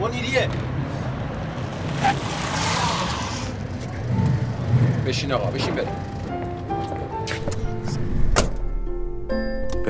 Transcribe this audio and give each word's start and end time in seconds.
منیریه 0.00 0.48
بشین 5.06 5.32
آقا 5.32 5.50
بشین 5.50 5.74
بریم 5.74 5.95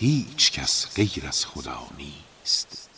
هیچ 0.00 0.52
کس 0.52 0.86
غیر 0.96 1.26
از 1.28 1.46
خدا 1.46 1.78
نیست. 1.98 2.90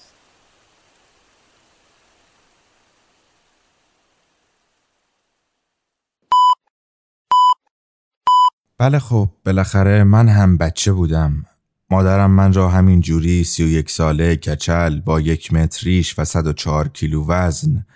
بله 8.78 8.98
خب 8.98 9.28
بالاخره 9.46 10.04
من 10.04 10.28
هم 10.28 10.56
بچه 10.56 10.92
بودم. 10.92 11.44
مادرم 11.90 12.30
من 12.30 12.52
را 12.52 12.68
همین 12.68 13.00
جوری 13.00 13.44
سی 13.44 13.64
و 13.64 13.66
یک 13.66 13.90
ساله 13.90 14.36
کچل 14.36 15.00
با 15.00 15.20
یک 15.20 15.52
متر 15.52 15.84
ریش 15.84 16.18
و 16.18 16.24
104 16.24 16.88
کیلو 16.88 17.26
وزن 17.28 17.86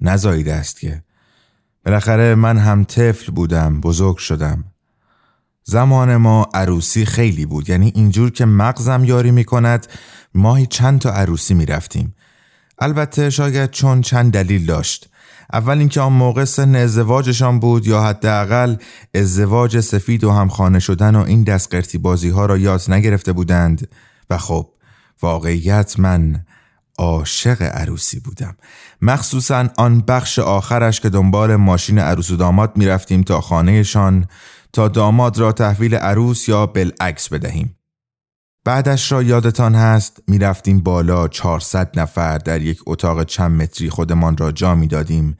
نزاییده 0.00 0.54
است 0.54 0.80
که. 0.80 1.02
بالاخره 1.84 2.34
من 2.34 2.58
هم 2.58 2.84
طفل 2.84 3.32
بودم 3.32 3.80
بزرگ 3.80 4.16
شدم. 4.16 4.71
زمان 5.64 6.16
ما 6.16 6.48
عروسی 6.54 7.04
خیلی 7.04 7.46
بود. 7.46 7.70
یعنی 7.70 7.92
اینجور 7.94 8.30
که 8.30 8.44
مغزم 8.44 9.04
یاری 9.04 9.30
می 9.30 9.44
کند 9.44 9.86
ماهی 10.34 10.66
چند 10.66 11.00
تا 11.00 11.10
عروسی 11.10 11.54
می 11.54 11.66
رفتیم 11.66 12.14
البته 12.78 13.30
شاید 13.30 13.70
چون 13.70 14.00
چند 14.00 14.32
دلیل 14.32 14.66
داشت. 14.66 15.08
اول 15.52 15.78
اینکه 15.78 16.00
آن 16.00 16.12
موقع 16.12 16.44
سن 16.44 16.74
ازدواجشان 16.74 17.60
بود 17.60 17.86
یا 17.86 18.02
حداقل 18.02 18.76
ازدواج 19.14 19.80
سفید 19.80 20.24
و 20.24 20.30
همخانه 20.30 20.78
شدن 20.78 21.16
و 21.16 21.24
این 21.24 21.42
دستقرتی 21.44 21.98
بازی 21.98 22.28
ها 22.28 22.46
را 22.46 22.58
یاد 22.58 22.82
نگرفته 22.88 23.32
بودند. 23.32 23.88
و 24.30 24.38
خب 24.38 24.68
واقعیت 25.22 26.00
من 26.00 26.44
عاشق 26.98 27.62
عروسی 27.62 28.20
بودم. 28.20 28.56
مخصوصا 29.02 29.68
آن 29.76 30.00
بخش 30.00 30.38
آخرش 30.38 31.00
که 31.00 31.08
دنبال 31.08 31.56
ماشین 31.56 31.98
عروس 31.98 32.30
و 32.30 32.36
داماد 32.36 32.76
می‌رفتیم 32.76 33.22
تا 33.22 33.40
خانهشان 33.40 34.26
تا 34.72 34.88
داماد 34.88 35.38
را 35.38 35.52
تحویل 35.52 35.94
عروس 35.94 36.48
یا 36.48 36.66
بالعکس 36.66 37.28
بدهیم. 37.28 37.78
بعدش 38.64 39.12
را 39.12 39.22
یادتان 39.22 39.74
هست 39.74 40.22
می‌رفتیم 40.28 40.80
بالا 40.80 41.28
400 41.28 42.00
نفر 42.00 42.38
در 42.38 42.62
یک 42.62 42.80
اتاق 42.86 43.24
چند 43.24 43.62
متری 43.62 43.90
خودمان 43.90 44.36
را 44.36 44.52
جا 44.52 44.74
می‌دادیم 44.74 45.38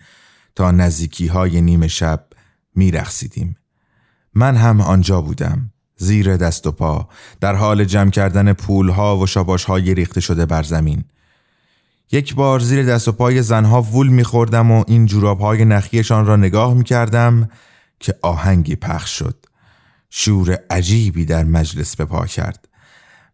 تا 0.55 0.71
نزدیکی 0.71 1.27
های 1.27 1.61
نیمه 1.61 1.89
شب 1.89 2.27
میرخسیدیم 2.75 3.57
من 4.35 4.57
هم 4.57 4.81
آنجا 4.81 5.21
بودم 5.21 5.71
زیر 5.97 6.37
دست 6.37 6.67
و 6.67 6.73
پا 6.73 7.09
در 7.41 7.55
حال 7.55 7.85
جمع 7.85 8.11
کردن 8.11 8.53
پول 8.53 8.89
ها 8.89 9.19
و 9.19 9.27
شاباش 9.27 9.65
های 9.65 9.95
ریخته 9.95 10.21
شده 10.21 10.47
بر 10.47 10.63
زمین. 10.63 11.05
یک 12.13 12.35
بار 12.35 12.61
زیر 12.61 12.83
دست 12.83 13.09
و 13.09 13.13
پای 13.13 13.43
زنها 13.43 13.83
وول 13.83 14.09
میخوردم 14.09 14.71
و 14.71 14.85
این 14.87 15.07
جوراب 15.07 15.41
های 15.41 15.65
نخیشان 15.65 16.27
را 16.27 16.37
نگاه 16.37 16.75
می‌کردم. 16.75 17.49
که 18.03 18.15
آهنگی 18.23 18.77
پخش 18.77 19.19
شد. 19.19 19.47
شور 20.11 20.59
عجیبی 20.71 21.25
در 21.25 21.45
مجلس 21.45 21.97
به 21.97 22.05
پا 22.05 22.27
کرد. 22.27 22.69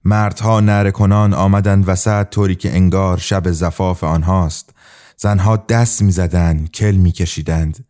مردها 0.04 0.60
نره 0.60 0.90
کنان 0.90 1.34
آمدند 1.34 1.88
وسط 1.88 2.30
طوری 2.30 2.54
که 2.54 2.76
انگار 2.76 3.18
شب 3.18 3.50
زفاف 3.50 4.04
آنهاست. 4.04 4.70
زنها 5.16 5.56
دست 5.56 6.02
می‌زدند 6.02 6.70
کل 6.70 6.94
میکشیدند. 6.94 7.84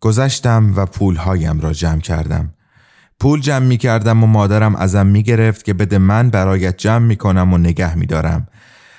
گذشتم 0.00 0.72
و 0.76 0.86
پولهایم 0.86 1.60
را 1.60 1.72
جمع 1.72 2.00
کردم. 2.00 2.54
پول 3.20 3.40
جمع 3.40 3.66
می 3.66 3.76
کردم 3.76 4.24
و 4.24 4.26
مادرم 4.26 4.76
ازم 4.76 5.06
می 5.06 5.22
گرفت 5.22 5.64
که 5.64 5.74
بده 5.74 5.98
من 5.98 6.30
برایت 6.30 6.76
جمع 6.76 7.06
می 7.06 7.16
کنم 7.16 7.52
و 7.52 7.58
نگه 7.58 7.94
می 7.94 8.06
دارم 8.06 8.48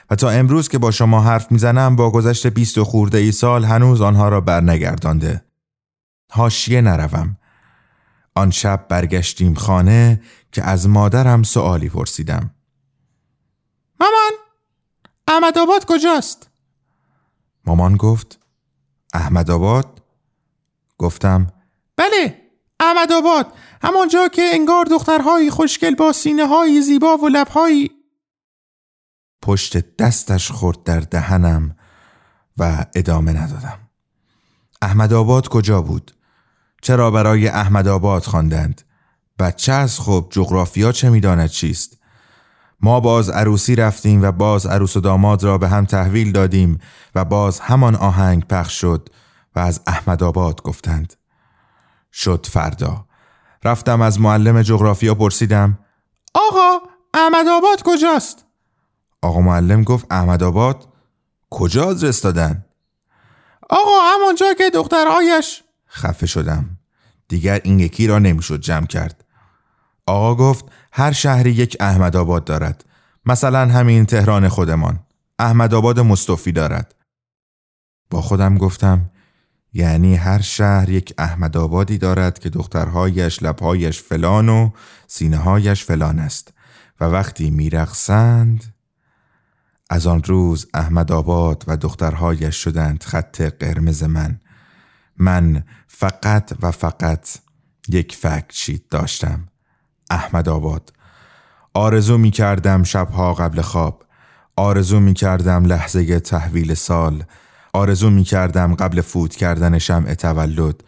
و 0.09 0.15
تا 0.15 0.29
امروز 0.29 0.69
که 0.69 0.77
با 0.77 0.91
شما 0.91 1.21
حرف 1.21 1.51
می‌زنم 1.51 1.95
با 1.95 2.11
گذشت 2.11 2.47
بیست 2.47 2.77
و 2.77 2.83
خورده 2.83 3.17
ای 3.17 3.31
سال 3.31 3.65
هنوز 3.65 4.01
آنها 4.01 4.29
را 4.29 4.41
برنگردانده. 4.41 5.41
هاشیه 6.33 6.81
نروم 6.81 7.37
آن 8.35 8.51
شب 8.51 8.85
برگشتیم 8.89 9.53
خانه 9.53 10.21
که 10.51 10.63
از 10.63 10.89
مادرم 10.89 11.43
سوالی 11.43 11.89
پرسیدم 11.89 12.55
مامان 13.99 14.31
احمد 15.27 15.57
آباد 15.57 15.85
کجاست؟ 15.85 16.49
مامان 17.65 17.97
گفت 17.97 18.39
احمد 19.13 19.51
آباد؟ 19.51 20.01
گفتم 20.97 21.47
بله 21.97 22.41
احمد 22.79 23.11
آباد 23.11 23.53
همانجا 23.81 24.27
که 24.27 24.41
انگار 24.53 24.85
دخترهایی 24.85 25.49
خوشگل 25.49 25.95
با 25.95 26.11
سینه 26.11 26.47
های 26.47 26.81
زیبا 26.81 27.17
و 27.17 27.27
لبهایی 27.27 27.91
پشت 29.41 29.95
دستش 29.95 30.51
خورد 30.51 30.83
در 30.83 30.99
دهنم 30.99 31.75
و 32.57 32.85
ادامه 32.95 33.33
ندادم 33.33 33.79
احمد 34.81 35.13
آباد 35.13 35.47
کجا 35.47 35.81
بود؟ 35.81 36.11
چرا 36.83 37.11
برای 37.11 37.47
احمد 37.47 37.87
آباد 37.87 38.23
خواندند؟ 38.23 38.81
بچه 39.39 39.71
از 39.71 39.99
خب 39.99 40.27
جغرافیا 40.29 40.91
چه 40.91 41.09
می‌داند 41.09 41.49
چیست؟ 41.49 41.97
ما 42.81 42.99
باز 42.99 43.29
عروسی 43.29 43.75
رفتیم 43.75 44.21
و 44.21 44.31
باز 44.31 44.65
عروس 44.65 44.97
و 44.97 44.99
داماد 44.99 45.43
را 45.43 45.57
به 45.57 45.69
هم 45.69 45.85
تحویل 45.85 46.31
دادیم 46.31 46.79
و 47.15 47.25
باز 47.25 47.59
همان 47.59 47.95
آهنگ 47.95 48.47
پخش 48.47 48.81
شد 48.81 49.09
و 49.55 49.59
از 49.59 49.81
احمد 49.87 50.23
آباد 50.23 50.61
گفتند 50.61 51.13
شد 52.13 52.47
فردا 52.49 53.05
رفتم 53.63 54.01
از 54.01 54.21
معلم 54.21 54.61
جغرافیا 54.61 55.15
پرسیدم 55.15 55.79
آقا 56.33 56.79
احمد 57.13 57.47
آباد 57.47 57.83
کجاست؟ 57.83 58.45
آقا 59.21 59.41
معلم 59.41 59.83
گفت 59.83 60.05
احمد 60.11 60.43
آباد 60.43 60.87
کجا 61.49 61.85
آدرس 61.85 62.21
دادن؟ 62.21 62.65
آقا 63.69 63.99
همانجا 64.13 64.53
که 64.57 64.69
دخترهایش 64.69 65.63
خفه 65.89 66.25
شدم 66.25 66.72
دیگر 67.33 67.61
این 67.63 67.79
یکی 67.79 68.07
را 68.07 68.19
نمی‌شد 68.19 68.59
جمع 68.61 68.85
کرد. 68.85 69.25
آقا 70.05 70.35
گفت 70.35 70.65
هر 70.91 71.11
شهری 71.11 71.51
یک 71.51 71.77
احمد 71.79 72.15
آباد 72.15 72.43
دارد. 72.43 72.85
مثلا 73.25 73.59
همین 73.73 74.05
تهران 74.05 74.47
خودمان. 74.49 74.99
احمد 75.39 75.73
آباد 75.73 75.99
مصطفی 75.99 76.51
دارد. 76.51 76.95
با 78.09 78.21
خودم 78.21 78.57
گفتم 78.57 79.11
یعنی 79.73 80.15
هر 80.15 80.41
شهر 80.41 80.89
یک 80.89 81.13
احمد 81.17 81.57
آبادی 81.57 81.97
دارد 81.97 82.39
که 82.39 82.49
دخترهایش 82.49 83.43
لبهایش 83.43 84.01
فلان 84.01 84.49
و 84.49 84.69
سینههایش 85.07 85.83
فلان 85.83 86.19
است. 86.19 86.53
و 86.99 87.05
وقتی 87.05 87.49
میرقصند 87.49 88.73
از 89.89 90.07
آن 90.07 90.23
روز 90.23 90.67
احمد 90.73 91.11
آباد 91.11 91.63
و 91.67 91.77
دخترهایش 91.77 92.55
شدند 92.55 93.03
خط 93.03 93.41
قرمز 93.41 94.03
من. 94.03 94.39
من 95.17 95.63
فقط 96.03 96.51
و 96.61 96.71
فقط 96.71 97.29
یک 97.89 98.15
فکت 98.15 98.45
شیت 98.49 98.81
داشتم. 98.89 99.47
احمد 100.09 100.49
آباد. 100.49 100.93
آرزو 101.73 102.17
می 102.17 102.31
کردم 102.31 102.83
شبها 102.83 103.33
قبل 103.33 103.61
خواب. 103.61 104.03
آرزو 104.55 104.99
می 104.99 105.13
کردم 105.13 105.65
لحظه 105.65 106.19
تحویل 106.19 106.73
سال. 106.73 107.23
آرزو 107.73 108.09
می 108.09 108.23
کردم 108.23 108.75
قبل 108.75 109.01
فوت 109.01 109.35
کردن 109.35 109.77
شمع 109.77 110.13
تولد. 110.13 110.83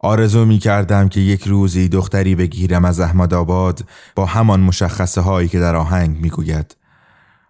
آرزو 0.00 0.44
می 0.44 0.58
کردم 0.58 1.08
که 1.08 1.20
یک 1.20 1.42
روزی 1.42 1.88
دختری 1.88 2.34
بگیرم 2.34 2.84
از 2.84 3.00
احمد 3.00 3.34
آباد 3.34 3.84
با 4.14 4.26
همان 4.26 4.60
مشخصه 4.60 5.20
هایی 5.20 5.48
که 5.48 5.60
در 5.60 5.76
آهنگ 5.76 6.20
می 6.20 6.30
گوید. 6.30 6.76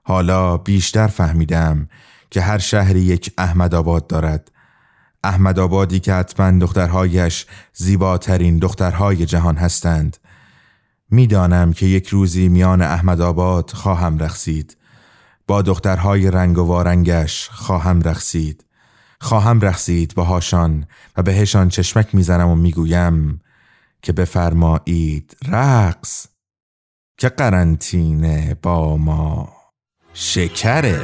حالا 0.02 0.56
بیشتر 0.56 1.06
فهمیدم 1.06 1.88
که 2.30 2.40
هر 2.40 2.58
شهری 2.58 3.00
یک 3.00 3.32
احمد 3.38 3.74
آباد 3.74 4.06
دارد. 4.06 4.50
احمد 5.24 5.58
آبادی 5.58 6.00
که 6.00 6.14
حتما 6.14 6.58
دخترهایش 6.58 7.46
زیباترین 7.74 8.58
دخترهای 8.58 9.26
جهان 9.26 9.56
هستند. 9.56 10.16
می‌دانم 11.10 11.72
که 11.72 11.86
یک 11.86 12.08
روزی 12.08 12.48
میان 12.48 12.82
احمد 12.82 13.20
آباد 13.20 13.70
خواهم 13.70 14.18
رخصید 14.18 14.76
با 15.46 15.62
دخترهای 15.62 16.30
رنگ 16.30 16.58
و 16.58 16.62
وارنگش 16.62 17.48
خواهم 17.48 18.02
رخصید 18.02 18.64
خواهم 19.20 19.60
رخصید 19.60 20.14
باهاشان 20.14 20.86
و 21.16 21.22
بهشان 21.22 21.68
چشمک 21.68 22.14
می‌زنم 22.14 22.48
و 22.48 22.54
می‌گویم 22.54 23.40
که 24.02 24.12
بفرمایید 24.12 25.36
رقص. 25.48 26.26
که 27.18 27.28
قرنطینه 27.28 28.56
با 28.62 28.96
ما. 28.96 29.52
شکره. 30.14 31.00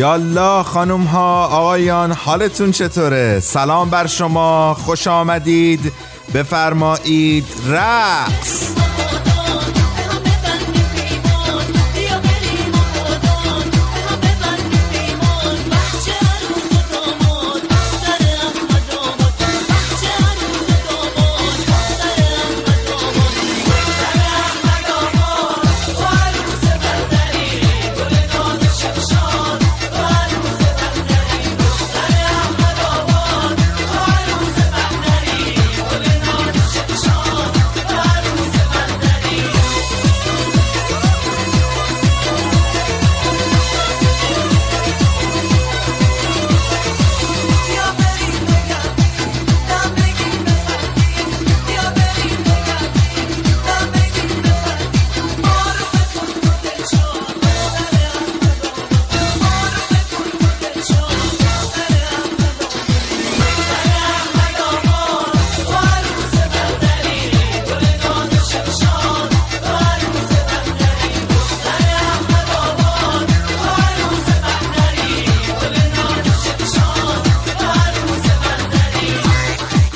یالا 0.00 0.62
خانم 0.62 1.02
ها 1.02 1.46
آقایان 1.46 2.12
حالتون 2.12 2.70
چطوره؟ 2.72 3.40
سلام 3.40 3.90
بر 3.90 4.06
شما 4.06 4.74
خوش 4.74 5.06
آمدید. 5.06 5.92
بفرمایید 6.34 7.46
رقص. 7.68 8.79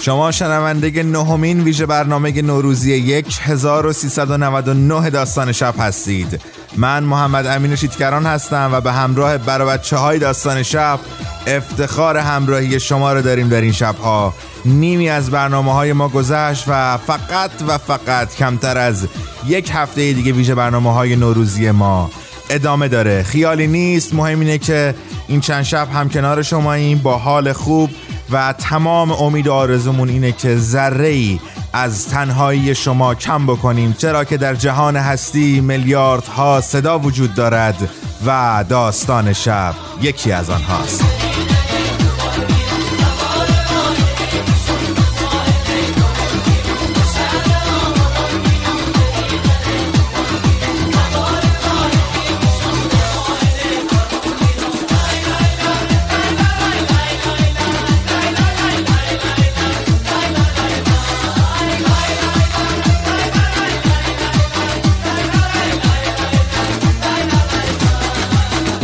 شما 0.05 0.31
شنونده 0.31 1.03
نهمین 1.03 1.61
ویژه 1.61 1.87
برنامه 1.87 2.43
نوروزی 2.43 3.15
1399 3.43 5.11
داستان 5.11 5.53
شب 5.53 5.75
هستید. 5.79 6.41
من 6.77 7.05
محمد 7.05 7.47
امین 7.47 7.77
شیتکران 7.77 8.27
هستم 8.27 8.71
و 8.73 8.81
به 8.81 8.93
همراه 8.93 9.39
برای 9.39 9.69
بچه 9.69 9.97
های 9.97 10.19
داستان 10.19 10.63
شب 10.63 11.01
افتخار 11.47 12.17
همراهی 12.17 12.81
شما 12.81 13.13
رو 13.13 13.23
داریم 13.23 13.49
در 13.49 13.61
این 13.61 13.73
شبها. 13.73 14.35
نیمی 14.65 15.09
از 15.09 15.31
برنامه 15.31 15.73
های 15.73 15.93
ما 15.93 16.09
گذشت 16.09 16.65
و 16.69 16.97
فقط 16.97 17.51
و 17.69 17.79
فقط 17.79 18.35
کمتر 18.35 18.79
از 18.79 19.07
یک 19.47 19.71
هفته 19.73 20.13
دیگه 20.13 20.33
ویژه 20.33 20.55
برنامه 20.55 20.93
های 20.95 21.17
نوروزی 21.17 21.71
ما 21.71 22.11
ادامه 22.51 22.89
داره. 22.89 23.23
خیالی 23.23 23.67
نیست 23.67 24.15
مهم 24.15 24.41
اینه 24.41 24.59
که 24.59 24.95
این 25.29 25.41
چند 25.41 25.63
شب 25.63 25.89
هم 25.93 26.09
کنار 26.09 26.43
شماییم 26.43 26.99
با 26.99 27.19
حال 27.19 27.53
خوب 27.53 27.91
و 28.31 28.53
تمام 28.53 29.13
امید 29.13 29.47
و 29.47 29.53
آرزومون 29.53 30.09
اینه 30.09 30.33
که 30.33 30.57
ذره 30.57 31.09
ای 31.09 31.41
از 31.73 32.09
تنهایی 32.09 32.75
شما 32.75 33.15
کم 33.15 33.47
بکنیم. 33.47 33.93
چرا 33.99 34.25
که 34.25 34.37
در 34.37 34.55
جهان 34.55 34.97
هستی 34.97 35.61
میلیاردها 35.61 36.61
صدا 36.61 36.99
وجود 36.99 37.35
دارد 37.35 37.89
و 38.27 38.65
داستان 38.69 39.33
شب 39.33 39.75
یکی 40.03 40.33
از 40.33 40.51
آنهاست. 40.51 41.24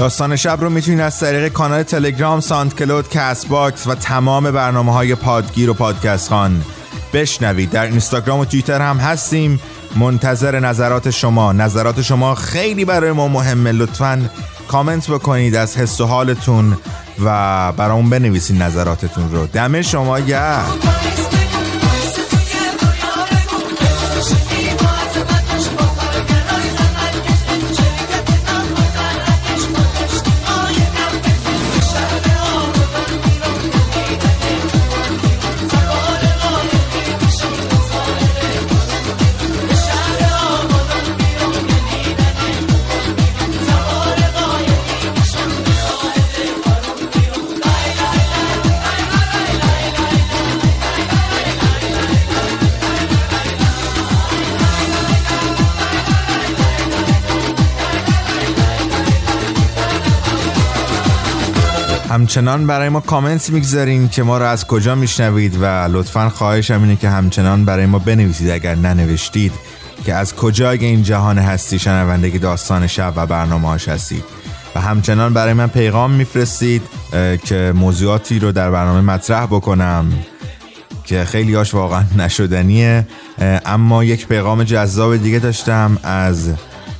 داستان 0.01 0.37
شب 0.37 0.59
رو 0.61 0.71
می‌تونید 0.71 1.01
از 1.01 1.21
طریق 1.21 1.49
کانال 1.49 1.83
تلگرام، 1.83 2.41
SoundCloud، 2.41 3.09
Castbox 3.09 3.87
و 3.87 3.95
تمام 3.95 4.51
برنامه 4.51 4.93
های 4.93 5.15
پادگیر 5.15 5.71
و 5.71 5.75
پادکست‌خوان 5.75 6.65
بشنوید. 7.13 7.71
در 7.71 7.85
اینستاگرام 7.85 8.41
و 8.41 8.45
توییتر 8.45 8.81
هم 8.81 8.97
هستیم. 8.97 9.61
منتظر 9.97 10.61
نظرات 10.61 11.11
شما. 11.11 11.53
نظرات 11.53 12.03
شما 12.03 12.35
خیلی 12.35 12.85
برای 12.85 13.13
ما 13.13 13.29
مهمه. 13.29 13.73
لطفا 13.73 14.31
کامنت 14.69 15.11
بکنید 15.11 15.57
از 15.57 15.77
حس 15.77 16.01
و 16.01 16.07
حالتون 16.07 16.77
و 17.25 17.73
برامون 17.73 18.11
بنویسید 18.11 18.63
نظراتتون 18.63 19.33
رو. 19.33 19.47
دم 19.47 19.83
شما 19.83 20.21
گرم. 20.21 20.79
همچنان 62.11 62.67
برای 62.67 62.89
ما 62.89 63.01
کامنت 63.01 63.51
می‌گذارین 63.51 64.09
که 64.09 64.23
ما 64.23 64.39
رو 64.39 64.45
از 64.45 64.67
کجا 64.67 64.95
میشنوید 64.95 65.57
و 65.61 65.65
لطفا 65.65 66.29
خواهشم 66.29 66.83
اینه 66.83 66.97
که 66.97 67.09
همچنان 67.09 67.65
برای 67.65 67.87
ما 67.87 67.99
بنویسید 67.99 68.51
اگر 68.51 68.75
ننوشتید 68.75 69.53
که 70.05 70.15
از 70.15 70.35
کجای 70.35 70.85
این 70.85 71.03
جهان 71.03 71.39
هستی 71.39 71.79
شنوندگی 71.79 72.39
داستان 72.39 72.87
شب 72.87 73.13
و 73.17 73.27
برنامه 73.27 73.69
هستید. 73.73 74.25
و 74.75 74.81
همچنان 74.81 75.35
برای 75.35 75.53
من 75.53 75.67
پیغام 75.67 76.11
میفرستید 76.11 76.83
که 77.45 77.73
موضوعاتی 77.77 78.39
رو 78.39 78.53
در 78.53 78.71
برنامه 78.71 79.01
مطرح 79.01 79.47
بکنم 79.47 80.13
که 81.05 81.25
خیلی 81.25 81.55
هاش 81.55 81.75
واقعا 81.75 82.05
نشدنیه. 82.17 83.07
اما 83.67 84.05
یک 84.05 84.27
پیغام 84.27 84.65
جذاب 84.65 85.17
دیگه 85.17 85.39
داشتم 85.39 85.99
از 86.03 86.51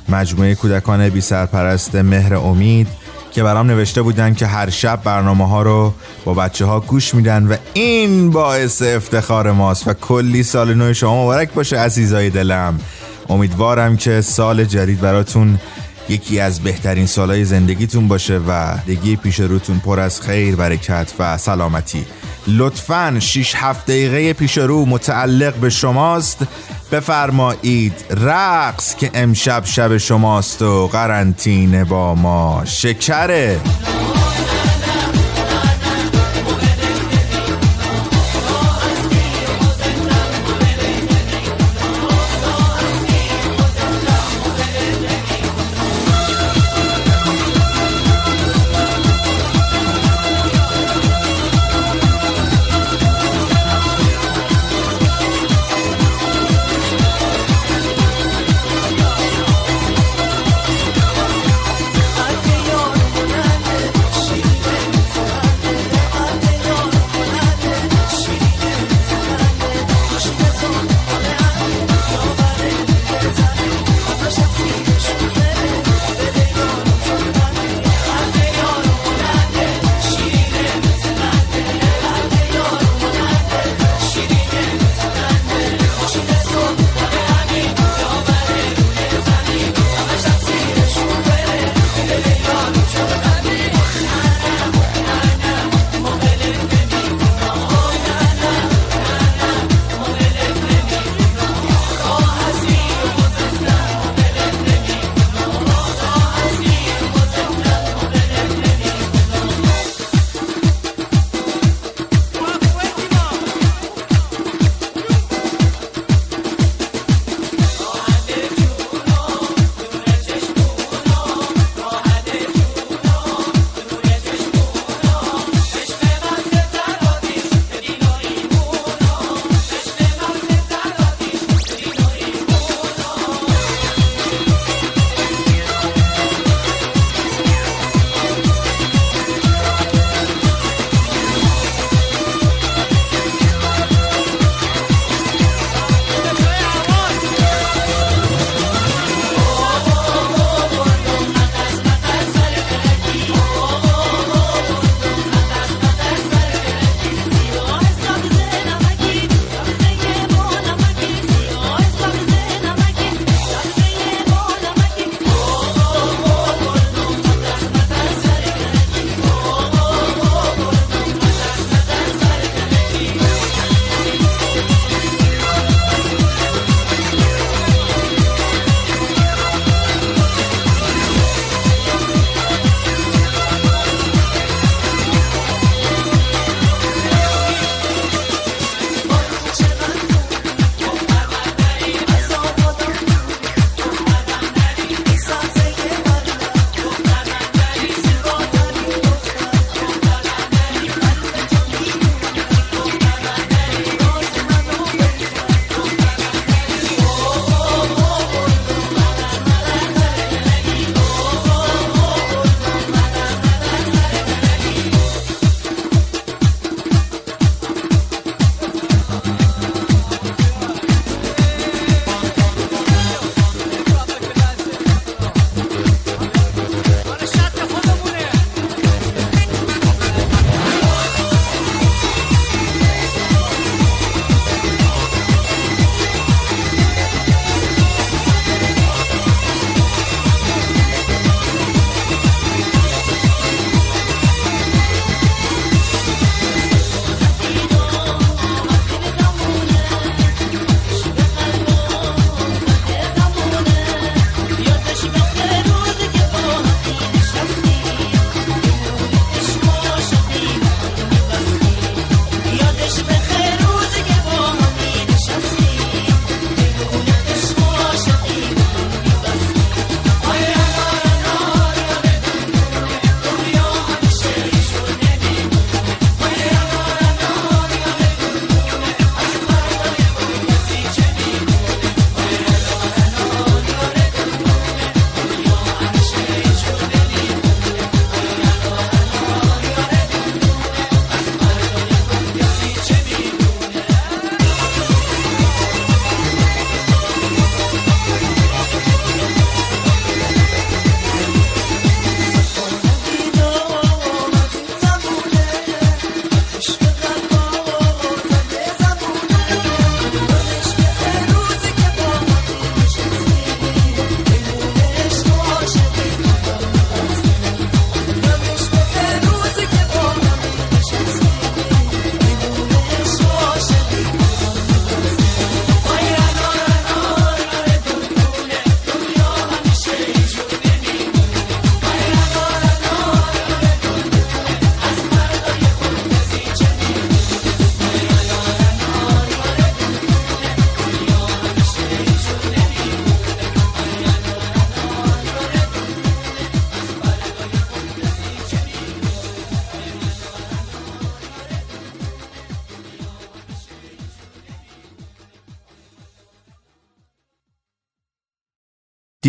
مجموعه 0.09 0.55
کودکان 0.55 1.09
بی 1.09 1.21
سرپرست 1.21 1.95
مهر 1.95 2.35
امید 2.35 2.87
که 3.31 3.43
برام 3.43 3.67
نوشته 3.67 4.01
بودن 4.01 4.33
که 4.33 4.47
هر 4.47 4.69
شب 4.69 5.03
برنامه 5.03 5.47
ها 5.47 5.61
رو 5.61 5.93
با 6.25 6.33
بچه 6.33 6.65
ها 6.65 6.79
گوش 6.79 7.15
میدن 7.15 7.47
و 7.47 7.55
این 7.73 8.29
باعث 8.29 8.81
افتخار 8.81 9.51
ماست 9.51 9.87
و 9.87 9.93
کلی 9.93 10.43
سال 10.43 10.73
نو 10.73 10.93
شما 10.93 11.23
مبارک 11.23 11.53
باشه 11.53 11.77
عزیزای 11.77 12.29
دلم. 12.29 12.79
امیدوارم 13.29 13.97
که 13.97 14.21
سال 14.21 14.63
جدید 14.63 15.01
براتون 15.01 15.59
یکی 16.11 16.39
از 16.39 16.59
بهترین 16.59 17.05
سالهای 17.05 17.45
زندگیتون 17.45 18.07
باشه 18.07 18.37
و 18.47 18.77
دگی 18.87 19.15
پیش 19.15 19.39
روتون 19.39 19.79
پر 19.79 19.99
از 19.99 20.21
خیر 20.21 20.55
برکت 20.55 21.13
و 21.19 21.37
سلامتی. 21.37 22.05
لطفا 22.47 23.17
6 23.19 23.55
7 23.55 23.85
دقیقه 23.85 24.33
پیش 24.33 24.57
رو 24.57 24.85
متعلق 24.85 25.55
به 25.55 25.69
شماست. 25.69 26.37
بفرمایید 26.91 27.93
رقص 28.09 28.95
که 28.95 29.11
امشب 29.13 29.65
شب 29.65 29.97
شماست 29.97 30.61
و 30.61 30.87
قرنطینه 30.87 31.83
با 31.83 32.15
ما. 32.15 32.61
شکره. 32.65 33.59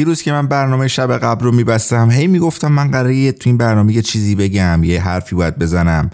دیروز 0.03 0.23
که 0.23 0.33
من 0.33 0.47
برنامه 0.47 0.88
شب 0.88 1.19
قبل 1.19 1.45
رو 1.45 1.53
میبستم 1.53 2.11
هی 2.11 2.27
می‌گفتم 2.27 2.73
من 2.73 2.91
قراره 2.91 3.33
تو 3.33 3.51
این 3.51 3.57
برنامه 3.57 3.93
یه 3.93 4.03
چیزی 4.03 4.35
بگم 4.35 4.85
یه 4.85 5.03
حرفی 5.03 5.37
باید 5.37 5.59
بزنم. 5.59 6.11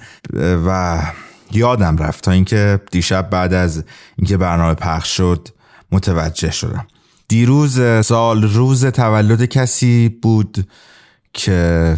و 0.66 0.98
یادم 1.52 1.96
رفت 1.96 2.24
تا 2.24 2.30
اینکه 2.30 2.80
دیشب 2.90 3.30
بعد 3.30 3.54
از 3.54 3.84
اینکه 4.16 4.36
برنامه 4.36 4.74
پخش 4.74 5.16
شد 5.16 5.48
متوجه 5.92 6.50
شدم. 6.50 6.86
دیروز 7.28 7.80
سال 8.06 8.42
روز 8.42 8.86
تولد 8.86 9.44
کسی 9.44 10.18
بود 10.22 10.68
که 11.32 11.96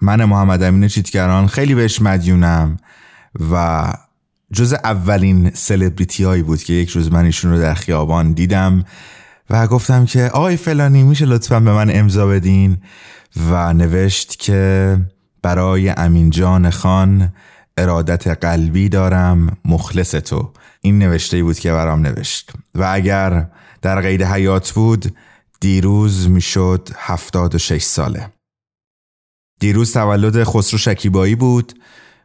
من 0.00 0.24
محمد 0.24 0.62
امین 0.62 0.88
چیتگران 0.88 1.46
خیلی 1.46 1.74
بهش 1.74 2.02
مدیونم 2.02 2.76
و 3.52 3.84
جز 4.52 4.72
اولین 4.72 5.50
سلبریتی 5.54 6.24
هایی 6.24 6.42
بود 6.42 6.62
که 6.62 6.72
یک 6.72 6.90
روز 6.90 7.12
من 7.12 7.24
ایشون 7.24 7.50
رو 7.50 7.58
در 7.58 7.74
خیابان 7.74 8.32
دیدم. 8.32 8.84
و 9.50 9.66
گفتم 9.66 10.04
که 10.06 10.22
آقای 10.22 10.56
فلانی 10.56 11.02
میشه 11.02 11.24
لطفا 11.24 11.60
به 11.60 11.72
من 11.72 11.90
امضا 11.96 12.26
بدین؟ 12.26 12.76
و 13.50 13.72
نوشت 13.72 14.38
که 14.38 14.96
برای 15.42 15.88
امین 15.88 16.30
جان 16.30 16.70
خان 16.70 17.32
ارادت 17.76 18.26
قلبی 18.44 18.88
دارم 18.88 19.56
مخلص 19.64 20.10
تو. 20.10 20.52
این 20.80 20.98
نوشته 20.98 21.42
بود 21.42 21.58
که 21.58 21.72
برام 21.72 22.00
نوشت. 22.06 22.52
و 22.74 22.90
اگر 22.92 23.50
در 23.82 24.00
قید 24.00 24.22
حیات 24.22 24.72
بود 24.72 25.14
دیروز 25.60 26.28
می‌شد 26.28 26.88
هفتاد 26.96 27.54
و 27.54 27.58
شش 27.58 27.82
ساله. 27.82 28.32
دیروز 29.60 29.92
تولد 29.92 30.44
خسرو 30.44 30.78
شکیبایی 30.78 31.34
بود 31.34 31.72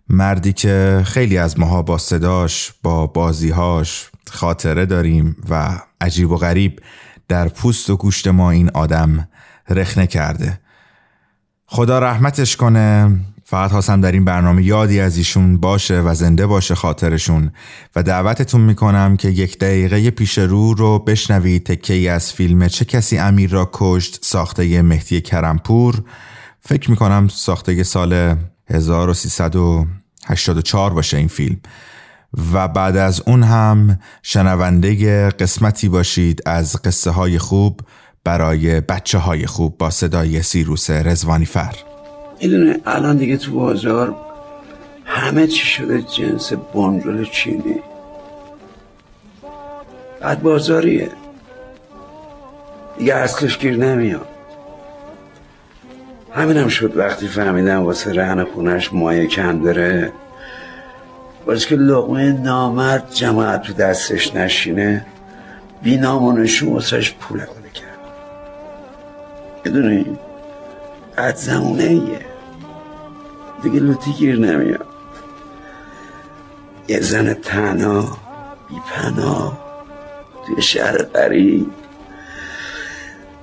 مردی 0.09 0.53
که 0.53 1.01
خیلی 1.05 1.38
از 1.38 1.59
ماها 1.59 1.81
با 1.81 1.97
صداش 1.97 2.73
با 2.83 3.07
بازیهاش 3.07 4.09
خاطره 4.31 4.86
داریم 4.86 5.36
و 5.49 5.79
عجیب 6.01 6.31
و 6.31 6.38
غریب 6.38 6.79
در 7.27 7.47
پوست 7.47 7.89
و 7.89 7.97
گوشت 7.97 8.27
ما 8.27 8.51
این 8.51 8.69
آدم 8.73 9.27
رخنه 9.69 10.07
کرده. 10.07 10.59
خدا 11.65 11.99
رحمتش 11.99 12.55
کنه. 12.55 13.19
فقط 13.45 13.71
خواستم 13.71 14.01
در 14.01 14.12
این 14.12 14.25
برنامه 14.25 14.63
یادی 14.63 14.99
از 14.99 15.17
ایشون 15.17 15.57
باشه 15.57 16.01
و 16.01 16.13
زنده 16.13 16.47
باشه 16.47 16.75
خاطرشون 16.75 17.51
و 17.95 18.03
دعوتتون 18.03 18.62
می‌کنم 18.62 19.17
که 19.17 19.29
یک 19.29 19.59
دقیقه 19.59 20.12
پیش 20.12 20.38
رو 20.38 20.73
رو 20.73 20.99
بشنوید 20.99 21.65
تکه 21.65 22.12
از 22.12 22.33
فیلم 22.33 22.67
چه 22.67 22.86
کسی 22.86 23.17
امیر 23.17 23.49
را 23.49 23.69
کشت 23.73 24.25
ساخته 24.25 24.81
مهدی 24.81 25.21
کرمپور. 25.21 26.03
فکر 26.62 26.89
می‌کنم 26.89 27.27
ساخته 27.27 27.83
سال 27.83 28.36
1384 28.69 30.93
باشه 30.93 31.17
این 31.17 31.27
فیلم. 31.27 31.57
و 32.54 32.67
بعد 32.67 32.98
از 32.98 33.22
اون 33.28 33.43
هم 33.43 34.00
شنونده 34.24 35.30
قسمتی 35.30 35.89
باشید 35.89 36.41
از 36.46 36.82
قصه 36.82 37.12
های 37.12 37.39
خوب 37.39 37.80
برای 38.24 38.82
بچه 38.82 39.17
های 39.17 39.46
خوب 39.46 39.78
با 39.78 39.89
صدای 39.89 40.41
سیروس 40.41 40.89
رزوانی 40.89 41.46
فر 41.46 41.76
می‌دونه 42.41 42.80
الان 42.86 43.17
دیگه 43.17 43.38
تو 43.38 43.60
بازار 43.60 44.15
همه 45.06 45.48
چی 45.48 45.65
شده 45.65 46.02
جنس 46.02 46.54
بنجل 46.54 47.26
چینی. 47.26 47.80
بعد 50.22 50.41
بازاریه. 50.41 51.10
دیگه 52.98 53.15
اصلش 53.15 53.58
گیر 53.58 53.78
نمیاد. 53.78 54.28
همینم 56.34 56.67
شد 56.67 56.98
وقتی 56.98 57.28
فهمیدم 57.28 57.84
واسه 57.84 58.13
رهن 58.13 58.43
خونش 58.43 58.93
مایه 58.93 59.28
کم 59.28 59.63
داره. 59.63 60.12
باز 61.45 61.65
که 61.65 61.75
لقمه 61.75 62.32
نامرد 62.32 63.12
جماعت 63.13 63.62
تو 63.62 63.73
دستش 63.73 64.36
نشینه 64.36 65.06
بی 65.82 65.97
نامونشون 65.97 66.73
واسهش 66.73 67.13
پول 67.13 67.39
کرد. 67.39 67.99
می‌دونی؟ 69.65 70.19
قد 71.17 71.36
زمونه 71.36 71.84
ایه. 71.84 72.25
دیگه 73.63 73.79
لوتی 73.79 74.12
گیر 74.12 74.39
نمیاد. 74.39 74.86
یه 76.88 76.99
زن 76.99 77.34
تنها 77.34 78.17
بی 78.69 78.75
پناه 78.93 79.58
توی 80.45 80.62
شهر 80.62 80.97
قریب 80.97 81.71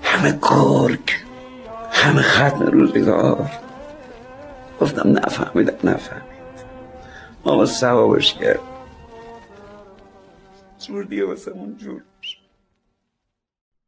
همه 0.02 0.38
گرگ 0.42 1.12
همه 1.92 2.22
ختم 2.22 2.66
روزگار. 2.66 3.50
گفتم 4.80 5.18
نفهمیدم 5.18 5.90
نفهمید 5.90 6.29
ما 7.44 7.66
سوابش 7.66 8.34
کرد 8.34 8.60
جور 10.86 11.04
دیگه 11.04 11.24
واسه 11.24 11.52
جور 11.76 12.02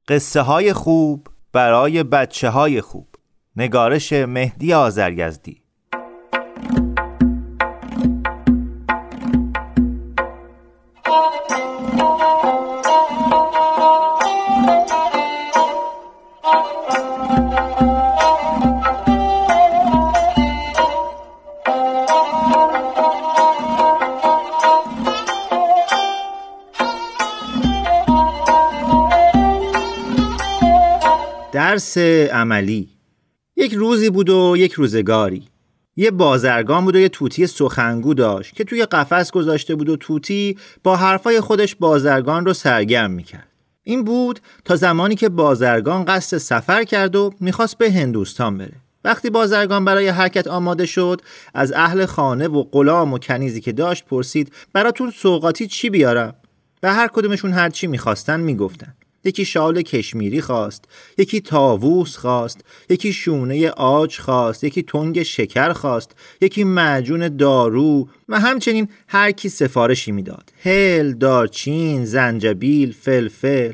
قصه 0.09 0.41
های 0.41 0.73
خوب 0.73 1.29
برای 1.53 2.03
بچه 2.03 2.51
های 2.51 2.81
خوب. 2.81 3.09
نگارش 3.57 4.13
مهدی 4.13 4.75
آزرگزدی 4.75 5.62
درس 31.73 31.99
عملی. 32.33 32.89
یک 33.57 33.73
روزی 33.75 34.11
بود 34.11 34.31
و 34.31 34.55
یک 34.59 34.73
روزگاری. 34.73 35.43
یه 35.97 36.11
بازرگان 36.11 36.85
بود 36.85 36.97
و 36.97 36.99
یه 36.99 37.09
توتی 37.09 37.47
سخنگو 37.47 38.15
داشت 38.15 38.55
که 38.55 38.65
توی 38.65 38.85
قفس 38.85 39.31
گذاشته 39.31 39.75
بود 39.75 39.89
و 39.89 39.97
توتی 39.97 40.57
با 40.83 40.97
حرفای 40.97 41.41
خودش 41.41 41.75
بازرگان 41.75 42.47
رو 42.47 42.53
سرگرم 42.53 43.11
می‌کرد. 43.11 43.49
این 43.83 44.05
بود 44.05 44.41
تا 44.65 44.77
زمانی 44.77 45.15
که 45.15 45.29
بازرگان 45.29 46.05
قصد 46.05 46.37
سفر 46.37 46.85
کرد 46.85 47.17
و 47.17 47.35
می‌خواست 47.41 47.79
به 47.79 47.93
هندوستان 47.93 48.59
بره. 48.59 48.77
وقتی 49.05 49.31
بازرگان 49.31 49.85
برای 49.85 50.09
حرکت 50.09 50.47
آماده 50.47 50.87
شد 50.87 51.21
از 51.55 51.73
اهل 51.73 52.07
خانه 52.07 52.49
و 52.49 52.63
غلام 52.63 53.13
و 53.13 53.19
کنیزی 53.19 53.61
که 53.61 53.73
داشت 53.73 54.05
پرسید 54.05 54.53
براتون 54.73 55.11
سوقاتی 55.11 55.67
چی 55.67 55.91
بیارم؟ 55.91 56.35
و 56.83 56.95
هر 56.95 57.09
کدومشون 57.09 57.53
هر 57.53 57.71
چی 57.71 57.87
می‌خواستن 57.87 58.41
می‌گفتن. 58.41 58.95
یکی 59.25 59.45
شال 59.45 59.83
کشمیری 59.83 60.41
خواست 60.41 60.85
یکی 61.19 61.41
تاووس 61.41 62.17
خواست 62.17 62.65
یکی 62.89 63.13
شونه 63.13 63.71
آج 63.71 64.19
خواست 64.19 64.65
یکی 64.65 64.83
تنگ 64.83 65.23
شکر 65.23 65.73
خواست 65.73 66.17
یکی 66.41 66.65
معجون 66.65 67.37
دارو 67.37 68.09
و 68.29 68.41
همچنین 68.41 68.89
هر 69.09 69.31
کی 69.31 69.49
سفارشی 69.49 70.13
می‌داد. 70.13 70.53
هل 70.63 71.13
دارچین 71.13 72.05
زنجبیل 72.05 72.93
فلفل. 72.93 73.73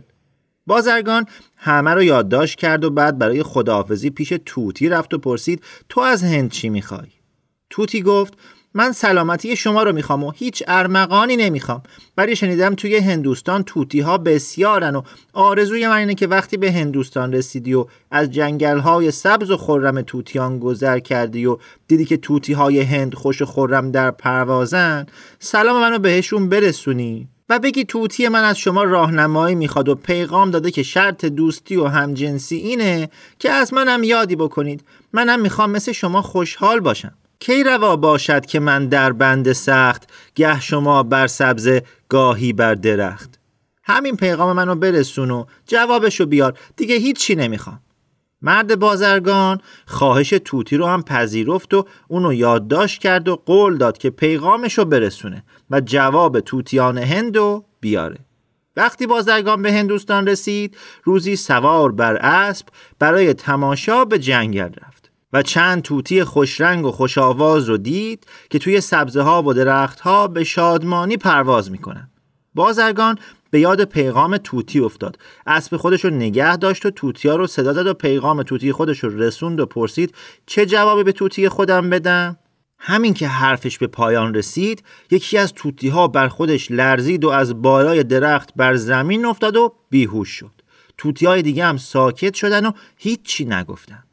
بازرگان 0.67 1.27
همه 1.57 1.91
رو 1.91 2.03
یادداشت 2.03 2.59
کرد 2.59 2.85
و 2.85 2.91
بعد 2.91 3.19
برای 3.19 3.43
خداحافظی 3.43 4.11
پیش 4.11 4.33
توتی 4.47 4.89
رفت 4.89 5.15
و 5.15 5.19
پرسید 5.19 5.63
تو 5.89 6.01
از 6.01 6.23
هند 6.23 6.51
چی 6.51 6.69
می‌خوای؟ 6.69 7.09
توتی 7.71 8.03
گفت 8.03 8.35
من 8.75 8.93
سلامتی 8.93 9.57
شما 9.57 9.83
رو 9.83 9.93
می‌خوام 9.93 10.25
و 10.25 10.31
هیچ 10.31 10.63
ارمغانی 10.67 11.37
نمی‌خوام. 11.37 11.83
ولی 12.17 12.37
شنیدم 12.37 12.75
توی 12.75 12.97
هندوستان 12.97 13.63
توتی 13.63 14.01
ها 14.01 14.19
بسیارن 14.19 14.97
و 14.97 15.03
آرزوی 15.33 15.89
من 15.89 15.97
اینه 15.97 16.15
که 16.15 16.27
وقتی 16.27 16.57
به 16.57 16.73
هندوستان 16.73 17.33
رسیدی 17.33 17.75
و 17.75 17.87
از 18.11 18.31
جنگل 18.31 18.79
های 18.79 19.11
سبز 19.11 19.51
و 19.51 19.57
خرم 19.57 20.03
توتیان 20.03 20.59
گذر 20.59 20.99
کردی 20.99 21.47
و 21.47 21.59
دیدی 21.89 22.05
که 22.05 22.17
توتی 22.17 22.53
های 22.53 22.81
هند 22.81 23.15
خوش 23.15 23.43
خرم 23.43 23.91
در 23.91 24.11
پروازن 24.11 25.07
سلام 25.39 25.81
منو 25.81 25.99
بهشون 25.99 26.49
برسونی. 26.49 27.29
و 27.49 27.59
بگی 27.59 27.85
توتی 27.85 28.29
من 28.29 28.45
از 28.45 28.59
شما 28.59 28.85
راهنمایی 28.85 29.55
می‌خواد 29.55 29.89
و 29.89 29.95
پیغام 29.95 30.51
داده 30.51 30.71
که 30.71 30.83
شرط 30.83 31.25
دوستی 31.25 31.77
و 31.77 31.87
همجنسی 31.87 32.57
اینه 32.57 33.09
که 33.39 33.51
از 33.51 33.75
منم 33.75 34.05
یادی 34.05 34.37
بکنید. 34.37 34.85
منم 35.13 35.41
می‌خوام 35.41 35.71
مثل 35.71 35.93
شما 35.93 36.23
خوشحال 36.23 36.81
باشم. 36.81 37.13
کی 37.41 37.65
روا 37.65 37.97
باشد 37.97 38.47
که 38.47 38.61
من 38.61 38.87
در 38.87 39.13
بند 39.13 39.53
سخت 39.53 40.11
گه 40.35 40.61
شما 40.61 41.03
بر 41.03 41.27
سبز 41.27 41.81
گاهی 42.09 42.53
بر 42.53 42.75
درخت؟ 42.75 43.39
همین 43.85 44.17
پیغام 44.17 44.57
منو 44.57 44.75
برسون 44.75 45.31
و 45.31 45.45
جوابشو 45.67 46.27
بیار 46.27 46.59
دیگه 46.77 46.95
هیچی 46.95 47.35
نمی‌خوام. 47.35 47.81
مرد 48.43 48.79
بازرگان 48.79 49.61
خواهش 49.87 50.31
توتی 50.45 50.77
رو 50.77 50.87
هم 50.87 51.03
پذیرفت 51.03 51.75
و 51.75 51.87
اونو 52.09 52.33
یادداشت 52.33 53.01
کرد 53.01 53.29
و 53.29 53.37
قول 53.37 53.77
داد 53.77 53.99
که 53.99 54.11
پیغامشو 54.11 54.85
برسونه 54.85 55.45
و 55.71 55.81
جواب 55.81 56.41
توتیان 56.41 56.99
هندو 56.99 57.65
بیاره. 57.81 58.19
وقتی 58.77 59.07
بازرگان 59.07 59.63
به 59.63 59.73
هندوستان 59.73 60.29
رسید 60.29 60.77
روزی 61.05 61.37
سوار 61.37 61.93
بر 61.93 62.17
اسب 62.17 62.67
برای 62.99 63.35
تماشا 63.35 64.05
به 64.05 64.19
جنگل 64.19 64.71
رفت. 64.87 64.98
و 65.33 65.43
چند 65.43 65.83
توتی 65.83 66.25
خوشرنگ 66.25 66.85
و 66.85 66.91
خوش 66.91 67.19
آواز 67.19 67.69
رو 67.69 67.77
دید 67.77 68.27
که 68.51 68.59
توی 68.59 68.81
سبزه 68.81 69.23
ها 69.23 69.43
و 69.43 69.53
درخت 69.53 70.01
ها 70.01 70.29
به 70.29 70.45
شادمانی 70.45 71.17
پرواز 71.17 71.71
می‌کنن. 71.71 72.11
بازرگان 72.55 73.19
به 73.51 73.61
یاد 73.61 73.85
پیغام 73.85 74.37
توتی 74.37 74.81
افتاد. 74.81 75.19
اسب 75.47 75.77
خودش 75.77 76.05
رو 76.05 76.11
نگه 76.11 76.57
داشت 76.57 76.87
و 76.87 76.91
توتیا 76.91 77.37
رو 77.37 77.47
صدا 77.47 77.73
زد 77.73 77.87
و 77.87 77.95
پیغام 77.95 78.43
توتی 78.43 78.73
خودش 78.73 78.99
رو 78.99 79.19
رسوند 79.19 79.61
و 79.61 79.67
پرسید 79.67 80.15
چه 80.47 80.67
جوابی 80.67 81.03
به 81.03 81.13
توتی 81.13 81.49
خودم 81.49 81.91
بدم؟ 81.91 82.37
همین 82.79 83.15
که 83.15 83.29
حرفش 83.29 83.79
به 83.79 83.87
پایان 83.87 84.35
رسید 84.35 84.83
یکی 85.11 85.39
از 85.39 85.53
توتی 85.53 85.89
ها 85.89 86.09
بر 86.09 86.29
خودش 86.29 86.71
لرزید 86.71 87.25
و 87.25 87.29
از 87.29 87.63
بالای 87.63 88.05
درخت 88.05 88.51
بر 88.57 88.77
زمین 88.77 89.25
افتاد 89.25 89.57
و 89.57 89.75
بیهوش 89.91 90.29
شد. 90.29 90.63
توتی 90.99 91.27
های 91.27 91.43
دیگه 91.43 91.65
هم 91.65 91.77
ساکت 91.77 92.35
شدن 92.35 92.67
و 92.67 92.73
هیچی 92.97 93.45
نگفتن. 93.45 94.05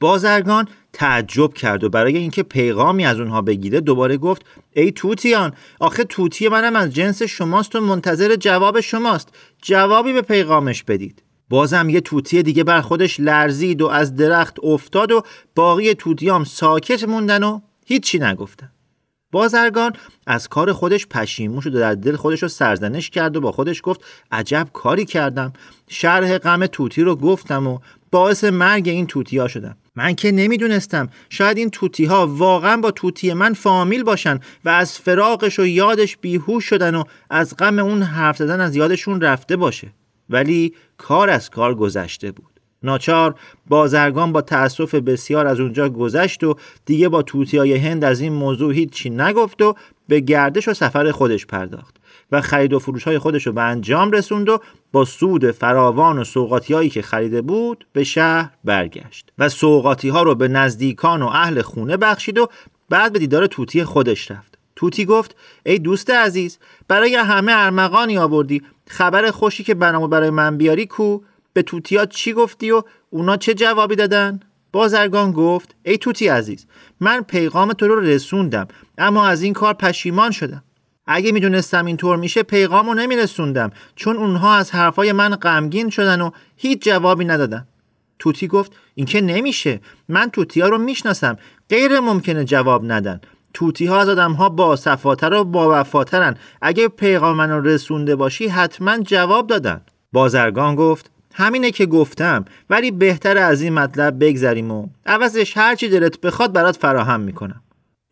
بازرگان 0.00 0.68
تعجب 0.92 1.54
کرد 1.54 1.84
و 1.84 1.88
برای 1.88 2.18
اینکه 2.18 2.42
پیغامی 2.42 3.06
از 3.06 3.20
اونها 3.20 3.42
بگیره 3.42 3.80
دوباره 3.80 4.16
گفت 4.16 4.46
ای 4.72 4.92
توتیان 4.92 5.52
آخه 5.80 6.04
توتی 6.04 6.48
منم 6.48 6.76
از 6.76 6.94
جنس 6.94 7.22
شماست 7.22 7.76
و 7.76 7.80
منتظر 7.80 8.36
جواب 8.36 8.80
شماست. 8.80 9.28
جوابی 9.62 10.12
به 10.12 10.22
پیغامش 10.22 10.82
بدید. 10.82 11.22
بازم 11.48 11.88
یه 11.88 12.00
توتی 12.00 12.42
دیگه 12.42 12.64
بر 12.64 12.80
خودش 12.80 13.20
لرزید 13.20 13.82
و 13.82 13.86
از 13.86 14.16
درخت 14.16 14.56
افتاد 14.62 15.12
و 15.12 15.22
باقی 15.54 15.94
توتیام 15.94 16.44
ساکت 16.44 17.04
موندن 17.04 17.42
و 17.42 17.60
هیچی 17.86 18.18
نگفتن. 18.18 18.70
بازرگان 19.32 19.92
از 20.26 20.48
کار 20.48 20.72
خودش 20.72 21.06
پشیمون 21.06 21.60
شد 21.60 21.74
و 21.74 21.78
در 21.78 21.94
دل 21.94 22.16
خودش 22.16 22.42
رو 22.42 22.48
سرزنش 22.48 23.10
کرد 23.10 23.36
و 23.36 23.40
با 23.40 23.52
خودش 23.52 23.80
گفت 23.84 24.04
عجب 24.32 24.68
کاری 24.72 25.04
کردم. 25.04 25.52
شرح 25.88 26.38
غم 26.38 26.66
توتی 26.66 27.02
رو 27.02 27.16
گفتم 27.16 27.66
و 27.66 27.78
باعث 28.14 28.44
مرگ 28.44 28.88
این 28.88 29.06
توتی 29.06 29.38
ها 29.38 29.48
شدم. 29.48 29.76
من 29.96 30.14
که 30.14 30.32
نمی‌دونستم. 30.32 31.08
شاید 31.30 31.58
این 31.58 31.70
توتی 31.70 32.04
ها 32.04 32.26
واقعا 32.26 32.76
با 32.76 32.90
توتی 32.90 33.32
من 33.32 33.54
فامیل 33.54 34.02
باشن 34.02 34.40
و 34.64 34.68
از 34.68 34.98
فراقش 34.98 35.58
و 35.58 35.66
یادش 35.66 36.16
بیهوش 36.16 36.64
شدن 36.64 36.94
و 36.94 37.04
از 37.30 37.56
غم 37.56 37.78
اون 37.78 38.02
حرف 38.02 38.36
زدن 38.36 38.60
از 38.60 38.76
یادشون 38.76 39.20
رفته 39.20 39.56
باشه. 39.56 39.92
ولی 40.30 40.74
کار 40.96 41.30
از 41.30 41.50
کار 41.50 41.74
گذشته 41.74 42.32
بود. 42.32 42.53
ناچار 42.84 43.34
بازرگان 43.66 44.32
با 44.32 44.40
تأسف 44.40 44.94
بسیار 44.94 45.46
از 45.46 45.60
اونجا 45.60 45.88
گذشت 45.88 46.44
و 46.44 46.56
دیگه 46.86 47.08
با 47.08 47.24
های 47.52 47.76
هند 47.76 48.04
از 48.04 48.20
این 48.20 48.32
موضوع 48.32 48.74
هیچی 48.74 49.10
نگفت 49.10 49.62
و 49.62 49.74
به 50.08 50.20
گردش 50.20 50.68
و 50.68 50.74
سفر 50.74 51.10
خودش 51.10 51.46
پرداخت 51.46 51.96
و 52.32 52.40
خرید 52.40 52.72
و 52.72 52.78
فروش 52.78 53.04
های 53.04 53.18
خودش 53.18 53.46
رو 53.46 53.52
به 53.52 53.62
انجام 53.62 54.10
رسوند 54.10 54.48
و 54.48 54.58
با 54.92 55.04
سود 55.04 55.50
فراوان 55.50 56.18
و 56.18 56.24
سوقاتی 56.24 56.74
هایی 56.74 56.88
که 56.88 57.02
خریده 57.02 57.42
بود 57.42 57.86
به 57.92 58.04
شهر 58.04 58.50
برگشت 58.64 59.32
و 59.38 59.48
سوقاتی 59.48 60.08
ها 60.08 60.22
رو 60.22 60.34
به 60.34 60.48
نزدیکان 60.48 61.22
و 61.22 61.26
اهل 61.26 61.62
خونه 61.62 61.96
بخشید 61.96 62.38
و 62.38 62.48
بعد 62.88 63.12
به 63.12 63.18
دیدار 63.18 63.46
توتی 63.46 63.84
خودش 63.84 64.30
رفت. 64.30 64.58
توتی 64.76 65.04
گفت 65.04 65.36
ای 65.66 65.78
دوست 65.78 66.10
عزیز 66.10 66.58
برای 66.88 67.14
همه 67.14 67.52
ارمغانی 67.54 68.18
آوردی. 68.18 68.62
خبر 68.88 69.30
خوشی 69.30 69.64
که 69.64 69.74
برنامه 69.74 70.08
برای 70.08 70.30
من 70.30 70.56
بیاری 70.56 70.86
کو؟ 70.86 71.18
به 71.54 71.62
توتیا 71.62 72.06
چی 72.06 72.32
گفتی 72.32 72.70
و 72.70 72.82
اونا 73.10 73.36
چه 73.36 73.54
جوابی 73.54 73.96
دادن؟ 73.96 74.40
بازرگان 74.72 75.32
گفت 75.32 75.74
ای 75.82 75.98
توتی 75.98 76.28
عزیز 76.28 76.66
من 77.00 77.22
پیغام 77.22 77.72
تو 77.72 77.88
رو 77.88 78.00
رسوندم 78.00 78.68
اما 78.98 79.26
از 79.26 79.42
این 79.42 79.52
کار 79.52 79.74
پشیمان 79.74 80.30
شدم. 80.30 80.64
اگه 81.06 81.32
می‌دونستم 81.32 81.86
اینطور 81.86 82.16
میشه 82.16 82.42
پیغام 82.42 82.86
رو 82.86 82.94
نمیرسوندم 82.94 83.70
چون 83.96 84.16
اونها 84.16 84.54
از 84.54 84.70
حرفای 84.70 85.12
من 85.12 85.34
غمگین 85.34 85.90
شدن 85.90 86.20
و 86.20 86.30
هیچ 86.56 86.82
جوابی 86.82 87.24
ندادن. 87.24 87.66
توتی 88.18 88.48
گفت 88.48 88.72
این 88.94 89.06
که 89.06 89.20
نمیشه 89.20 89.80
من 90.08 90.30
توتی 90.30 90.60
ها 90.60 90.68
رو 90.68 90.78
می‌شناسم 90.78 91.36
غیر 91.70 92.00
ممکنه 92.00 92.44
جواب 92.44 92.92
ندن. 92.92 93.20
توتی 93.54 93.86
ها 93.86 94.00
از 94.00 94.08
آدم 94.08 94.32
ها 94.32 94.48
با 94.48 94.76
صفاتر 94.76 95.32
و 95.32 95.44
با 95.44 95.80
وفاترن. 95.80 96.36
اگه 96.62 96.88
پیغام 96.88 97.36
من 97.36 97.50
رو 97.50 97.60
رسونده 97.60 98.16
باشی 98.16 98.48
حتما 98.48 98.98
جواب 98.98 99.46
دادن. 99.46 99.80
بازرگان 100.12 100.74
گفت 100.74 101.10
همینه 101.36 101.70
که 101.70 101.86
گفتم 101.86 102.44
ولی 102.70 102.90
بهتر 102.90 103.38
از 103.38 103.62
این 103.62 103.72
مطلب 103.72 104.24
بگذریم 104.24 104.70
و 104.70 104.86
عوضش 105.06 105.56
هرچی 105.56 105.88
دلت 105.88 106.20
بخواد 106.20 106.52
برات 106.52 106.76
فراهم 106.76 107.20
می‌کنم. 107.20 107.62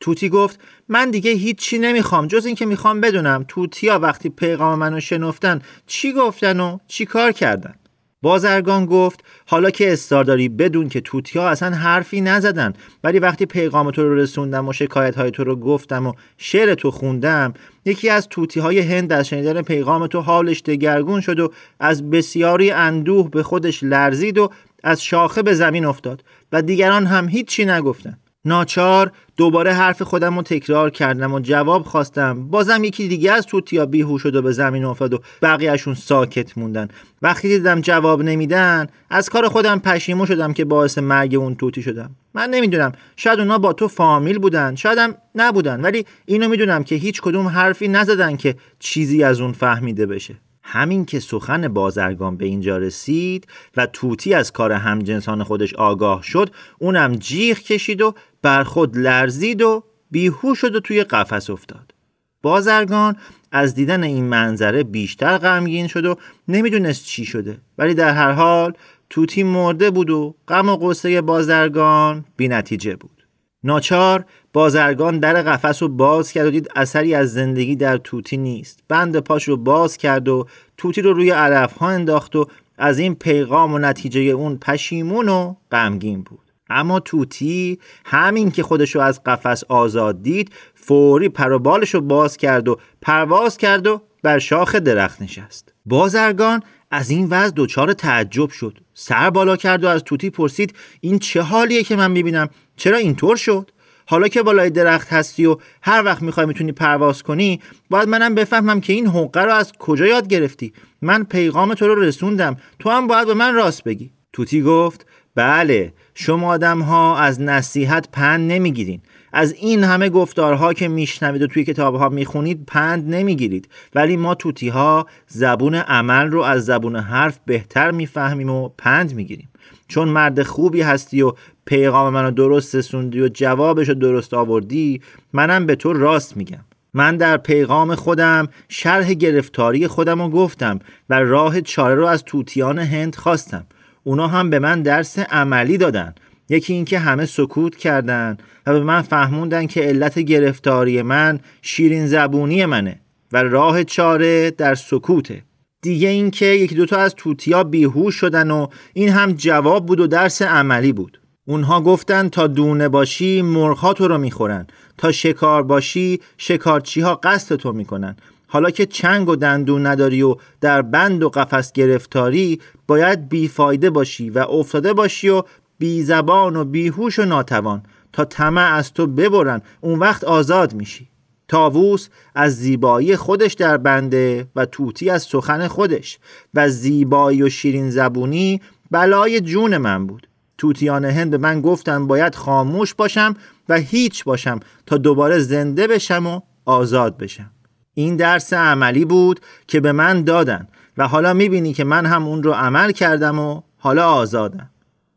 توتی 0.01 0.29
گفت 0.29 0.61
من 0.89 1.11
دیگه 1.11 1.31
هیچی 1.31 1.79
نمی‌خوام 1.79 2.27
جز 2.27 2.47
اینکه 2.47 2.67
می‌خوام 2.67 3.01
بدونم 3.01 3.45
توتیا 3.49 3.99
وقتی 3.99 4.29
پیغام 4.29 4.79
منو 4.79 5.01
شنفتن 5.01 5.61
چی 5.87 6.13
گفتن 6.13 6.61
و 6.61 6.79
چی 6.87 7.05
کار 7.05 7.33
کردن. 7.33 7.75
بازرگان 8.23 8.87
گفت 8.87 9.25
حالا 9.47 9.71
که 9.71 9.93
استار 9.93 10.25
داری 10.25 10.49
بدون 10.49 10.89
که 10.89 11.01
توتیا 11.01 11.49
اصلا 11.49 11.77
حرفی 11.77 12.21
نزدن 12.21 12.73
ولی 13.05 13.19
وقتی 13.19 13.47
پیغام 13.47 13.91
تو 13.91 14.03
رو 14.03 14.15
رسوندم 14.15 14.69
و 14.69 14.73
شکایت 14.73 15.15
های 15.15 15.31
تو 15.31 15.45
رو 15.45 15.57
گفتم 15.57 16.07
و 16.07 16.13
شعر 16.39 16.75
تو 16.75 16.91
خوندم 16.91 17.55
یکی 17.85 18.09
از 18.09 18.29
توتی 18.29 18.61
های 18.61 18.81
هند 18.81 19.13
از 19.13 19.29
شنیدن 19.29 19.63
پیغام 19.63 20.07
تو 20.07 20.21
حالش 20.21 20.63
دگرگون 20.63 21.21
شد 21.21 21.41
و 21.41 21.53
از 21.81 22.11
بسیاری 22.11 22.71
اندوه 22.71 23.31
به 23.31 23.43
خودش 23.43 23.83
لرزید 23.83 24.39
و 24.39 24.51
از 24.83 25.05
شاخه 25.05 25.43
به 25.43 25.55
زمین 25.55 25.85
افتاد 25.85 26.25
و 26.53 26.63
دیگران 26.63 27.07
هم 27.07 27.29
هیچی 27.29 27.65
نگفتن. 27.65 28.19
ناچار 28.45 29.13
دوباره 29.37 29.73
حرف 29.73 30.03
خودم 30.03 30.37
رو 30.37 30.43
تکرار 30.43 30.91
کردم 30.91 31.35
و 31.35 31.41
جواب 31.41 31.83
خواستم. 31.83 32.49
بازم 32.49 32.85
یکی 32.85 33.09
دیگه 33.09 33.33
از 33.33 33.47
توتیا 33.47 33.87
بیهوش 33.87 34.23
شد 34.23 34.37
و 34.37 34.43
به 34.43 34.53
زمین 34.53 34.85
افتاد 34.85 35.15
و 35.15 35.19
بقیهشون 35.43 35.95
ساکت 35.95 36.59
موندن. 36.59 36.89
وقتی 37.23 37.49
دیدم 37.49 37.81
جواب 37.81 38.23
نمیدن 38.23 38.87
از 39.11 39.29
کار 39.29 39.49
خودم 39.49 39.79
پشیمون 39.79 40.27
شدم 40.27 40.53
که 40.53 40.65
باعث 40.65 40.99
مرگ 40.99 41.35
اون 41.35 41.55
توتی 41.55 41.83
شدم. 41.83 42.11
من 42.35 42.51
نمی‌دونم 42.51 42.93
شاید 43.17 43.39
اونا 43.39 43.59
با 43.59 43.73
تو 43.73 43.89
فامیل 43.89 44.39
بودن 44.39 44.75
شایدم 44.75 45.15
نبودن 45.35 45.81
ولی 45.81 46.07
اینو 46.27 46.49
می‌دونم 46.49 46.85
که 46.85 46.95
هیچ 46.95 47.23
کدوم 47.23 47.47
حرفی 47.47 47.89
نزدن 47.89 48.37
که 48.37 48.55
چیزی 48.79 49.25
از 49.25 49.41
اون 49.41 49.53
فهمیده 49.53 50.07
بشه. 50.07 50.35
همین 50.63 51.05
که 51.05 51.21
سخن 51.21 51.69
بازرگان 51.69 52.37
به 52.37 52.45
اینجا 52.45 52.79
رسید 52.79 53.47
و 53.77 53.87
توتی 53.87 54.35
از 54.35 54.53
کار 54.53 54.73
همجنسان 54.73 55.45
خودش 55.45 55.75
آگاه 55.75 56.23
شد 56.23 56.51
اونم 56.79 57.17
جیغ 57.17 57.59
کشید 57.59 58.03
و 58.03 58.15
بر 58.43 58.65
خود 58.65 58.97
لرزید 58.97 59.63
و 59.63 59.85
بیهوش 60.11 60.59
شد 60.59 60.75
و 60.75 60.81
توی 60.81 61.05
قفس 61.05 61.51
افتاد. 61.51 61.95
بازرگان 62.43 63.17
از 63.53 63.75
دیدن 63.75 64.03
این 64.03 64.25
منظره 64.25 64.83
بیشتر 64.83 65.39
غمگین 65.39 65.87
شد 65.87 66.05
و 66.05 66.17
نمی‌دونست 66.49 67.05
چی 67.05 67.25
شده. 67.25 67.59
ولی 67.79 67.95
در 67.95 68.13
هر 68.13 68.33
حال 68.33 68.73
توتی 69.11 69.43
مرده 69.43 69.91
بود 69.91 70.11
و 70.11 70.35
غم 70.49 70.69
و 70.69 70.77
قصه 70.77 71.21
بازرگان 71.21 72.25
بی 72.37 72.49
نتیجه 72.49 72.97
بود. 72.97 73.27
ناچار 73.65 74.25
بازرگان 74.53 75.19
در 75.19 75.43
قفس 75.43 75.83
رو 75.83 75.89
باز 75.89 76.33
کرد 76.33 76.47
و 76.47 76.51
دید 76.51 76.71
اثری 76.77 77.15
از 77.15 77.33
زندگی 77.33 77.77
در 77.77 77.97
توتی 77.97 78.37
نیست. 78.37 78.81
بند 78.89 79.19
پاش 79.19 79.49
رو 79.49 79.57
باز 79.57 79.97
کرد 79.97 80.29
و 80.29 80.47
توتی 80.77 81.03
رو 81.03 81.13
روی 81.13 81.31
علف 81.31 81.73
ها 81.73 81.89
انداخت 81.89 82.37
و 82.37 82.47
از 82.79 82.99
این 82.99 83.15
پیغام 83.15 83.75
و 83.75 83.79
نتیجه 83.79 84.21
اون 84.21 84.59
پشیمون 84.59 85.29
و 85.29 85.55
غمگین 85.73 86.23
بود. 86.23 86.52
اما 86.73 87.01
توتی 87.01 87.79
همین 88.05 88.51
که 88.51 88.63
خودشو 88.63 89.01
از 89.01 89.23
قفس 89.23 89.65
آزاد 89.65 90.23
دید 90.23 90.53
فوری 90.75 91.29
پر 91.29 91.53
و 91.53 91.59
بالش 91.59 91.95
رو 91.95 92.01
باز 92.01 92.37
کرد 92.37 92.69
و 92.69 92.79
پرواز 93.03 93.57
کرد 93.57 93.87
و 93.87 94.03
بر 94.23 94.39
شاخ 94.39 94.75
درخت 94.75 95.23
نشست. 95.23 95.75
بازرگان 95.87 96.63
از 96.91 97.11
این 97.11 97.27
وضع 97.31 97.53
دچار 97.57 97.93
تعجب 97.93 98.51
شد. 98.51 98.79
سر 98.95 99.31
بالا 99.31 99.57
کرد 99.57 99.85
و 99.85 99.89
از 99.89 100.05
توتی 100.05 100.31
پرسید 100.31 100.75
این 101.01 101.19
چه 101.19 101.43
حالیه 101.43 101.83
که 101.83 101.97
من 101.97 102.11
می‌بینم؟ 102.11 102.49
چرا 102.77 102.97
اینطور 102.97 103.37
شد؟ 103.37 103.71
حالا 104.07 104.29
که 104.29 104.43
بالای 104.43 104.71
درخت 104.71 105.13
هستی 105.13 105.47
و 105.47 105.57
هر 105.83 106.05
وقت 106.05 106.23
می‌خوای 106.23 106.47
می‌تونی 106.47 106.73
پرواز 106.73 107.23
کنی 107.23 107.61
باید 107.91 108.09
منم 108.09 108.35
بفهمم 108.35 108.81
که 108.81 108.93
این 108.93 109.07
حقه 109.07 109.41
رو 109.41 109.53
از 109.53 109.73
کجا 109.73 110.07
یاد 110.07 110.29
گرفتی. 110.29 110.73
من 111.03 111.25
پیغام 111.25 111.75
تو 111.75 111.89
رو 111.89 111.95
رسوندم. 111.95 112.57
تو 112.79 112.91
هم 112.91 113.07
باید 113.07 113.27
به 113.27 113.35
من 113.35 113.55
راست 113.55 113.85
بگی. 113.85 114.11
توتی 114.33 114.63
گفت 114.63 115.07
بله 115.35 115.93
شما 116.15 116.49
آدم 116.49 116.81
ها 116.81 117.19
از 117.19 117.41
نصیحت 117.41 118.09
پند 118.13 118.53
نمی‌گیرین. 118.53 119.01
از 119.33 119.53
این 119.53 119.85
همه 119.85 120.09
گفتارها 120.09 120.73
که 120.73 120.89
میشنوید 120.89 121.43
و 121.43 121.47
توی 121.47 121.65
کتابها 121.65 122.09
می‌خونید 122.09 122.65
پند 122.67 123.15
نمی‌گیرید. 123.15 123.69
ولی 123.95 124.17
ما 124.17 124.35
توتی 124.35 124.69
ها 124.69 125.07
زبون 125.27 125.75
عمل 125.75 126.31
رو 126.31 126.41
از 126.41 126.65
زبون 126.65 126.97
حرف 126.97 127.39
بهتر 127.47 127.91
می‌فهمیم 127.91 128.51
و 128.51 128.69
پند 128.79 129.15
می‌گیریم. 129.15 129.49
چون 129.89 130.09
مرد 130.09 130.43
خوبی 130.43 130.81
هستی 130.81 131.23
و 131.23 131.33
پیغام 131.65 132.13
منو 132.13 132.31
درست 132.31 132.75
رسوندی 132.75 133.21
و 133.21 133.29
جوابش 133.29 133.89
رو 133.89 133.95
درست 133.95 134.35
آوردی 134.35 135.01
منم 135.33 135.67
به 135.67 135.75
تو 135.75 135.93
راست 135.93 136.37
میگم. 136.37 136.65
من 136.95 137.17
در 137.17 137.37
پیغام 137.37 137.95
خودم 137.95 138.49
شرح 138.69 139.15
گرفتاری 139.15 139.87
خودم 139.87 140.23
رو 140.23 140.29
گفتم 140.29 140.79
و 141.11 141.15
راه 141.15 141.61
چاره 141.61 141.95
رو 141.95 142.07
از 142.07 142.25
توتیان 142.25 142.79
هند 142.79 143.15
خواستم. 143.15 143.67
اونا 144.05 144.29
هم 144.29 144.51
به 144.51 144.59
من 144.59 144.83
درس 144.83 145.19
عملی 145.19 145.79
دادن. 145.79 146.15
یکی 146.49 146.73
اینکه 146.73 146.99
همه 146.99 147.27
سکوت 147.27 147.77
کردن 147.77 148.37
و 148.67 148.73
به 148.73 148.81
من 148.81 149.03
فهموندن 149.03 149.67
که 149.67 149.81
علت 149.81 150.19
گرفتاری 150.19 151.03
من 151.03 151.41
شیرین 151.63 152.07
زبونی 152.07 152.67
منه 152.67 153.01
و 153.33 153.43
راه 153.43 153.85
چاره 153.85 154.51
در 154.51 154.75
سکوته. 154.75 155.43
دیگه 155.83 156.09
اینکه 156.09 156.47
یکی 156.47 156.75
دوتا 156.75 156.97
از 156.97 157.15
توتیا 157.15 157.65
بیهوش 157.65 158.15
شدن 158.15 158.51
و 158.51 158.67
این 158.95 159.09
هم 159.09 159.33
جواب 159.33 159.87
بود 159.87 160.01
و 160.01 160.07
درس 160.07 160.43
عملی 160.43 160.93
بود. 160.93 161.21
اونها 161.47 161.81
گفتن 161.81 162.29
تا 162.29 162.47
دونه 162.47 162.89
باشی 162.89 163.43
مرغها 163.43 163.93
تو 163.93 164.09
رو 164.09 164.19
می‌خورن 164.19 164.67
تا 164.99 165.13
شکار 165.13 165.63
باشی 165.63 166.21
شکارچی 166.39 167.01
ها 167.01 167.15
قصد 167.15 167.57
تو 167.57 167.73
می‌کنن. 167.73 168.17
حالا 168.47 168.71
که 168.71 168.87
چنگ 168.87 169.29
و 169.29 169.37
دندون 169.37 169.87
نداری 169.87 170.23
و 170.23 170.37
در 170.61 170.83
بند 170.83 171.23
و 171.23 171.29
قفس 171.29 171.73
گرفتاری 171.73 172.61
باید 172.93 173.29
بیفایده 173.29 173.91
باشی 173.91 174.31
و 174.31 174.39
افتاده 174.39 174.93
باشی 174.93 175.29
و 175.29 175.43
بی 175.79 176.03
زبان 176.03 176.57
و 176.57 176.65
بیهوش 176.65 177.19
و 177.19 177.25
ناتوان 177.25 177.83
تا 178.13 178.25
طمع 178.25 178.75
از 178.75 178.93
تو 178.93 179.07
ببرن. 179.07 179.63
اون 179.81 179.99
وقت 179.99 180.25
آزاد 180.25 180.75
میشی. 180.75 181.09
تاووس 181.49 182.09
از 182.35 182.57
زیبایی 182.57 183.17
خودش 183.17 183.53
در 183.53 183.77
بنده 183.77 184.47
و 184.57 184.67
توتی 184.67 185.11
از 185.11 185.23
سخن 185.23 185.69
خودش 185.69 186.19
و 186.55 186.69
زیبایی 186.69 187.43
و 187.43 187.49
شیرین 187.49 187.91
زبونی 187.91 188.61
بلای 188.91 189.41
جون 189.41 189.77
من 189.77 190.07
بود. 190.07 190.29
توتیان 190.59 191.05
هند 191.05 191.35
من 191.35 191.61
گفتن 191.61 192.07
باید 192.07 192.35
خاموش 192.35 192.95
باشم 192.95 193.37
و 193.69 193.77
هیچ 193.77 194.25
باشم 194.25 194.61
تا 194.87 194.97
دوباره 194.97 195.39
زنده 195.39 195.87
بشم 195.87 196.27
و 196.27 196.41
آزاد 196.65 197.19
بشم. 197.19 197.51
این 197.95 198.17
درس 198.17 198.53
عملی 198.53 199.05
بود 199.05 199.41
که 199.67 199.81
به 199.81 199.93
من 199.93 200.23
دادن 200.23 200.69
و 200.97 201.09
حالا 201.09 201.33
می‌بینی 201.33 201.73
که 201.73 201.85
من 201.85 202.07
هم 202.07 202.27
اون 202.27 202.43
رو 202.43 202.53
عمل 202.53 202.93
کردم 202.93 203.39
و 203.39 203.61
حالا 203.79 204.13
آزادم. 204.13 204.71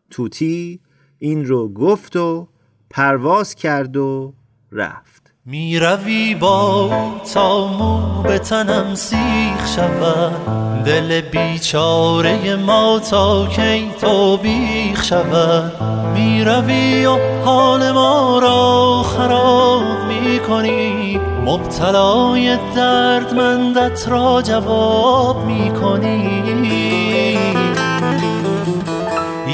توتی 0.09 0.79
این 1.19 1.45
رو 1.45 1.69
گفت 1.73 2.15
و 2.15 2.47
پرواز 2.89 3.55
کرد 3.55 3.97
و 3.97 4.33
رفت. 4.71 5.33
می 5.45 5.79
روی 5.79 6.35
با 6.35 6.91
تا 7.33 7.67
مو 7.67 8.23
به 8.23 8.39
تنم 8.39 8.95
سیخ 8.95 9.67
شود. 9.75 10.45
دل 10.85 11.21
بیچاره 11.21 12.55
ما 12.55 12.99
تا 12.99 13.47
کی 13.47 13.91
تو 14.01 14.37
بیخ 14.37 15.03
شود. 15.03 15.83
می 16.13 16.43
روی 16.43 17.05
و 17.05 17.43
حال 17.45 17.91
ما 17.91 18.39
را 18.39 19.03
خراب 19.03 19.83
می 20.07 20.39
کنی 20.39 21.34
مبتلای 21.45 22.57
دردمندت 22.75 24.07
را 24.07 24.41
جواب 24.41 25.45
می 25.45 25.71
کنی 25.71 27.37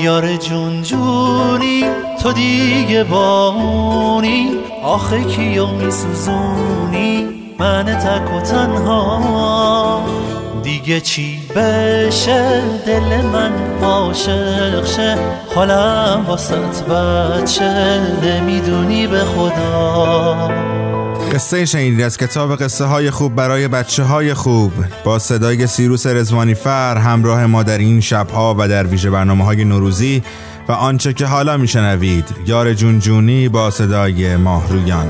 یار 0.03 0.35
جون 0.35 0.81
جونی 0.81 1.85
تو 2.23 2.31
دیگه 2.31 3.03
آخه 4.83 5.23
کیو 5.23 5.67
میسوزونی؟ 5.67 7.27
من 7.59 7.85
تک 7.85 8.35
و 8.35 8.39
تنها. 8.39 10.01
دیگه 10.63 11.01
چی 11.01 11.39
بشه؟ 11.55 12.61
دل 12.85 13.25
من 13.25 13.51
عاشق 13.83 14.85
شه. 14.85 15.17
حالم 15.55 16.25
واسط 16.27 16.83
بچه 16.83 17.99
نمی‌دونی 18.23 19.07
به 19.07 19.19
خدا. 19.19 20.80
قصه 21.31 21.65
شنیدید 21.65 22.01
از 22.01 22.17
کتاب 22.17 22.55
قصه 22.55 22.85
های 22.85 23.11
خوب 23.11 23.35
برای 23.35 23.67
بچه 23.67 24.03
های 24.03 24.33
خوب. 24.33 24.71
با 25.03 25.19
صدای 25.19 25.67
سیروس 25.67 26.07
رزوانی 26.07 26.53
فر 26.53 26.97
همراه 26.97 27.45
ما 27.45 27.63
در 27.63 27.77
این 27.77 28.01
شبها 28.01 28.55
و 28.59 28.67
در 28.67 28.87
ویژه 28.87 29.09
برنامه 29.09 29.45
های 29.45 29.65
نوروزی 29.65 30.23
و 30.67 30.71
آنچه 30.71 31.13
که 31.13 31.25
حالا 31.25 31.57
میشنوید. 31.57 32.25
یار 32.45 32.73
جونجونی 32.73 33.49
با 33.49 33.71
صدای 33.71 34.35
ماهرویان. 34.35 35.09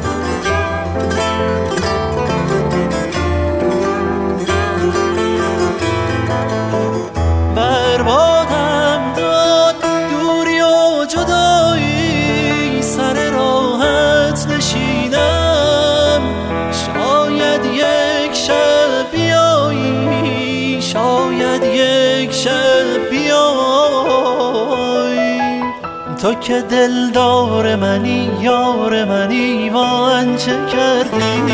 که 26.52 26.62
دلدار 26.62 27.76
منی 27.76 28.30
یار 28.42 29.06
منی 29.06 29.70
من 29.70 30.36
چه 30.38 30.52
کردی؟ 30.72 31.54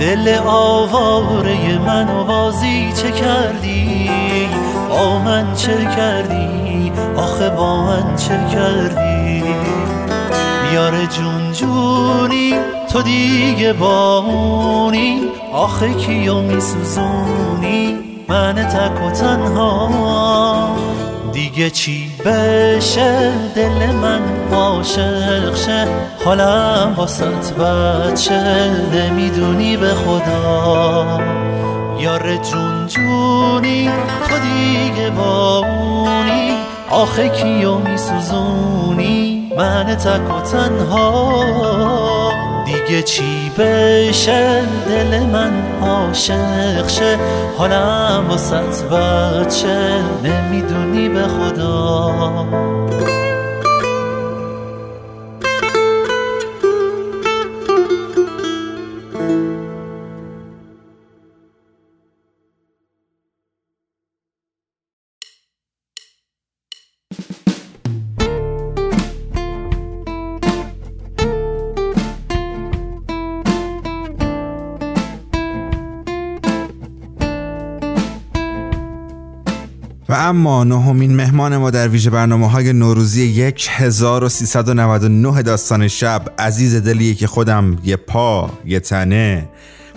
دل 0.00 0.38
آواره 0.46 1.78
من 1.78 2.08
و 2.08 2.24
بازی 2.24 2.92
چه 2.92 3.10
کردی؟ 3.10 4.10
با 4.88 5.18
من 5.18 5.54
چه 5.54 5.76
کردی؟ 5.96 6.92
آخه 7.16 7.50
با 7.50 7.84
من 7.84 8.16
چه 8.16 8.38
کردی؟ 8.52 9.42
یار 10.74 11.06
جون 11.06 11.52
جونی 11.52 12.54
تو 12.92 13.02
دیگه 13.02 13.72
بامونی 13.72 15.20
آخه 15.52 15.94
کیو 15.94 16.40
میسوزونی؟ 16.40 17.98
من 18.28 18.54
تک 18.54 19.06
و 19.06 19.10
تنها 19.10 20.76
دیگه 21.32 21.70
چی؟ 21.70 22.13
بشه 22.24 23.32
دل 23.54 23.92
من 24.02 24.20
عاشق 24.52 25.56
شه. 25.56 25.86
حالم 26.24 26.94
واسط 26.96 27.52
بچه 27.52 28.70
نمی‌دونی 28.92 29.76
به 29.76 29.94
خدا. 29.94 31.20
یار 31.98 32.36
جون 32.36 32.86
جونی 32.86 33.90
تو 34.28 34.34
دیگه 34.38 35.10
بامونی 35.10 36.50
آخه 36.90 37.28
کیو 37.28 37.78
میسوزونی؟ 37.78 39.52
من 39.58 39.94
تک 39.94 40.36
و 40.36 40.40
تنها. 40.40 42.03
دیگه 42.86 43.02
چی 43.02 43.50
بشه؟ 43.58 44.62
دل 44.88 45.20
من 45.20 45.52
عاشق 45.82 46.88
شه. 46.88 47.18
حالم 47.58 48.26
واسط 48.28 48.82
بچه. 48.84 50.02
نمی‌دونی 50.24 51.08
به 51.08 51.22
خدا. 51.22 52.73
اما 80.24 80.64
نهمین 80.64 81.16
مهمان 81.16 81.56
ما 81.56 81.70
در 81.70 81.88
ویژه 81.88 82.10
برنامه 82.10 82.50
های 82.50 82.72
نوروزی 82.72 83.52
1399 83.68 85.42
داستان 85.42 85.88
شب. 85.88 86.22
عزیز 86.38 86.76
دلیه 86.76 87.14
که 87.14 87.26
خودم 87.26 87.76
یه 87.84 87.96
پا 87.96 88.50
یه 88.64 88.80
تنه 88.80 89.48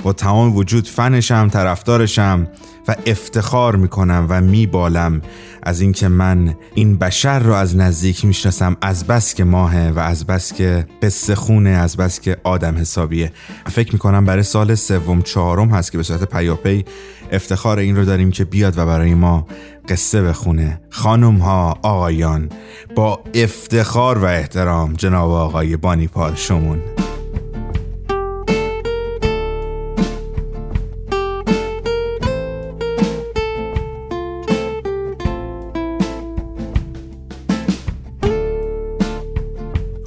با 0.04 0.14
تمام 0.14 0.56
وجود 0.56 0.88
فنشم 0.88 1.50
طرفدارشم 1.50 2.48
و 2.88 2.96
افتخار 3.06 3.76
می‌کنم 3.76 4.26
و 4.30 4.42
میبالم 4.42 5.22
از 5.64 5.82
اینکه 5.82 6.08
من 6.08 6.56
این 6.76 6.98
بشر 6.98 7.40
رو 7.40 7.54
از 7.54 7.76
نزدیک 7.76 8.26
می‌شناسم. 8.26 8.78
از 8.82 9.08
بس 9.08 9.34
که 9.34 9.44
ماهه 9.44 9.90
و 9.90 10.00
از 10.00 10.26
بس 10.26 10.54
که 10.54 10.88
قصه 11.04 11.36
خونه 11.36 11.70
از 11.70 11.98
بس 11.98 12.20
که 12.20 12.38
آدم 12.44 12.78
حسابیه. 12.78 13.32
فکر 13.66 13.94
می‌کنم 13.94 14.26
برای 14.26 14.44
سال 14.44 14.76
سوم 14.76 15.22
چهارم 15.22 15.70
هست 15.70 15.92
که 15.92 15.98
به 15.98 16.04
صورت 16.04 16.24
پیاپی 16.24 16.86
افتخار 17.32 17.80
این 17.80 17.96
رو 17.96 18.06
داریم 18.06 18.32
که 18.32 18.46
بیاد 18.46 18.78
و 18.78 18.86
برای 18.86 19.14
ما 19.14 19.48
قصه 19.90 20.22
بخونه 20.22 20.82
خانم 20.90 21.38
ها 21.38 21.78
آقایان 21.84 22.50
با 22.96 23.20
افتخار 23.34 24.18
و 24.18 24.26
احترام 24.26 24.94
جناب 24.94 25.32
آقای 25.32 25.78
بانیپال 25.78 26.36
شمون 26.36 26.82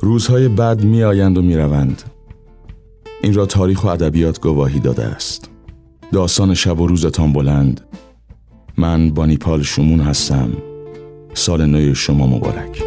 روزهای 0.01 0.49
بد 0.49 0.85
می 0.85 1.03
آیند 1.03 1.39
و 1.39 1.43
می 1.43 1.57
روند. 1.57 2.03
این 3.23 3.35
را 3.35 3.47
تاریخ 3.47 3.85
و 3.85 3.89
ادبیات 3.89 4.41
گواهی 4.41 4.81
داده 4.81 5.05
است. 5.05 5.51
داستان 6.13 6.55
شب 6.55 6.81
و 6.81 6.87
روزتان 6.87 7.33
بلند. 7.33 7.81
من 8.81 9.11
بانیپال 9.11 9.63
شمون 9.63 10.01
هستم. 10.01 10.53
سال 11.35 11.67
نو 11.67 11.95
شما 11.95 12.27
مبارک. 12.27 12.83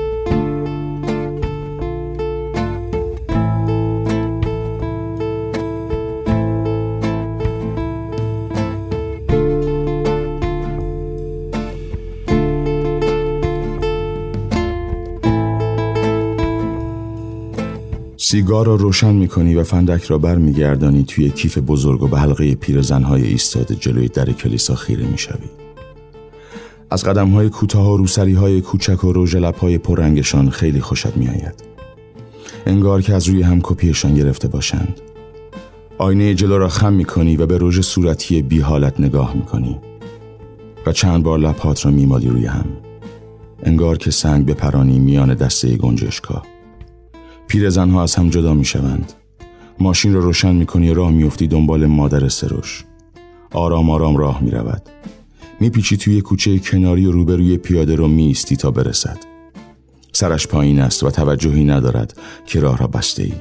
سیگار 18.18 18.66
را 18.66 18.76
روشن 18.76 19.16
می‌کنی 19.16 19.56
و 19.56 19.64
فندک 19.64 20.04
را 20.04 20.18
بر 20.18 20.36
میگردانی 20.36 21.04
توی 21.04 21.30
کیف 21.30 21.58
بزرگ 21.58 22.04
و 22.04 22.08
به 22.08 22.20
حلقه 22.20 22.56
پیر 22.56 22.82
زنهای 22.82 23.24
ایستاده 23.24 23.76
جلوی 23.76 24.08
در 24.08 24.32
کلیسا 24.32 24.76
خیره 24.76 25.06
می‌شوی 25.06 25.63
از 26.94 27.04
قدم 27.04 27.30
های 27.30 27.50
کوتاه 27.50 27.94
و 27.94 27.98
روسری 27.98 28.34
های 28.34 28.62
کوچک 28.62 29.04
و 29.04 29.14
روژ 29.14 29.36
های 29.36 29.78
پررنگشان 29.78 30.50
خیلی 30.50 30.82
خوشت 30.82 31.18
میآید. 31.18 31.64
انگار 32.66 33.02
که 33.02 33.14
از 33.14 33.28
روی 33.28 33.42
هم 33.42 33.60
کپیشان 33.64 34.16
گرفته 34.16 34.48
باشند. 34.48 35.02
آینه 35.98 36.34
جلو 36.34 36.58
را 36.58 36.70
خم 36.70 36.94
می‌کنی 36.94 37.38
و 37.38 37.46
به 37.46 37.58
روژ 37.58 37.80
صورتی 37.80 38.42
بی 38.42 38.60
حالت 38.60 39.00
نگاه 39.00 39.36
می‌کنی. 39.36 39.80
و 40.86 40.92
چند 40.92 41.24
بار 41.24 41.40
لپات 41.40 41.86
را 41.86 41.92
میمالی 41.92 42.30
روی 42.30 42.46
هم. 42.46 42.66
انگار 43.64 43.98
که 43.98 44.12
سنگ 44.12 44.46
بپرانی 44.46 45.00
میان 45.00 45.34
دسته 45.34 45.78
گنجشکا 45.78 46.44
پیرزنها 47.48 48.04
از 48.04 48.16
هم 48.16 48.30
جدا 48.30 48.54
می‌شوند. 48.54 49.14
ماشین 49.80 50.14
را 50.14 50.20
روشن 50.20 50.56
می‌کنی 50.56 50.90
و 50.90 50.94
راه 50.94 51.12
میفتی 51.12 51.48
دنبال 51.48 51.86
مادر 51.86 52.28
سروش 52.28 52.86
آرام 53.52 53.90
آرام 53.90 54.18
راه 54.18 54.44
می‌رود. 54.44 54.82
میپیچی 55.60 55.98
توی 55.98 56.22
کوچه 56.22 56.60
کناری 56.60 57.06
و 57.06 57.12
روبروی 57.12 57.58
پیاده 57.58 57.96
رو 57.96 58.08
میستی 58.08 58.56
تا 58.56 58.72
برسد. 58.72 59.18
سرش 60.14 60.48
پایین 60.48 60.80
است 60.80 61.04
و 61.04 61.12
توجهی 61.12 61.66
ندارد 61.66 62.18
که 62.46 62.60
راه 62.60 62.78
را 62.78 62.88
بسته 62.88 63.24
ای 63.24 63.34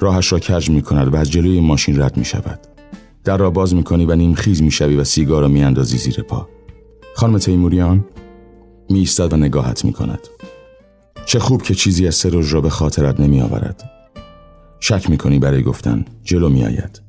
راهش 0.00 0.32
را 0.32 0.38
کج 0.38 0.70
می 0.70 0.82
کند 0.82 1.14
و 1.14 1.16
از 1.16 1.30
جلوی 1.30 1.60
ماشین 1.60 2.02
رد 2.02 2.16
می 2.16 2.24
شود 2.24 2.60
در 3.24 3.36
را 3.36 3.50
باز 3.50 3.74
می 3.74 3.82
کنی 3.82 4.06
و 4.06 4.16
نیمخیز 4.16 4.62
می 4.62 4.70
شوی 4.70 4.96
و 4.96 5.04
سیگار 5.04 5.42
را 5.42 5.48
می 5.48 5.62
اندازی 5.62 5.98
زیر 5.98 6.22
پا. 6.22 6.48
خانم 7.14 7.38
تیموریان 7.38 8.04
می 8.90 8.98
ایستد 8.98 9.32
و 9.32 9.36
نگاهت 9.36 9.84
می 9.84 9.92
کند 9.92 10.20
چه 11.26 11.38
خوب 11.38 11.62
که 11.62 11.74
چیزی 11.74 12.06
از 12.06 12.14
سروژ 12.14 12.54
را 12.54 12.60
به 12.60 12.70
خاطرت 12.70 13.20
نمی 13.20 13.40
آورد 13.40 13.90
شک 14.80 15.10
می 15.10 15.18
کنی 15.18 15.38
برای 15.38 15.62
گفتن 15.62 16.04
جلو 16.24 16.48
می 16.48 16.64
آید 16.64 17.00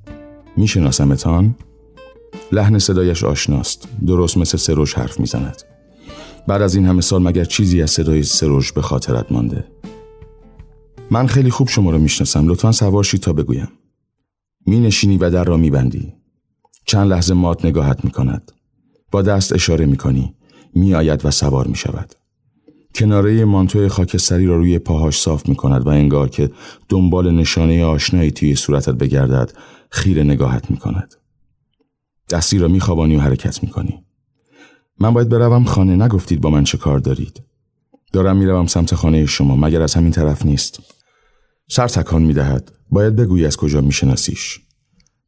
می 0.57 0.67
شناسمتان؟ 0.67 1.55
لحن 2.51 2.79
صدایش 2.79 3.23
آشناست. 3.23 3.87
درست 4.07 4.37
مثل 4.37 4.57
سروش 4.57 4.93
حرف 4.93 5.19
می 5.19 5.25
زند 5.25 5.63
بعد 6.47 6.61
از 6.61 6.75
این 6.75 6.85
همه 6.85 7.01
سال 7.01 7.23
مگر 7.23 7.45
چیزی 7.45 7.81
از 7.81 7.91
صدای 7.91 8.23
سروش 8.23 8.71
به 8.71 8.81
خاطرت 8.81 9.31
مانده؟ 9.31 9.65
من 11.11 11.27
خیلی 11.27 11.49
خوب 11.49 11.67
شما 11.67 11.91
رو 11.91 11.97
می‌شناسم. 11.97 12.47
لطفا 12.47 12.71
سوار 12.71 13.03
تا 13.03 13.33
بگویم. 13.33 13.69
می 14.65 14.79
نشینی 14.79 15.17
و 15.17 15.29
در 15.29 15.43
را 15.43 15.57
میبندی. 15.57 16.13
چند 16.85 17.07
لحظه 17.07 17.33
مات 17.33 17.65
نگاهت 17.65 18.05
می 18.05 18.11
کند 18.11 18.51
با 19.11 19.21
دست 19.21 19.53
اشاره 19.53 19.85
می 19.85 19.97
کنی 19.97 20.35
می 20.73 20.95
آید 20.95 21.25
و 21.25 21.31
سوار 21.31 21.67
می 21.67 21.75
شود 21.75 22.15
کناره 22.95 23.45
مانتوی 23.45 23.87
خاکستری 23.87 24.45
را 24.45 24.57
روی 24.57 24.79
پاهاش 24.79 25.21
صاف 25.21 25.49
می 25.49 25.55
کند 25.55 25.87
و 25.87 25.89
انگار 25.89 26.29
که 26.29 26.51
دنبال 26.89 27.31
نشانه 27.31 27.85
آشنایی 27.85 28.31
توی 28.31 28.55
صورتت 28.55 28.93
بگردد 28.93 29.51
خیر 29.89 30.23
نگاهت 30.23 30.71
می 30.71 30.77
کند 30.77 31.13
دستی 32.31 32.59
را 32.59 32.67
می 32.67 32.79
خوابانی 32.79 33.15
و 33.15 33.19
حرکت 33.19 33.63
می 33.63 33.69
کنی 33.69 34.03
من 34.99 35.13
باید 35.13 35.29
بروم 35.29 35.63
خانه 35.63 35.95
نگفتید 35.95 36.41
با 36.41 36.49
من 36.49 36.63
چه 36.63 36.77
کار 36.77 36.99
دارید 36.99 37.41
دارم 38.13 38.37
می‌روم 38.37 38.67
سمت 38.67 38.95
خانه 38.95 39.25
شما 39.25 39.55
مگر 39.55 39.81
از 39.81 39.93
همین 39.93 40.11
طرف 40.11 40.45
نیست 40.45 40.79
سر 41.73 41.87
تکان 41.87 42.21
می 42.21 42.33
دهد. 42.33 42.71
باید 42.89 43.15
بگویی 43.15 43.45
از 43.45 43.57
کجا 43.57 43.81
می 43.81 43.91
شناسیش. 43.91 44.59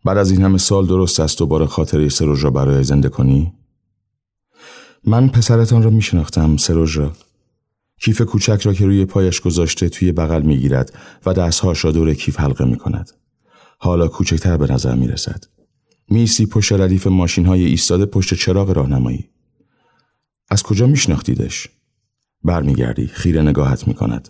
بعد 0.05 0.17
از 0.17 0.31
این 0.31 0.41
همه 0.41 0.57
سال 0.57 0.87
درست 0.87 1.19
است 1.19 1.39
دوباره 1.39 1.65
خاطره 1.65 2.09
سروژ 2.09 2.43
را 2.43 2.51
برای 2.51 2.83
زنده 2.83 3.09
کنی؟ 3.09 3.53
من 5.05 5.29
پسرتان 5.29 5.83
را 5.83 5.89
می 5.89 6.01
شناختم 6.01 6.57
سروژ 6.57 6.97
را. 6.97 7.11
کیف 8.01 8.21
کوچک 8.21 8.61
را 8.63 8.73
که 8.73 8.85
روی 8.85 9.05
پایش 9.05 9.41
گذاشته 9.41 9.89
توی 9.89 10.11
بغل 10.11 10.41
می 10.41 10.57
گیرد 10.57 10.93
و 11.25 11.33
دستهاش 11.33 11.85
را 11.85 11.91
دور 11.91 12.13
کیف 12.13 12.39
حلقه 12.39 12.65
می 12.65 12.77
کند. 12.77 13.11
حالا 13.77 14.07
کوچکتر 14.07 14.57
به 14.57 14.73
نظر 14.73 14.95
می 14.95 15.07
رسد. 15.07 15.45
میسی 16.13 16.45
پشت 16.45 16.71
ردیف 16.73 17.07
ماشین 17.07 17.45
های 17.45 17.65
ایستاده 17.65 18.05
پشت 18.05 18.33
چراغ 18.33 18.69
راهنمایی. 18.69 19.29
از 20.49 20.63
کجا 20.63 20.87
می 20.87 20.97
شناختیدش؟ 20.97 21.67
برمیگردی 22.43 23.07
خیره 23.07 23.41
نگاهت 23.41 23.87
می 23.87 23.93
کند. 23.93 24.29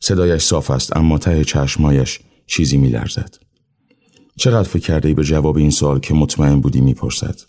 صدایش 0.00 0.42
صاف 0.42 0.70
است 0.70 0.96
اما 0.96 1.18
ته 1.18 1.44
چشمایش 1.44 2.20
چیزی 2.46 2.76
میلرزد. 2.76 3.34
چقدر 4.36 4.68
فکر 4.68 4.82
کرده 4.82 5.08
ای 5.08 5.14
به 5.14 5.24
جواب 5.24 5.56
این 5.56 5.70
سوال 5.70 6.00
که 6.00 6.14
مطمئن 6.14 6.60
بودی 6.60 6.80
می‌پرسد. 6.80 7.40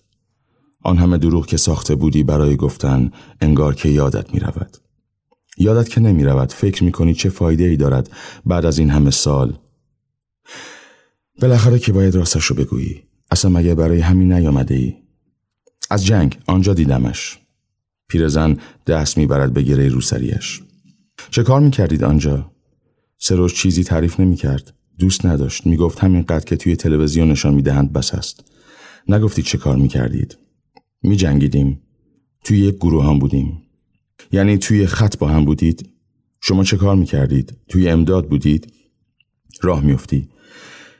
آن 0.83 0.97
همه 0.97 1.17
دروغ 1.17 1.45
که 1.45 1.57
ساخته 1.57 1.95
بودی 1.95 2.23
برای 2.23 2.55
گفتن 2.55 3.11
انگار 3.41 3.75
که 3.75 3.89
یادت 3.89 4.33
می‌رود. 4.33 4.77
یادت 5.57 5.89
که 5.89 6.01
نمی‌رود 6.01 6.51
فکر 6.51 6.83
می‌کنی 6.83 7.13
چه 7.13 7.29
فایده 7.29 7.63
ای 7.63 7.77
دارد 7.77 8.11
بعد 8.45 8.65
از 8.65 8.79
این 8.79 8.89
همه 8.89 9.11
سال. 9.11 9.57
بالاخره 11.41 11.79
که 11.79 11.93
باید 11.93 12.15
راستش 12.15 12.45
رو 12.45 12.55
بگویی. 12.55 13.03
اصلا 13.33 13.51
مگه 13.51 13.75
برای 13.75 13.99
همین 13.99 14.33
نیامده 14.33 14.75
ای؟ 14.75 14.93
از 15.89 16.05
جنگ 16.05 16.37
آنجا 16.47 16.73
دیدمش. 16.73 17.39
پیرزن 18.07 18.57
دست 18.87 19.17
می‌برد 19.17 19.53
به 19.53 19.61
گره 19.61 19.87
روسریش. 19.87 20.61
چه 21.31 21.43
کار 21.43 21.61
می‌کردید 21.61 22.03
آنجا؟ 22.03 22.51
سروش 23.17 23.53
چیزی 23.53 23.83
تعریف 23.83 24.19
نمی‌کرد. 24.19 24.73
دوست 24.99 25.25
نداشت. 25.25 25.65
می‌گفت 25.65 25.99
همین 25.99 26.21
قد 26.21 26.43
که 26.43 26.55
توی 26.55 26.75
تلویزیون 26.75 27.31
نشان 27.31 27.53
می‌دهند 27.53 27.93
بس 27.93 28.13
است. 28.13 28.43
نگفتید 29.07 29.45
چه 29.45 29.57
کار 29.57 29.77
می‌کردید. 29.77 30.37
میجنگیدیم. 31.03 31.81
توی 32.43 32.59
یک 32.59 32.75
گروه 32.75 33.05
هم 33.05 33.19
بودیم. 33.19 33.61
یعنی 34.31 34.57
توی 34.57 34.87
خط 34.87 35.17
با 35.17 35.27
هم 35.27 35.45
بودید؟ 35.45 35.89
شما 36.41 36.63
چه 36.63 36.77
کار 36.77 36.95
می‌کردید؟ 36.95 37.57
توی 37.67 37.89
امداد 37.89 38.29
بودید؟ 38.29 38.73
راه 39.61 39.83
میفتی. 39.83 40.29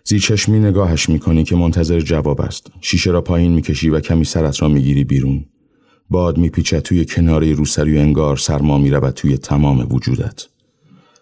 زیر 0.06 0.22
چشمی 0.22 0.60
نگاهش 0.60 1.10
می‌کنی 1.10 1.44
که 1.44 1.56
منتظر 1.56 2.00
جواب 2.00 2.42
است. 2.42 2.72
شیشه 2.82 3.12
را 3.12 3.22
پایین 3.22 3.52
می‌کشی 3.52 3.90
و 3.90 4.00
کمی 4.00 4.26
سرت 4.26 4.62
را 4.62 4.68
می‌گیری 4.68 5.04
بیرون. 5.04 5.46
باد 6.10 6.38
میپیچد 6.38 6.80
توی 6.80 7.06
کناره 7.06 7.54
روسری 7.54 7.98
و 7.98 8.00
انگار 8.00 8.38
سرما 8.38 8.78
می‌رود 8.78 9.14
توی 9.14 9.38
تمام 9.38 9.88
وجودت. 9.90 10.48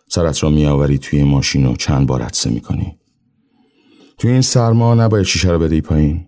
سرت 0.10 0.44
را 0.44 0.50
میآوری 0.50 0.98
توی 0.98 1.24
ماشین 1.24 1.66
و 1.66 1.76
چند 1.76 2.08
بار 2.08 2.22
عدسه 2.22 2.50
می‌کنی. 2.50 2.98
توی 4.18 4.32
این 4.32 4.42
سرما 4.42 4.96
نباید 4.96 5.26
شیشه 5.26 5.50
را 5.50 5.58
بدهی 5.58 5.82
پایین. 5.82 6.26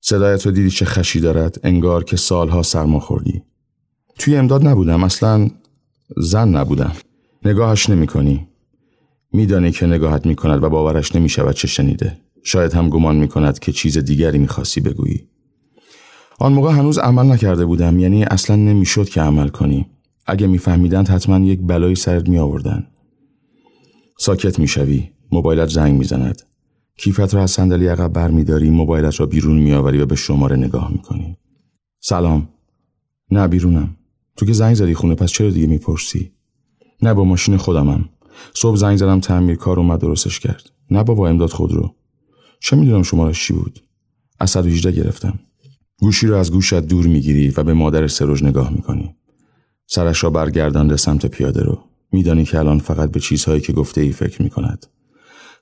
صدایت 0.00 0.46
رو 0.46 0.52
دیدی 0.52 0.70
چه 0.70 0.84
خشی 0.84 1.20
دارد؟ 1.20 1.60
انگار 1.64 2.04
که 2.04 2.16
سالها 2.16 2.62
سرما 2.62 3.00
خوردی. 3.00 3.42
توی 4.18 4.36
امداد 4.36 4.66
نبودم. 4.66 5.04
اصلا 5.04 5.50
زن 6.16 6.48
نبودم. 6.48 6.92
نگاهش 7.44 7.90
نمی 7.90 8.06
کنی 8.06 8.48
میدانی 9.32 9.70
که 9.70 9.86
نگاهت 9.86 10.26
می 10.26 10.34
کند 10.34 10.62
و 10.62 10.68
باورش 10.68 11.16
نمی 11.16 11.28
شود 11.28 11.54
چه 11.54 11.68
شنیده. 11.68 12.16
شاید 12.42 12.72
هم 12.72 12.88
گمان 12.88 13.16
می 13.16 13.28
کند 13.28 13.58
که 13.58 13.72
چیز 13.72 13.98
دیگری 13.98 14.38
می‌خواستی 14.38 14.80
بگویی. 14.80 15.28
آن 16.38 16.52
موقع 16.52 16.72
هنوز 16.72 16.98
عمل 16.98 17.26
نکرده 17.26 17.64
بودم 17.64 17.98
یعنی 17.98 18.24
اصلا 18.24 18.56
نمی‌شد 18.56 19.08
که 19.08 19.20
عمل 19.20 19.48
کنی. 19.48 19.86
اگه 20.26 20.46
میفهمیدند 20.46 21.08
حتما 21.08 21.38
یک 21.38 21.60
بلایی 21.62 21.94
سرت 21.94 22.28
می 22.28 22.38
آوردن 22.38 22.86
ساکت 24.18 24.58
می‌شوی 24.58 25.10
موبایلت 25.32 25.68
زنگ 25.68 25.98
می‌زند. 25.98 26.42
کیفت 26.96 27.34
را 27.34 27.42
از 27.42 27.50
صندلی 27.50 27.86
عقب 27.86 28.12
برمیداری 28.12 28.70
موبایلت 28.70 29.20
را 29.20 29.26
بیرون 29.26 29.58
میآوری 29.58 30.00
و 30.00 30.06
به 30.06 30.14
شماره 30.14 30.56
نگاه 30.56 30.92
می‌کنی. 30.92 31.36
سلام. 32.00 32.48
نه 33.30 33.48
بیرونم. 33.48 33.96
تو 34.36 34.46
که 34.46 34.52
زنگ 34.52 34.74
زدی 34.74 34.94
خونه 34.94 35.14
پس 35.14 35.30
چرا 35.30 35.50
دیگه 35.50 35.66
می‌پرسی؟ 35.66 36.32
نه 37.02 37.14
با 37.14 37.24
ماشین 37.24 37.56
خودمم. 37.56 38.08
صبح 38.54 38.76
زنگ 38.76 38.96
زدم 38.96 39.20
تعمیر 39.20 39.56
کار 39.56 39.80
اومد 39.80 40.00
درستش 40.00 40.40
کرد 40.40 40.70
نه 40.90 41.02
بابا 41.02 41.28
امداد 41.28 41.50
خودرو 41.50 41.94
چه 42.60 42.76
می‌دونم 42.76 43.02
شمارش 43.02 43.46
چی 43.46 43.52
بود 43.52 43.80
از 44.38 44.50
118 44.50 44.92
گرفتم 44.92 45.38
گوشی 45.98 46.26
را 46.26 46.40
از 46.40 46.52
گوشت 46.52 46.74
دور 46.74 47.06
می‌گیری 47.06 47.52
و 47.56 47.62
به 47.62 47.74
مادر 47.74 48.06
سروژ 48.06 48.42
نگاه 48.42 48.72
می‌کنی. 48.72 49.14
سرش 49.86 50.24
را 50.24 50.30
برگردانده 50.30 50.96
سمت 50.96 51.26
پیاده 51.26 51.62
رو. 51.62 51.78
میدانی 52.12 52.44
که 52.44 52.58
الان 52.58 52.78
فقط 52.78 53.10
به 53.10 53.20
چیزهایی 53.20 53.60
که 53.60 53.72
گفته 53.72 54.00
ای 54.00 54.12
فکر 54.12 54.42
می‌کند. 54.42 54.86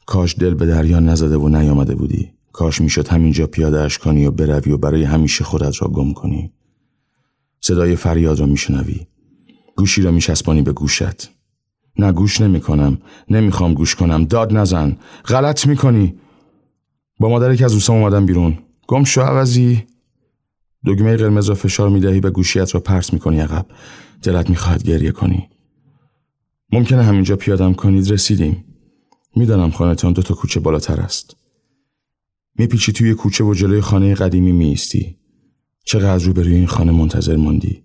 کاش 0.06 0.38
دل 0.38 0.54
به 0.54 0.66
دریا 0.66 1.00
نزده 1.00 1.36
و 1.36 1.48
نیامده 1.48 1.94
بودی. 1.94 2.32
کاش 2.52 2.80
می‌شد 2.80 3.08
همینجا 3.08 3.46
پیاده 3.46 3.80
اش 3.80 3.98
کنی 3.98 4.26
و 4.26 4.30
بروی 4.30 4.72
و 4.72 4.78
برای 4.78 5.04
همیشه 5.04 5.44
خودت 5.44 5.82
را 5.82 5.88
گم 5.88 6.12
کنی. 6.12 6.52
صدای 7.60 7.96
فریاد 7.96 8.40
را 8.40 8.46
میشنوی. 8.46 9.06
گوشی 9.76 10.02
را 10.02 10.10
میچسبانی 10.10 10.62
به 10.62 10.72
گوشت. 10.72 11.30
نه 11.98 12.12
گوش 12.12 12.40
نمی‌کنم. 12.40 12.98
نمی‌خوام 13.30 13.74
گوش 13.74 13.94
کنم. 13.94 14.24
داد 14.24 14.56
نزن. 14.56 14.96
غلط 15.24 15.66
می‌کنی. 15.66 16.14
با 17.20 17.28
مادری 17.28 17.56
که 17.56 17.64
از 17.64 17.74
اوسام 17.74 17.96
اومدم 17.96 18.26
بیرون. 18.26 18.58
گم 18.86 19.04
شو 19.04 19.20
عوضی 19.20 19.84
دگمه 20.86 21.16
قرمز 21.16 21.48
را 21.48 21.54
فشار 21.54 21.88
می‌دهی 21.88 22.20
و 22.20 22.30
گوشیت 22.30 22.74
را 22.74 22.80
پرس 22.80 23.12
می‌کنی 23.12 23.40
عقب 23.40 23.66
دلت 24.22 24.50
می‌خواهد 24.50 24.82
گریه 24.82 25.12
کنی 25.12 25.48
ممکنه 26.72 27.02
همینجا 27.02 27.36
پیادم 27.36 27.74
کنید 27.74 28.12
رسیدیم 28.12 28.64
می‌دانم 29.36 29.70
خانهتان 29.70 30.12
دو 30.12 30.22
تا 30.22 30.34
کوچه 30.34 30.60
بالاتر 30.60 31.00
است 31.00 31.36
میپیچی 32.58 32.92
توی 32.92 33.14
کوچه 33.14 33.44
و 33.44 33.54
جلوی 33.54 33.80
خانه 33.80 34.14
قدیمی 34.14 34.52
میستی 34.52 35.16
چقدر 35.84 36.24
رو 36.24 36.32
بروی 36.32 36.54
این 36.54 36.66
خانه 36.66 36.92
منتظر 36.92 37.36
ماندی 37.36 37.82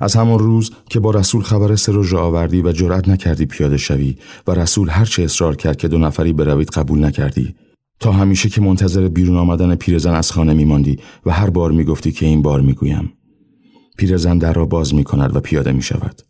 از 0.00 0.16
همان 0.16 0.38
روز 0.38 0.70
که 0.90 1.00
با 1.00 1.10
رسول 1.10 1.42
خبر 1.42 1.76
سروژ 1.76 2.12
را 2.12 2.26
آوردی 2.26 2.62
و 2.62 2.72
جرأت 2.72 3.08
نکردی 3.08 3.46
پیاده 3.46 3.76
شوی 3.76 4.16
و 4.46 4.50
رسول 4.50 4.88
هرچه 4.90 5.22
اصرار 5.22 5.56
کرد 5.56 5.76
که 5.76 5.88
دو 5.88 5.98
نفری 5.98 6.32
بروید 6.32 6.70
قبول 6.70 7.04
نکردی 7.04 7.54
تا 8.00 8.12
همیشه 8.12 8.48
که 8.48 8.60
منتظر 8.60 9.08
بیرون 9.08 9.36
آمدن 9.36 9.74
پیرزن 9.74 10.14
از 10.14 10.32
خانه 10.32 10.54
میماندی 10.54 10.98
و 11.26 11.30
هر 11.30 11.50
بار 11.50 11.72
می‌گفتی 11.72 12.12
که 12.12 12.26
این 12.26 12.42
بار 12.42 12.60
می‌گویم 12.60 13.12
پیرزن 13.96 14.38
در 14.38 14.52
را 14.52 14.66
باز 14.66 14.94
می 14.94 15.04
کند 15.04 15.36
و 15.36 15.40
پیاده 15.40 15.72
می 15.72 15.82
شود 15.82 16.22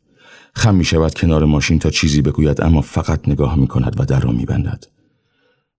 خم 0.54 0.74
می 0.74 0.84
شود 0.84 1.14
کنار 1.14 1.44
ماشین 1.44 1.78
تا 1.78 1.90
چیزی 1.90 2.22
بگوید 2.22 2.60
اما 2.60 2.80
فقط 2.80 3.28
نگاه 3.28 3.56
می 3.56 3.66
کند 3.66 4.00
و 4.00 4.04
در 4.04 4.20
را 4.20 4.32
می 4.32 4.44
بندد. 4.44 4.84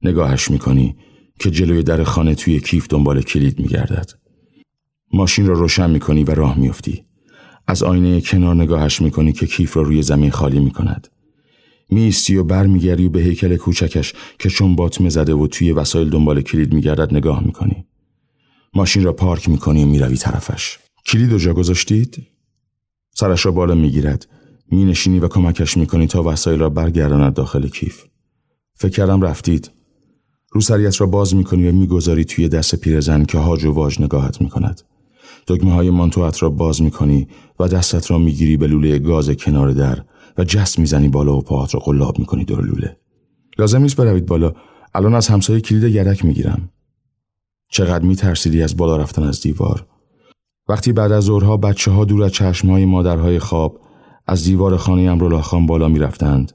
نگاهش 0.02 0.52
می 0.52 0.60
کنی 0.60 0.96
که 1.40 1.52
جلوی 1.52 1.84
در 1.84 2.04
خانه 2.04 2.36
توی 2.36 2.60
کیف 2.60 2.88
دنبال 2.90 3.22
کلید 3.22 3.60
می 3.60 3.68
گردد. 3.68 4.12
ماشین 5.14 5.48
را 5.48 5.54
روشن 5.54 5.90
می 5.90 6.00
کنی 6.00 6.24
و 6.24 6.32
راه 6.32 6.60
می 6.60 6.70
افتی. 6.70 7.05
از 7.68 7.84
آینه 7.84 8.22
کنار 8.22 8.56
نگاهش 8.56 9.02
می 9.02 9.12
کنی 9.12 9.34
که 9.34 9.48
کیف 9.48 9.78
را 9.78 9.84
روی 9.84 10.02
زمین 10.02 10.32
خالی 10.32 10.60
می 10.60 10.72
کند. 10.72 11.08
میستی 11.90 12.36
و 12.36 12.44
برمیگردی 12.44 13.06
و 13.06 13.10
به 13.10 13.20
هیکل 13.20 13.56
کوچکش 13.56 14.14
که 14.40 14.50
چون 14.50 14.76
باطمه 14.76 15.10
زده 15.10 15.34
و 15.34 15.48
توی 15.48 15.72
وسایل 15.72 16.10
دنبال 16.10 16.42
کلید 16.42 16.74
میگردد 16.74 17.14
نگاه 17.14 17.44
می‌کنی. 17.44 17.86
ماشین 18.74 19.04
را 19.04 19.14
پارک 19.14 19.50
می‌کنی 19.50 19.84
و 19.84 19.88
می‌روی 19.88 20.18
طرفش. 20.18 20.78
کلید 21.08 21.34
و 21.34 21.38
جا 21.38 21.54
گذاشتید؟ 21.54 22.28
سرش 23.16 23.46
را 23.46 23.52
بالا 23.52 23.76
می‌گیرد. 23.76 24.28
مینشینی 24.72 25.20
و 25.20 25.28
کمکش 25.28 25.78
می‌کنی 25.78 26.08
تا 26.08 26.24
وسایل 26.24 26.60
را 26.60 26.70
برگرداند 26.70 27.34
داخل 27.34 27.68
کیف. 27.68 28.04
فکر 28.76 28.92
کردم 28.92 29.22
رفتید. 29.22 29.72
روسریت 30.52 31.02
را 31.02 31.08
باز 31.08 31.36
می‌کنی 31.36 31.70
و 31.70 31.72
می‌گذاری 31.72 32.26
توی 32.26 32.50
دست 32.50 32.76
پیرزن 32.76 33.26
که 33.26 33.38
هاج 33.38 33.66
و 33.66 33.72
واج 33.72 34.02
نگاهت 34.02 34.42
می‌کند. 34.42 34.82
دگمه 35.48 35.74
های 35.74 35.90
مانتوات 35.90 36.44
را 36.44 36.50
باز 36.50 36.82
می‌کنی 36.82 37.28
و 37.60 37.68
دستت 37.68 38.12
را 38.12 38.18
می‌گیری 38.18 38.58
به 38.58 38.68
لوله 38.68 39.00
گاز 39.00 39.30
کنار 39.30 39.72
در 39.72 40.04
و 40.38 40.44
جست 40.44 40.80
می‌زنی 40.80 41.08
بالا 41.08 41.38
و 41.38 41.42
پاهات 41.42 41.76
را 41.76 41.80
قلاب 41.80 42.20
می‌کنی 42.20 42.46
دور 42.46 42.66
لوله. 42.66 42.98
لازم 43.58 43.82
نیست 43.82 43.96
بروید 43.98 44.26
بالا. 44.26 44.54
الان 44.94 45.16
از 45.16 45.28
همسایه 45.28 45.62
کلید 45.62 45.86
گرک 45.86 46.26
می‌گیرم. 46.26 46.70
چقدر 47.70 48.06
میترسیدی 48.06 48.64
از 48.64 48.78
بالا 48.78 48.98
رفتن 48.98 49.24
از 49.24 49.42
دیوار؟ 49.42 49.88
وقتی 50.70 50.94
بعد 50.94 51.12
از 51.12 51.24
ظهرها 51.24 51.58
بچه 51.58 51.92
ها 51.92 52.06
دور 52.06 52.24
از 52.24 52.32
چشم 52.32 52.70
های 52.70 52.86
مادرهای 52.86 53.40
خواب 53.40 53.80
از 54.28 54.44
دیوار 54.44 54.78
خانه 54.78 55.02
امرولا 55.02 55.42
خان 55.42 55.66
بالا 55.66 55.88
می‌رفتند 55.88 56.52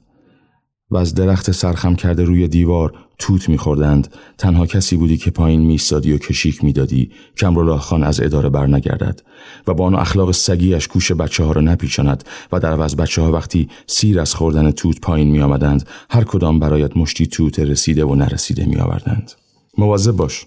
و 0.91 0.97
از 0.97 1.15
درخت 1.15 1.51
سرخم 1.51 1.95
کرده 1.95 2.23
روی 2.23 2.47
دیوار 2.47 2.93
توت 3.19 3.49
میخوردند 3.49 4.07
تنها 4.37 4.65
کسی 4.65 4.97
بودی 4.97 5.17
که 5.17 5.31
پایین 5.31 5.61
میستادی 5.61 6.13
و 6.13 6.17
کشیک 6.17 6.63
می‌دادی 6.63 7.11
که 7.35 7.47
امرولا 7.47 7.77
خان 7.77 8.03
از 8.03 8.21
اداره 8.21 8.49
برنگردد 8.49 9.21
و 9.67 9.73
با 9.73 9.85
آن 9.85 9.95
اخلاق 9.95 10.31
سگیش 10.31 10.87
کوش 10.87 11.11
بچه 11.11 11.43
ها 11.43 11.51
را 11.51 11.61
نپیچاند 11.61 12.23
و 12.51 12.59
در 12.59 12.71
عوض 12.71 12.95
بچه 12.95 13.21
ها 13.21 13.31
وقتی 13.31 13.69
سیر 13.87 14.19
از 14.19 14.35
خوردن 14.35 14.71
توت 14.71 15.01
پایین 15.01 15.31
می 15.31 15.41
آمدند 15.41 15.87
هر 16.09 16.23
کدام 16.23 16.59
برایت 16.59 16.97
مشتی 16.97 17.27
توت 17.27 17.59
رسیده 17.59 18.05
و 18.05 18.15
نرسیده 18.15 18.65
می 18.65 18.75
آوردند. 18.75 19.31
مواظب 19.77 20.11
باش 20.11 20.45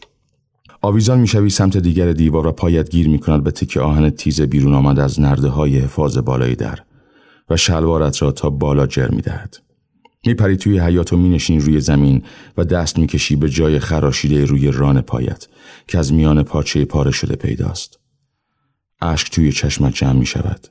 آویزان 0.82 1.20
می‌شوی 1.20 1.50
سمت 1.50 1.76
دیگر 1.76 2.12
دیوار 2.12 2.46
و 2.46 2.52
پایت 2.52 2.90
گیر 2.90 3.08
می 3.08 3.18
کند 3.18 3.44
به 3.44 3.50
تک 3.50 3.76
آهن 3.76 4.10
تیز 4.10 4.40
بیرون 4.40 4.74
آمد 4.74 4.98
از 4.98 5.20
نرده 5.20 5.48
های 5.48 5.78
حفاظ 5.78 6.18
بالای 6.18 6.54
در 6.54 6.78
و 7.50 7.56
شلوارت 7.56 8.22
را 8.22 8.32
تا 8.32 8.50
بالا 8.50 8.86
جر 8.86 9.08
می 9.08 9.22
دهد. 9.22 9.56
میپری 10.26 10.56
توی 10.56 10.78
حیات 10.78 11.12
و 11.12 11.16
مینشین 11.16 11.60
روی 11.60 11.80
زمین 11.80 12.22
و 12.56 12.64
دست 12.64 12.98
می‌کشی 12.98 13.36
به 13.36 13.50
جای 13.50 13.78
خراشیده 13.78 14.44
روی 14.44 14.70
ران 14.70 15.00
پایت 15.00 15.46
که 15.88 15.98
از 15.98 16.12
میان 16.12 16.42
پاچه 16.42 16.84
پاره 16.84 17.10
شده 17.10 17.36
پیداست. 17.36 17.98
اشک 19.00 19.30
توی 19.30 19.52
چشمت 19.52 19.94
جمع 19.94 20.18
می 20.18 20.26
شود. 20.26 20.68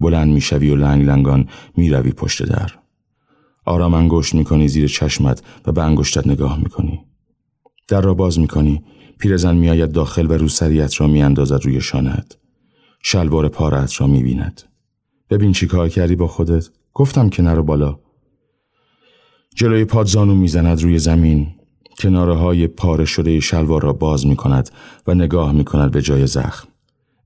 بلند 0.00 0.32
می‌شوی 0.32 0.70
و 0.70 0.76
لنگ 0.76 1.04
لنگان 1.04 1.48
می‌روی 1.76 2.12
پشت 2.12 2.42
در. 2.42 2.70
آرام 3.64 3.94
انگشت 3.94 4.34
می‌کنی 4.34 4.68
زیر 4.68 4.88
چشمت 4.88 5.42
و 5.66 5.72
به 5.72 5.82
انگشتت 5.82 6.26
نگاه 6.26 6.58
می‌کنی. 6.58 7.00
در 7.88 8.00
را 8.00 8.14
باز 8.14 8.38
می‌کنی 8.38 8.84
پیرزن 9.18 9.56
میآید 9.56 9.92
داخل 9.92 10.30
و 10.30 10.32
روسریت 10.32 11.00
را 11.00 11.06
میاندازد 11.06 11.64
روی 11.64 11.80
شانت. 11.80 12.36
شلوار 13.02 13.48
پارت 13.48 14.00
را 14.00 14.06
می‌بیند. 14.06 14.62
ببین 15.30 15.52
چی 15.52 15.66
کار 15.66 15.88
کردی 15.88 16.16
با 16.16 16.26
خودت؟ 16.26 16.68
گفتم 16.94 17.28
که 17.28 17.42
نرو 17.42 17.62
بالا. 17.62 17.98
جلوی 19.58 19.84
پادزانو 19.84 20.34
می‌زند 20.34 20.82
روی 20.82 20.98
زمین. 20.98 21.46
کناره 21.98 22.34
های 22.34 22.66
پاره 22.66 23.04
شده 23.04 23.40
شلوار 23.40 23.82
را 23.82 23.92
باز 23.92 24.26
می 24.26 24.36
کند 24.36 24.70
و 25.06 25.14
نگاه 25.14 25.52
می 25.52 25.64
کند 25.64 25.90
به 25.90 26.02
جای 26.02 26.26
زخم. 26.26 26.68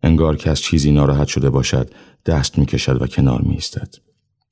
انگار 0.02 0.36
که 0.36 0.50
از 0.50 0.60
چیزی 0.60 0.92
ناراحت 0.92 1.28
شده 1.28 1.50
باشد 1.50 1.90
دست 2.26 2.58
می 2.58 2.66
کشد 2.66 3.02
و 3.02 3.06
کنار 3.06 3.42
می 3.42 3.56
استد. 3.56 3.94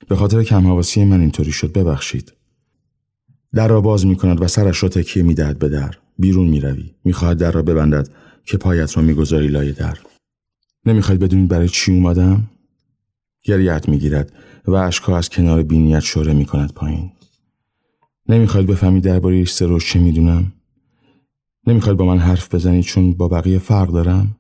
به 0.09 0.17
خاطر 0.17 0.43
کمحواسی 0.43 1.05
من 1.05 1.21
اینطوری 1.21 1.53
شد 1.53 1.73
ببخشید. 1.73 2.33
در 3.55 3.69
را 3.69 3.81
باز 3.81 4.07
می 4.07 4.17
کند 4.17 4.43
و 4.43 4.49
سرش 4.49 4.83
را 4.83 4.89
تکیه 4.89 5.23
می 5.23 5.35
دهد 5.35 5.59
به 5.59 5.69
در. 5.69 5.95
بیرون 6.19 6.49
می 6.49 6.61
روی. 6.61 6.95
می 7.05 7.13
خواهد 7.13 7.39
در 7.39 7.51
را 7.51 7.63
ببندد 7.63 8.09
که 8.45 8.57
پایت 8.57 8.97
را 8.97 9.03
می 9.03 9.15
گذاری 9.15 9.49
لای 9.49 9.73
در. 9.73 9.99
نمی‌خواید 10.87 11.21
بدونید 11.21 11.49
برای 11.49 11.69
چی 11.69 11.93
اومدم؟ 11.93 12.51
گریت 13.45 13.89
می 13.89 13.99
گیرد 13.99 14.33
و 14.65 14.75
اشکها 14.75 15.19
از 15.19 15.31
کنار 15.31 15.63
بینیت 15.63 16.01
شوره 16.01 16.33
می 16.33 16.45
کند 16.45 16.73
پایین. 16.73 17.13
نمی‌خواید 18.29 18.67
بفهمید 18.67 19.05
درباره 19.05 19.45
سروش 19.45 19.93
چه 19.93 19.99
می‌دونم؟ 19.99 20.53
نمی‌خواید 21.67 21.99
با 21.99 22.05
من 22.05 22.19
حرف 22.19 22.55
بزنید 22.55 22.85
چون 22.85 23.13
با 23.13 23.29
بقیه 23.29 23.59
فرق 23.59 23.89
دارم؟ 23.89 24.37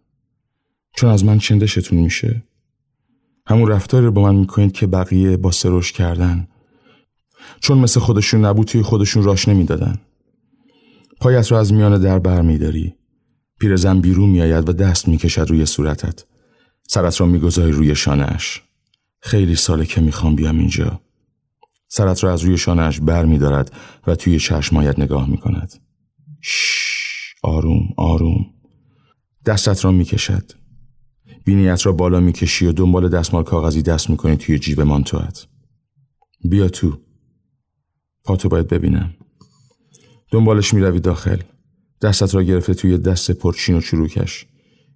چون 0.96 1.10
از 1.10 1.24
من 1.24 1.38
چندشتون 1.38 1.98
میشه؟ 1.98 2.42
همون 3.46 3.68
رفتاری 3.68 4.06
رو 4.06 4.12
با 4.12 4.22
من 4.22 4.34
می‌کنید 4.34 4.72
که 4.72 4.86
بقیه 4.86 5.36
با 5.36 5.50
سروش 5.50 5.92
کردن 5.92 6.48
چون 7.60 7.78
مثل 7.78 8.00
خودشون 8.00 8.44
نبود 8.44 8.66
توی 8.66 8.82
خودشون 8.82 9.22
راش 9.22 9.48
نمی‌دادن 9.48 9.98
پایت 11.20 11.52
رو 11.52 11.56
از 11.56 11.72
میان 11.72 12.00
در 12.00 12.18
بر 12.18 12.42
میداری 12.42 12.94
پیرزن 13.60 14.00
بیرون 14.00 14.30
میآید 14.30 14.68
و 14.68 14.72
دست 14.72 15.08
می‌کشد 15.08 15.46
روی 15.48 15.66
صورتت 15.66 16.24
سرت 16.88 17.20
را 17.20 17.26
می‌گذاری 17.26 17.72
روی 17.72 17.94
شانهش 17.94 18.62
خیلی 19.20 19.56
ساله 19.56 19.86
که 19.86 20.00
می‌خوام 20.00 20.36
بیام 20.36 20.58
اینجا 20.58 21.00
سرت 21.88 22.24
را 22.24 22.32
از 22.32 22.44
روی 22.44 22.58
شانهش 22.58 23.00
بر 23.00 23.24
می 23.24 23.38
دارد 23.38 23.72
و 24.06 24.14
توی 24.14 24.38
چشمایت 24.38 24.98
نگاه 24.98 25.30
می 25.30 25.38
کند. 25.38 25.72
شش 26.40 27.34
آروم 27.42 27.88
آروم 27.96 28.46
دستت 29.46 29.84
را 29.84 29.92
می 29.92 30.04
کشد. 30.04 30.52
بینیت 31.44 31.86
را 31.86 31.92
بالا 31.92 32.20
می 32.20 32.32
کشی 32.32 32.66
و 32.66 32.72
دنبال 32.72 33.08
دستمال 33.08 33.44
کاغذی 33.44 33.82
دست 33.82 34.10
می 34.10 34.16
کنی 34.16 34.36
توی 34.36 34.58
جیب 34.58 34.80
مانتوت. 34.80 35.46
بیا 36.44 36.68
تو. 36.68 36.98
پاتو 38.24 38.48
باید 38.48 38.68
ببینم. 38.68 39.14
دنبالش 40.30 40.74
می 40.74 40.80
روی 40.80 41.00
داخل. 41.00 41.38
دستت 42.02 42.34
را 42.34 42.42
گرفته 42.42 42.74
توی 42.74 42.98
دست 42.98 43.30
پرچین 43.30 43.74
و 43.74 43.80
چروکش. 43.80 44.46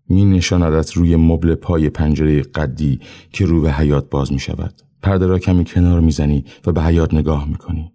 می 0.08 0.24
نشاندت 0.24 0.92
روی 0.92 1.16
مبل 1.16 1.54
پای 1.54 1.90
پنجره 1.90 2.42
قدی 2.42 3.00
که 3.32 3.46
رو 3.46 3.60
به 3.60 3.72
حیات 3.72 4.10
باز 4.10 4.32
می 4.32 4.38
شود. 4.38 4.82
پرده 5.02 5.26
را 5.26 5.38
کمی 5.38 5.64
کنار 5.64 6.00
می‌زنی 6.00 6.44
و 6.66 6.72
به 6.72 6.82
حیات 6.82 7.14
نگاه 7.14 7.48
می‌کنی. 7.48 7.92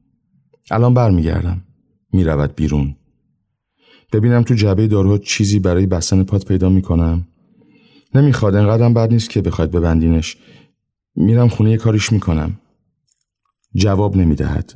الان 0.72 0.94
برمیگردم. 0.94 1.64
می‌رود 2.14 2.56
بیرون. 2.56 2.96
ببینم 4.14 4.44
تو 4.44 4.54
جعبه 4.54 4.88
داروها 4.88 5.18
چیزی 5.18 5.60
برای 5.60 5.86
بستن 5.86 6.24
پات 6.24 6.46
پیدا 6.46 6.70
می‌کنم. 6.70 7.28
نمی‌خواد 8.16 8.56
انقدرم 8.56 8.94
بد 8.94 9.12
نیست 9.12 9.30
که 9.30 9.42
بخواید 9.42 9.72
ببندینش. 9.72 10.38
میرم 11.16 11.48
خونه 11.48 11.72
یه 11.72 11.78
کاریش 11.78 12.12
می‌کنم. 12.12 12.60
جواب 13.76 14.18
نمی‌دهد. 14.18 14.74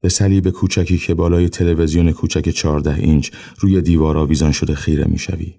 به 0.00 0.08
صلیب 0.08 0.50
کوچکی 0.50 0.98
که 0.98 1.14
بالای 1.14 1.48
تلویزیون 1.48 2.12
کوچک 2.12 2.48
چهارده 2.48 2.94
اینچ 2.94 3.30
روی 3.58 3.80
دیوار 3.80 4.18
آویزان 4.18 4.52
شده 4.52 4.74
خیره 4.74 5.04
می‌شوی. 5.04 5.54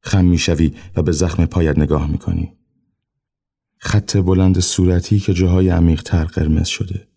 خم 0.00 0.24
می‌شوی 0.24 0.72
و 0.96 1.02
به 1.02 1.12
زخم 1.12 1.46
پایت 1.46 1.78
نگاه 1.78 2.10
می‌کنی. 2.10 2.52
خط 3.84 4.16
بلند 4.16 4.60
صورتی 4.60 5.20
که 5.20 5.34
جاهای 5.34 5.68
عمیقتر 5.68 6.24
قرمز 6.24 6.66
شده. 6.68 7.08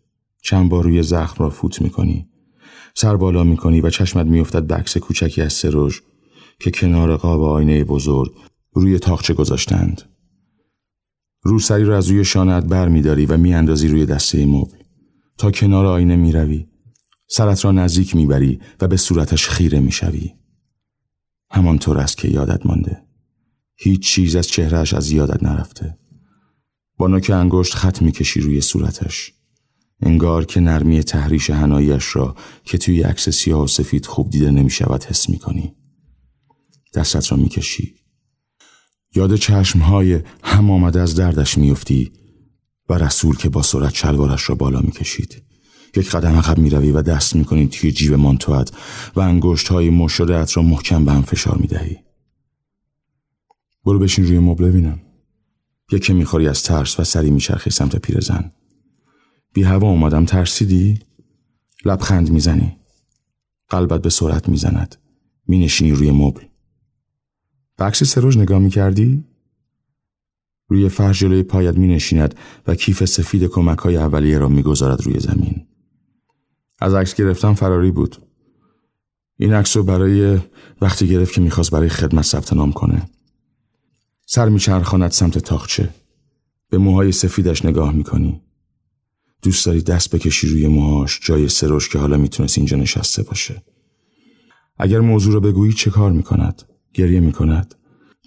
چند 0.41 0.70
بار 0.70 0.84
روی 0.84 1.03
زخم 1.03 1.43
را 1.43 1.49
فوت 1.49 1.82
می‌کنی. 1.82 2.30
سر 2.95 3.18
بالا 3.18 3.43
می‌کنی 3.43 3.82
و 3.82 3.89
چشمت 3.89 4.26
میافتد 4.26 4.68
به 4.68 4.76
عکس 4.76 4.97
کوچکی 4.97 5.41
از 5.41 5.53
سروژ 5.53 5.99
که 6.59 6.72
کنار 6.72 7.18
قاب 7.18 7.41
آینه 7.41 7.84
بزرگ 7.84 8.36
روی 8.74 8.99
تاخچه 8.99 9.34
گذاشتند. 9.34 10.01
روسری 11.43 11.84
را 11.84 11.97
از 11.97 12.07
روی 12.07 12.26
شانت 12.26 12.66
بر 12.66 12.88
میداری 12.88 13.26
و 13.26 13.38
میاندازی 13.38 13.88
روی 13.88 14.05
دسته 14.05 14.45
مبل. 14.45 14.78
تا 15.38 15.51
کنار 15.51 15.86
آینه 15.86 16.16
می‌روی. 16.16 16.68
سرت 17.28 17.66
را 17.66 17.72
نزدیک 17.72 18.16
می‌بری 18.16 18.59
و 18.82 18.88
به 18.88 18.97
صورتش 18.97 19.49
خیره 19.49 19.80
می‌شوی. 19.80 20.34
همانطور 21.51 21.97
است 21.97 22.18
که 22.18 22.28
یادت 22.28 22.66
مانده. 22.66 23.01
هیچ 23.76 24.07
چیز 24.07 24.36
از 24.36 24.47
چهرهش 24.47 24.93
از 24.93 25.11
یادت 25.11 25.43
نرفته. 25.43 25.97
با 26.97 27.07
نوک 27.07 27.29
انگشت 27.29 27.73
خط 27.73 28.01
می‌کشی 28.01 28.41
روی 28.41 28.61
صورتش 28.61 29.33
انگار 30.01 30.45
که 30.45 30.59
نرمی 30.59 31.03
تحریش 31.03 31.49
هنایش 31.49 32.15
را 32.15 32.35
که 32.63 32.77
توی 32.77 33.01
عکس 33.01 33.29
سیاه 33.29 33.63
و 33.63 33.67
سفید 33.67 34.05
خوب 34.05 34.29
دیده 34.29 34.51
نمی 34.51 34.69
شود 34.69 35.03
حس 35.03 35.29
می 35.29 35.37
کنی. 35.37 35.75
دستت 36.93 37.31
را 37.31 37.37
می‌کشی. 37.37 37.95
یاد 39.15 39.35
چشمهای 39.35 40.21
هم 40.43 40.71
آمده 40.71 41.01
از 41.01 41.15
دردش 41.15 41.57
میفتی 41.57 42.11
و 42.89 42.93
رسول 42.93 43.37
که 43.37 43.49
با 43.49 43.61
سرعت 43.61 43.93
چلوارش 43.93 44.49
را 44.49 44.55
بالا 44.55 44.79
می‌کشید 44.79 45.43
یک 45.95 46.09
قدم 46.09 46.35
عقب 46.35 46.57
می‌روی 46.57 46.91
و 46.91 47.01
دست 47.01 47.35
می‌کنی 47.35 47.67
توی 47.67 47.91
جیب 47.91 48.13
مانتوات 48.13 48.71
و 49.15 49.19
انگشت 49.19 49.67
های 49.67 49.89
مشدت 49.89 50.57
را 50.57 50.63
محکم 50.63 51.05
به 51.05 51.11
هم 51.11 51.21
فشار 51.21 51.57
می‌دهی 51.57 51.97
برو 53.85 53.99
بشین 53.99 54.27
روی 54.27 54.39
مبل 54.39 54.65
ببینم 54.65 55.05
یکی 55.91 56.13
می‌خوری 56.13 56.47
از 56.47 56.63
ترس 56.63 56.99
و 56.99 57.03
سری 57.03 57.31
میچرخی 57.31 57.69
سمت 57.69 57.95
پیرزن 57.95 58.51
بی 59.53 59.63
هوا 59.63 59.89
اومدم 59.89 60.25
ترسیدی؟ 60.25 60.99
لبخند 61.86 62.31
می‌زنی 62.31 62.77
قلبت 63.69 64.01
به 64.01 64.09
سرعت 64.09 64.49
می‌زند 64.49 64.95
مینشینی 65.47 65.91
روی 65.91 66.11
مبل 66.11 66.41
به 67.77 67.86
عکس 67.86 68.17
نگاه 68.17 68.59
می‌کردی؟ 68.59 69.23
روی 70.67 70.89
فرش 70.89 71.19
جلوی 71.19 71.43
پایت 71.43 71.77
می 71.77 71.88
نشیند 71.88 72.36
و 72.67 72.75
کیف 72.75 73.05
سفید 73.05 73.43
کمک 73.43 73.79
های 73.79 73.97
اولیه 73.97 74.38
را 74.38 74.49
می‌گذارد 74.49 75.01
روی 75.01 75.19
زمین. 75.19 75.67
از 76.79 76.93
عکس 76.93 77.15
گرفتن 77.15 77.53
فراری 77.53 77.91
بود. 77.91 78.17
این 79.38 79.53
عکس 79.53 79.77
رو 79.77 79.83
برای 79.83 80.39
وقتی 80.81 81.07
گرفت 81.07 81.33
که 81.33 81.41
می‌خواست 81.41 81.71
برای 81.71 81.89
خدمت 81.89 82.23
ثبت 82.23 82.53
نام 82.53 82.71
کنه. 82.71 83.09
سر 84.26 84.49
میچرخاند 84.49 85.11
سمت 85.11 85.38
تاخچه. 85.38 85.89
به 86.69 86.78
موهای 86.78 87.11
سفیدش 87.11 87.65
نگاه 87.65 87.93
می‌کنی. 87.93 88.41
دوست 89.41 89.65
داری 89.65 89.82
دست 89.82 90.15
بکشی 90.15 90.47
روی 90.47 90.67
موهاش 90.67 91.19
جای 91.23 91.49
سروش 91.49 91.89
که 91.89 91.99
حالا 91.99 92.17
می‌تونست 92.17 92.57
اینجا 92.57 92.78
نشسته 92.78 93.23
باشه. 93.23 93.63
اگر 94.78 94.99
موضوع 94.99 95.34
رو 95.34 95.41
بگویی 95.41 95.73
چه 95.73 95.91
کار 95.91 96.11
می‌کند؟ 96.11 96.61
گریه 96.93 97.19
می‌کند؟ 97.19 97.76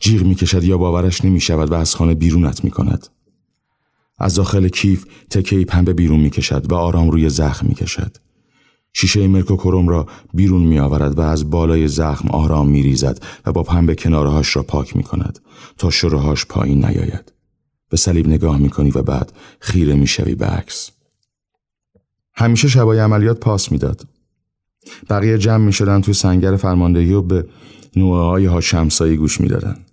جیغ 0.01 0.22
می‌کشد 0.22 0.64
یا 0.64 0.78
باورش 0.78 1.24
نمی‌شود 1.24 1.70
و 1.70 1.74
از 1.74 1.94
خانه 1.94 2.14
بیرونت 2.14 2.64
می‌کند. 2.64 3.07
از 4.18 4.34
داخل 4.34 4.68
کیف 4.68 5.07
تکهی 5.30 5.64
پنبه 5.64 5.92
بیرون 5.92 6.20
می‌کشد 6.20 6.72
و 6.72 6.74
آرام 6.74 7.11
روی 7.11 7.28
زخم 7.28 7.66
می‌کشد. 7.66 8.16
شیشه 8.93 9.26
مرکوکروم 9.26 9.89
را 9.89 10.07
بیرون 10.34 10.62
می 10.62 10.78
آورد 10.78 11.18
و 11.18 11.20
از 11.20 11.51
بالای 11.51 11.89
زخم 11.89 12.28
آرام 12.28 12.68
می 12.68 12.82
ریزد 12.82 13.22
و 13.47 13.53
با 13.53 13.62
پنبه 13.62 13.95
کنارهاش 13.95 14.57
را 14.57 14.62
پاک 14.62 14.97
می 14.97 15.03
کند 15.03 15.39
تا 15.78 15.91
شرهاش 15.91 16.47
پایین 16.47 16.84
نیاید. 16.84 17.32
به 17.89 17.97
صلیب 17.97 18.28
نگاه 18.28 18.59
می 18.59 18.70
کنی 18.70 18.91
و 18.91 19.03
بعد 19.03 19.32
خیره 19.61 19.95
می 19.95 20.07
شوی 20.07 20.34
به 20.34 20.47
عکس. 20.47 20.91
همیشه 22.34 22.68
شبای 22.68 22.99
عملیات 22.99 23.41
پاس 23.41 23.72
می‌داد. 23.72 24.07
بقیه 25.11 25.39
جمع 25.39 25.64
می 25.64 25.72
شدن 25.72 26.01
توی 26.01 26.14
سنگر 26.14 26.57
فرماندهی 26.57 27.12
و 27.12 27.22
به 27.22 27.49
نوعه 27.97 28.22
های 28.22 28.47
ها 28.47 28.61
شمسایی 28.61 29.16
گوش 29.16 29.41
می 29.41 29.49
دادن. 29.49 29.84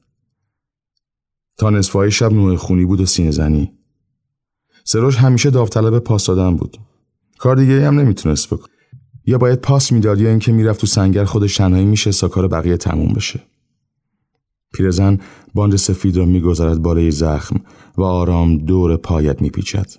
تا 1.58 1.70
نصفهای 1.70 2.12
شب 2.12 2.34
نوع 2.34 2.56
خونی 2.56 2.86
بود 2.86 3.02
و 3.02 3.06
سینه 3.06 3.32
زنی. 3.32 3.72
سروش 4.84 5.16
همیشه 5.16 5.50
داوطلب 5.50 6.00
پاس 6.00 6.26
دادن 6.26 6.56
بود. 6.56 6.78
کار 7.38 7.56
دیگه 7.56 7.88
هم 7.88 8.00
نمی‌تونست 8.00 8.54
بکن. 8.54 8.68
یا 9.28 9.38
باید 9.38 9.62
پاس 9.62 9.92
می‌داد 9.92 10.22
یا 10.22 10.30
اینکه 10.30 10.52
می‌رفت 10.52 10.82
تو 10.82 10.88
سنگر 10.88 11.26
خودش 11.26 11.58
تنهایی 11.58 11.86
میشه 11.86 12.12
تا 12.12 12.28
کار 12.28 12.48
بقیه 12.48 12.78
تموم 12.78 13.14
بشه. 13.14 13.40
پیرزن 14.74 15.20
باند 15.54 15.76
سفید 15.76 16.18
را 16.18 16.26
می‌گذارد 16.26 16.82
بالای 16.82 17.12
زخم 17.12 17.62
و 17.98 18.04
آرام 18.04 18.58
دور 18.58 18.98
پایت 18.98 19.42
میپیچد. 19.42 19.92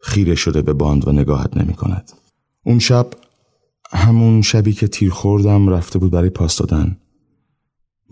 خیره 0.00 0.34
شده 0.34 0.62
به 0.62 0.72
باند 0.72 1.08
و 1.08 1.12
نگاهت 1.12 1.56
نمی 1.56 1.74
کند. 1.74 2.10
اون 2.64 2.78
شب 2.78 3.06
همون 3.92 4.42
شبی 4.42 4.72
که 4.72 4.88
تیر 4.88 5.10
خوردم 5.10 5.68
رفته 5.68 5.98
بود 5.98 6.10
برای 6.10 6.30
پاس 6.30 6.58
دادن. 6.58 6.96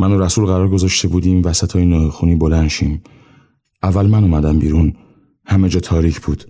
من 0.01 0.13
و 0.13 0.21
رسول 0.21 0.47
قرار 0.47 0.69
گذاشته 0.69 1.09
بودیم 1.09 1.43
وسط 1.45 1.77
های 1.77 2.09
خونی 2.09 2.37
بلند 2.37 2.69
شیم. 2.69 3.03
اول 3.83 4.07
من 4.07 4.25
اومدم 4.25 4.59
بیرون. 4.59 4.97
همه 5.45 5.69
جا 5.69 5.81
تاریک 5.81 6.21
بود. 6.21 6.45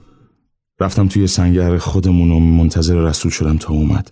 رفتم 0.81 1.09
توی 1.09 1.27
سنگر 1.27 1.79
خودمون 1.79 2.31
و 2.31 2.41
منتظر 2.41 2.95
رسول 2.95 3.31
شدم 3.31 3.59
تا 3.59 3.75
اومد. 3.75 4.11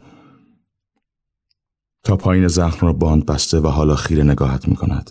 تا 2.02 2.16
پایین 2.16 2.48
زخم 2.48 2.86
را 2.86 2.92
باند 2.92 3.26
بسته 3.26 3.60
و 3.60 3.66
حالا 3.66 3.96
خیره 3.96 4.22
نگاهت 4.22 4.68
می 4.68 4.76
کند. 4.76 5.10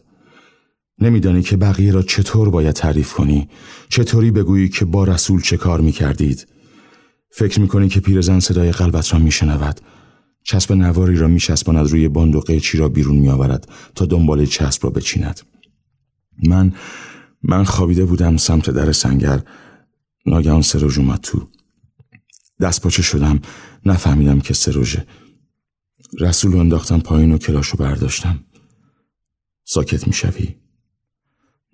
نمیدانی 0.99 1.41
که 1.41 1.57
بقیه 1.57 1.91
را 1.91 2.01
چطور 2.01 2.49
باید 2.49 2.75
تعریف 2.75 3.13
کنی. 3.13 3.49
چطوری 3.89 4.31
بگویی 4.31 4.69
که 4.69 4.85
با 4.85 5.03
رسول 5.03 5.41
چه 5.41 5.57
کار 5.57 5.81
می 5.81 5.91
کردید 5.91 6.47
فکر 7.35 7.61
می 7.61 7.67
کنی 7.67 7.89
که 7.89 7.99
پیرزن 7.99 8.39
صدای 8.39 8.71
قلبت 8.71 9.13
را 9.13 9.19
می 9.19 9.31
شنود 9.31 9.81
چسب 10.43 10.73
نواری 10.73 11.15
را 11.15 11.27
می 11.27 11.39
چسباند 11.39 11.89
روی 11.89 12.07
باند 12.07 12.35
و 12.35 12.39
قیچی 12.39 12.77
را 12.77 12.89
بیرون 12.89 13.17
می 13.17 13.29
آورد 13.29 13.67
تا 13.95 14.05
دنبال 14.05 14.45
چسب 14.45 14.83
را 14.83 14.89
بچیند. 14.89 15.41
من 16.47 16.73
من 17.43 17.63
خوابیده 17.63 18.05
بودم 18.05 18.37
سمت 18.37 18.69
در 18.69 18.91
سنگر. 18.91 19.41
ناگهان 20.25 20.61
سروژ 20.61 20.99
اومد 20.99 21.19
تو. 21.19 21.49
دست 22.61 22.81
پاچه 22.81 23.01
شدم 23.01 23.41
نفهمیدم 23.85 24.39
که 24.39 24.53
سروژه. 24.53 25.07
رسول 26.19 26.57
انداختم 26.57 26.99
پایین 26.99 27.31
و 27.31 27.37
کلاشو 27.37 27.77
برداشتم. 27.77 28.43
ساکت 29.65 30.07
می‌شوی؟ 30.07 30.55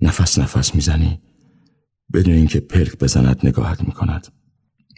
نفس 0.02 0.40
نفس 0.40 0.76
می‌زنی؟ 0.76 1.22
بدون 2.14 2.34
اینکه 2.34 2.60
پرک 2.60 2.98
بزند 2.98 3.40
نگاهت 3.44 3.84
می‌کند. 3.84 4.28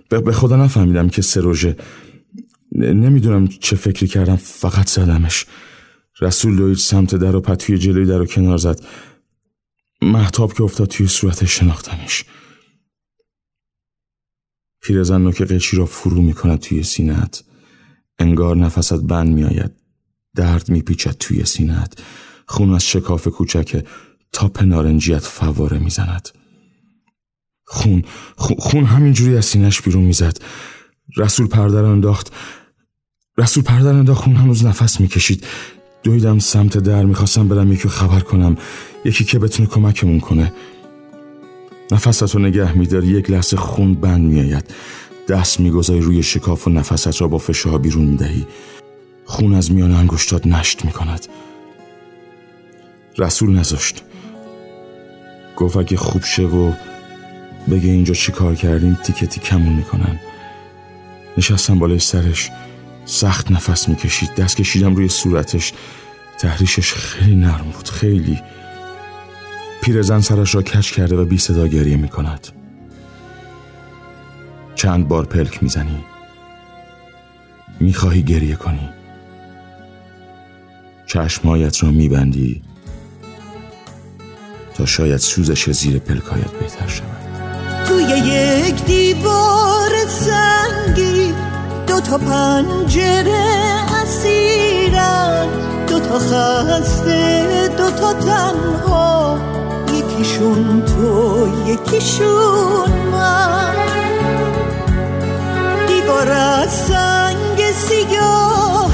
به 0.10 0.32
خدا 0.32 0.58
نفهمیدم 0.58 1.10
که 1.10 1.22
سروژه. 1.22 1.78
نمی‌دونم 2.72 3.48
چه 3.48 3.76
فکری 3.76 4.08
کردم 4.08 4.36
فقط 4.36 4.90
زدمش. 4.90 5.46
رسول 6.22 6.56
دوید 6.56 6.78
سمت 6.78 7.16
در 7.16 7.36
و 7.36 7.42
پتوی 7.42 7.78
جلوی 7.78 8.06
در 8.06 8.22
و 8.22 8.26
کنار 8.26 8.58
زد. 8.58 8.86
محتاب 10.02 10.54
که 10.54 10.64
افتاد 10.64 10.88
توی 10.88 11.08
صورتش 11.08 11.60
شناختمش. 11.60 12.26
پیرزن 14.82 15.22
نوک 15.22 15.42
قیچی 15.42 15.78
را 15.78 15.86
فرو 15.86 16.22
می‌کند 16.22 16.60
توی 16.60 16.84
سینت 16.84 17.44
انگار 18.20 18.56
نفست 18.56 19.02
بند 19.04 19.34
میآید. 19.34 19.72
درد 20.36 20.70
میپیچد 20.70 21.16
توی 21.20 21.46
سینت 21.46 21.94
خون 22.46 22.74
از 22.74 22.86
شکاف 22.86 23.28
کوچک 23.28 23.86
تاپ 24.32 24.64
نارنجیت 24.64 25.20
فواره 25.20 25.80
می‌زند. 25.80 26.30
خون 27.66 28.04
خون 28.38 28.86
همینجوری 28.86 29.38
از 29.38 29.46
سینش 29.46 29.82
بیرون 29.82 30.04
می‌زد. 30.04 30.38
رسول 31.18 31.48
پرده 31.48 31.72
رو 31.72 31.84
انداخت. 31.84 32.34
رسول 33.38 33.64
پرده 33.64 33.84
رو 33.84 33.94
انداخت. 33.94 34.24
خون 34.24 34.36
هنوز 34.36 34.66
نفس 34.66 35.02
می‌کشید. 35.02 35.48
دویدم 36.04 36.40
سمت 36.40 36.78
در. 36.78 37.06
می‌خواستم 37.06 37.48
برم 37.48 37.72
یکی 37.72 37.90
خبر 37.90 38.20
کنم. 38.20 38.58
یکی 39.06 39.24
که 39.24 39.40
بتونه 39.40 39.70
کمکمون 39.70 40.20
کنه. 40.20 40.54
نفست 41.92 42.36
رو 42.36 42.42
نگه 42.42 42.78
میداری 42.78 43.08
یک 43.08 43.30
لحظه 43.30 43.58
خون 43.58 43.94
بند 43.94 44.22
میآید. 44.22 44.66
دست 45.28 45.60
می‌گذاری 45.60 46.02
روی 46.02 46.24
شکاف 46.24 46.68
و 46.68 46.70
نفست 46.70 47.22
را 47.22 47.28
با 47.28 47.38
فشار 47.38 47.78
بیرون 47.78 48.06
می‌دهی. 48.06 48.48
خون 49.26 49.54
از 49.54 49.72
میان 49.72 49.92
انگشتات 49.92 50.48
نشت 50.48 50.86
می‌کند. 50.86 51.26
رسول 53.18 53.60
نذاشت. 53.60 54.04
گفت 55.58 55.78
اگه 55.78 55.98
خوب 55.98 56.24
شه 56.24 56.44
و 56.44 56.72
بگه 57.72 57.90
اینجا 57.90 58.14
چی 58.14 58.32
کار 58.32 58.56
کردیم 58.56 58.98
تیکه 59.04 59.28
تیکمون 59.28 59.74
می‌کنن. 59.74 60.20
نشستم 61.38 61.80
بالای 61.80 62.00
سرش. 62.00 62.50
سخت 63.06 63.52
نفس 63.52 63.90
می‌کشید. 63.90 64.36
دست 64.36 64.58
کشیدم 64.58 64.96
روی 64.96 65.10
صورتش. 65.10 65.74
تحریشش 66.38 66.94
خیلی 66.94 67.36
نرم 67.36 67.72
بود. 67.76 67.90
خیلی 67.90 68.40
پیرزن 69.82 70.22
سرش 70.22 70.56
را 70.56 70.62
کش 70.62 70.92
کرده 70.92 71.16
و 71.16 71.26
بی 71.26 71.38
صدا 71.38 71.68
گریه 71.68 71.98
می‌کند 71.98 72.48
چند 74.76 75.08
بار 75.08 75.26
پلک 75.26 75.64
می‌زنی 75.64 76.06
می‌خواهی 77.80 78.24
گریه 78.24 78.56
کنی. 78.56 78.90
چشمایت 81.06 81.84
را 81.84 81.92
میبندی 81.92 82.62
تا 84.74 84.86
شاید 84.86 85.18
سوزش 85.18 85.70
زیر 85.70 86.00
پلکایت 86.00 86.52
بهتر 86.52 86.88
شود. 86.88 87.06
توی 87.86 88.04
یک 88.04 88.86
دیوار 88.86 89.90
سنگی 90.08 91.34
دو 91.88 92.00
تا 92.00 92.18
پنجره 92.18 93.46
اسیرن 94.04 95.48
دو 95.88 96.00
تا 96.00 96.20
خسته 96.20 97.70
دو 97.78 97.92
تا 97.92 98.14
تنها. 98.14 99.61
یکیشون 100.22 100.84
تو 100.86 101.48
یکیشون 101.68 102.92
من. 103.12 103.76
دیوار 105.88 106.32
از 106.32 106.70
سنگ 106.70 107.72
سیاه 107.76 108.92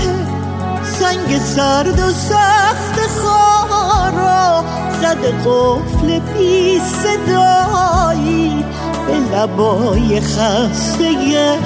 سنگ 1.00 1.38
سرد 1.38 2.00
و 2.00 2.12
سخت 2.12 3.00
خارا. 3.20 4.64
زد 5.02 5.26
قفل 5.26 6.20
بی 6.20 6.80
صدایی 6.80 8.66
به 9.08 9.38
لبای 9.38 10.22
خسته 10.22 11.58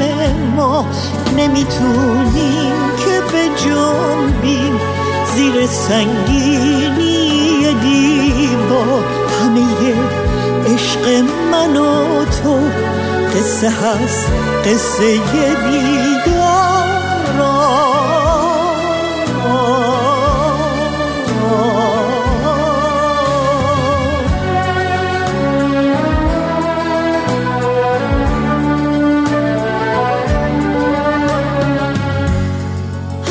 ما. 0.56 0.86
نمی‌تونیم 1.38 2.74
که 2.98 3.22
به 3.32 3.44
جنبیم 3.66 4.80
زیر 5.36 5.68
سنگینی 5.68 7.22
دیوار. 7.74 9.11
همه 9.52 9.96
عشق 10.74 11.08
من 11.52 11.78
و 11.78 12.26
تو 12.26 12.60
قصه 13.36 13.70
هست 13.70 14.32
قصه 14.66 15.18
بیدار 15.18 16.82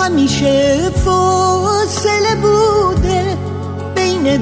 همیشه 0.01 0.91
فاصله 0.91 2.35
بوده 2.43 3.37
بین 3.95 4.37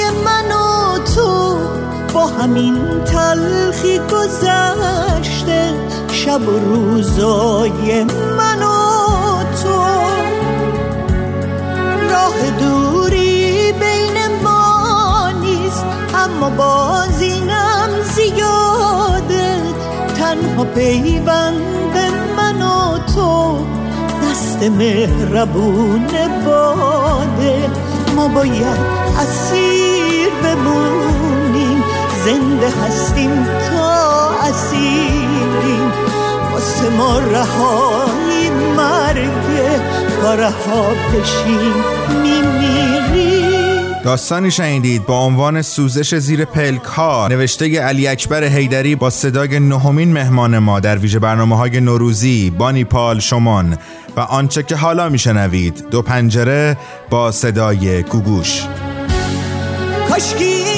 من 0.00 0.52
و 0.52 0.98
تو 0.98 1.58
با 2.14 2.26
همین 2.26 3.04
تلخی 3.04 3.98
گذشته 3.98 5.74
شب 6.12 6.48
و 6.48 6.58
روزای 6.58 8.04
من 8.38 8.62
و 8.62 9.42
تو. 9.62 9.82
راه 12.10 12.50
دوری 12.60 13.72
بین 13.72 14.42
ما 14.42 15.30
نیست 15.40 15.84
اما 16.14 16.50
بازینم 16.50 17.88
زیاده. 18.14 19.56
تنها 20.18 20.64
پیوند 20.64 21.96
من 22.36 22.62
و 22.62 22.98
تو 23.14 23.58
دست 24.22 24.62
مهربون 24.62 26.08
باده. 26.46 27.70
ما 28.16 28.28
باید 28.28 28.78
اسیر 29.18 29.81
بمونیم. 30.54 31.82
زنده 32.24 32.70
هستیم 32.70 33.44
تا 33.44 34.30
اسیریم. 34.30 35.92
واسه 36.52 36.90
ما 36.90 37.18
رهایی 37.18 38.50
مرگه 38.76 39.80
تا 40.22 40.34
رها 40.34 40.88
بشیم 40.90 41.84
میمیریم. 42.22 43.82
داستانی 44.04 44.50
شنیدید 44.50 45.06
با 45.06 45.18
عنوان 45.18 45.62
سوزش 45.62 46.14
زیر 46.14 46.44
پلک 46.44 46.84
ها. 46.84 47.28
نوشته 47.28 47.80
علی 47.80 48.08
اکبر 48.08 48.44
حیدری 48.44 48.94
با 48.94 49.10
صدای 49.10 49.60
نهمین 49.60 50.12
مهمان 50.12 50.58
ما 50.58 50.80
در 50.80 50.98
ویژه 50.98 51.18
برنامه 51.18 51.56
های 51.56 51.80
نوروزی 51.80 52.50
بانی 52.50 52.84
پال 52.84 53.20
شمان. 53.20 53.78
و 54.16 54.20
آنچه 54.20 54.62
که 54.62 54.76
حالا 54.76 55.08
میشنوید 55.08 55.84
دو 55.90 56.02
پنجره 56.02 56.76
با 57.10 57.32
صدای 57.32 58.02
گوگوش. 58.02 58.62
aşk 60.12 60.71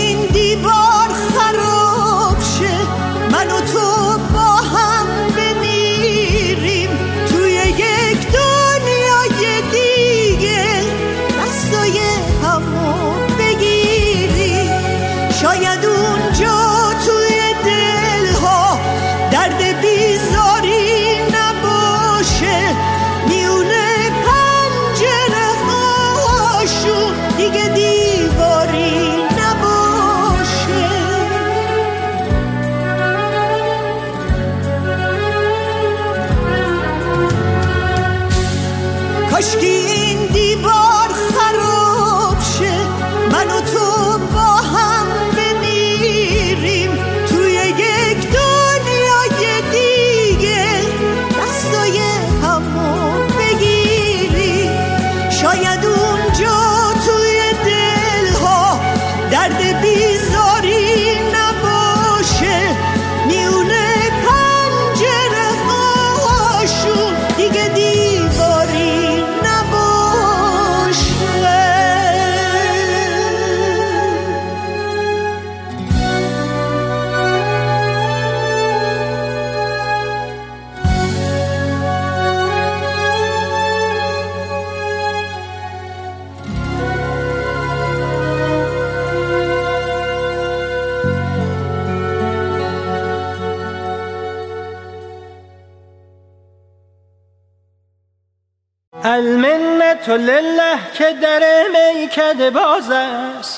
در 101.25 101.65
میکده 101.95 102.51
باز 102.51 102.91
است. 102.91 103.54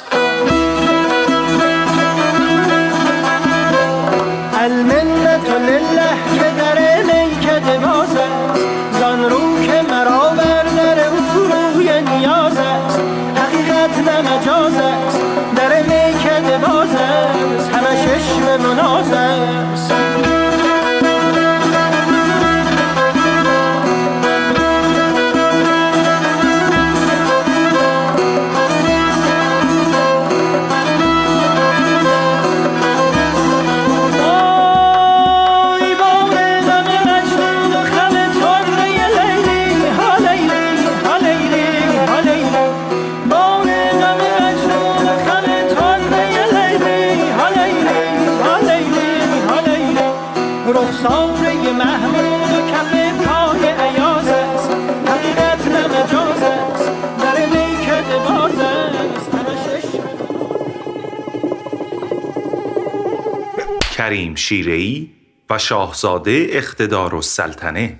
کریم 64.06 64.34
شیرهی 64.34 65.10
و 65.50 65.58
شاهزاده 65.58 66.46
اقتدار 66.50 67.14
و 67.14 67.22
سلطنه 67.22 67.98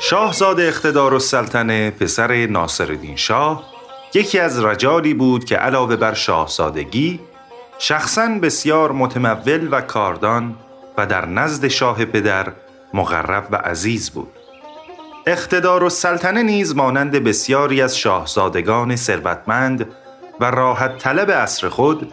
شاهزاده 0.00 0.62
اقتدار 0.62 1.14
و 1.14 1.18
سلطنه 1.18 1.90
پسر 1.90 2.46
ناصرالدین 2.46 3.16
شاه 3.16 3.64
یکی 4.14 4.38
از 4.38 4.64
رجالی 4.64 5.14
بود 5.14 5.44
که 5.44 5.56
علاوه 5.56 5.96
بر 5.96 6.14
شاهزادگی 6.14 7.20
شخصا 7.78 8.28
بسیار 8.42 8.92
متمول 8.92 9.68
و 9.70 9.80
کاردان 9.80 10.54
و 10.96 11.06
در 11.06 11.26
نزد 11.26 11.68
شاه 11.68 12.04
پدر 12.04 12.52
مقرب 12.94 13.48
و 13.50 13.56
عزیز 13.56 14.10
بود. 14.10 14.32
اقتدار 15.26 15.84
و 15.84 15.90
سلطنه 15.90 16.42
نیز 16.42 16.76
مانند 16.76 17.12
بسیاری 17.12 17.82
از 17.82 17.98
شاهزادگان 17.98 18.96
ثروتمند 18.96 19.86
و 20.40 20.44
راحت 20.44 20.98
طلب 20.98 21.30
عصر 21.30 21.68
خود 21.68 22.12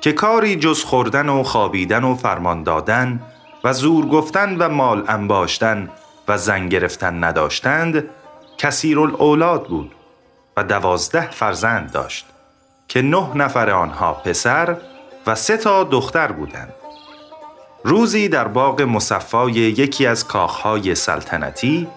که 0.00 0.12
کاری 0.12 0.56
جز 0.56 0.84
خوردن 0.84 1.28
و 1.28 1.42
خوابیدن 1.42 2.04
و 2.04 2.14
فرمان 2.14 2.62
دادن 2.62 3.22
و 3.64 3.72
زور 3.72 4.06
گفتن 4.06 4.56
و 4.58 4.68
مال 4.68 5.04
انباشتن 5.08 5.90
و 6.28 6.38
زن 6.38 6.68
گرفتن 6.68 7.24
نداشتند 7.24 8.04
کثیر 8.58 9.00
الاولاد 9.00 9.66
بود 9.66 9.94
و 10.56 10.64
دوازده 10.64 11.30
فرزند 11.30 11.92
داشت 11.92 12.26
که 12.88 13.02
نه 13.02 13.34
نفر 13.34 13.70
آنها 13.70 14.12
پسر 14.12 14.76
و 15.26 15.34
سه 15.34 15.56
تا 15.56 15.84
دختر 15.84 16.32
بودند. 16.32 16.72
روزی 17.84 18.28
در 18.28 18.48
باغ 18.48 18.82
مصفای 18.82 19.52
یکی 19.52 20.06
از 20.06 20.26
کاخهای 20.26 20.94
سلطنتی 20.94 21.88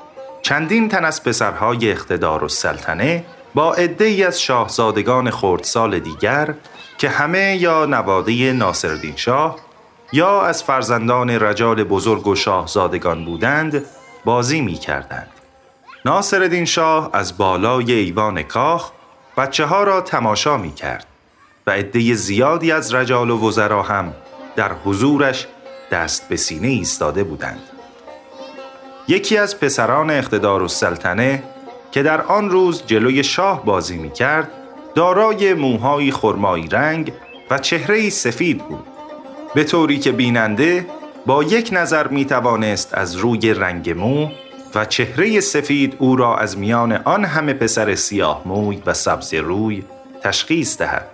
چندین 0.42 0.90
تن 0.90 1.06
از 1.06 1.24
پسرهای 1.24 1.92
اقتدار 1.92 2.44
و 2.44 2.48
سلطنه 2.48 3.26
با 3.56 3.74
عده‌ای 3.74 4.24
از 4.24 4.42
شاهزادگان 4.42 5.32
خردسال 5.32 6.00
دیگر 6.00 6.54
که 6.98 7.10
همه 7.10 7.58
یا 7.62 7.86
نواده 7.86 8.54
ناصرالدین 8.54 9.16
شاه 9.16 9.56
یا 10.14 10.42
از 10.42 10.64
فرزندان 10.64 11.30
رجال 11.30 11.84
بزرگ 11.84 12.28
و 12.28 12.36
شاهزادگان 12.36 13.26
بودند 13.26 13.86
بازی 14.26 14.62
می 14.62 14.74
کردند. 14.74 15.30
ناصرالدین 16.06 16.66
شاه 16.66 17.10
از 17.14 17.38
بالای 17.38 17.92
ایوان 17.92 18.44
کاخ 18.44 18.92
بچه 19.38 19.66
ها 19.66 19.84
را 19.84 20.02
تماشا 20.02 20.58
می 20.58 20.74
کرد 20.74 21.06
و 21.68 21.72
عده 21.72 22.14
زیادی 22.14 22.72
از 22.72 22.94
رجال 22.94 23.30
و 23.30 23.48
وزرا 23.48 23.84
هم 23.84 24.14
در 24.56 24.72
حضورش 24.86 25.48
دست 25.92 26.30
به 26.30 26.36
سینه 26.36 26.68
ایستاده 26.68 27.24
بودند. 27.24 27.60
یکی 29.08 29.38
از 29.38 29.60
پسران 29.60 30.10
اقتدار 30.10 30.62
و 30.62 30.68
سلطنه 30.68 31.44
که 31.92 32.04
در 32.04 32.22
آن 32.22 32.50
روز 32.50 32.84
جلوی 32.88 33.24
شاه 33.24 33.66
بازی 33.66 33.98
می 33.98 34.12
کرد 34.12 34.52
دارای 34.96 35.54
موهای 35.54 36.12
خرمایی 36.12 36.68
رنگ 36.68 37.14
و 37.50 37.58
چهره 37.58 38.10
سفید 38.10 38.58
بود. 38.58 38.86
به 39.56 39.64
طوری 39.64 40.00
که 40.00 40.12
بیننده 40.12 40.86
با 41.26 41.44
یک 41.44 41.70
نظر 41.72 42.08
می 42.08 42.26
توانست 42.26 42.94
از 42.94 43.16
روی 43.16 43.54
رنگ 43.54 43.90
مو 43.90 44.28
و 44.76 44.86
چهره 44.86 45.40
سفید 45.40 45.96
او 46.00 46.16
را 46.16 46.38
از 46.38 46.58
میان 46.58 46.92
آن 46.92 47.26
همه 47.26 47.54
پسر 47.54 47.96
سیاه 47.96 48.42
موی 48.46 48.82
و 48.86 48.94
سبز 48.94 49.34
روی 49.34 49.84
تشخیص 50.24 50.78
دهد. 50.78 51.06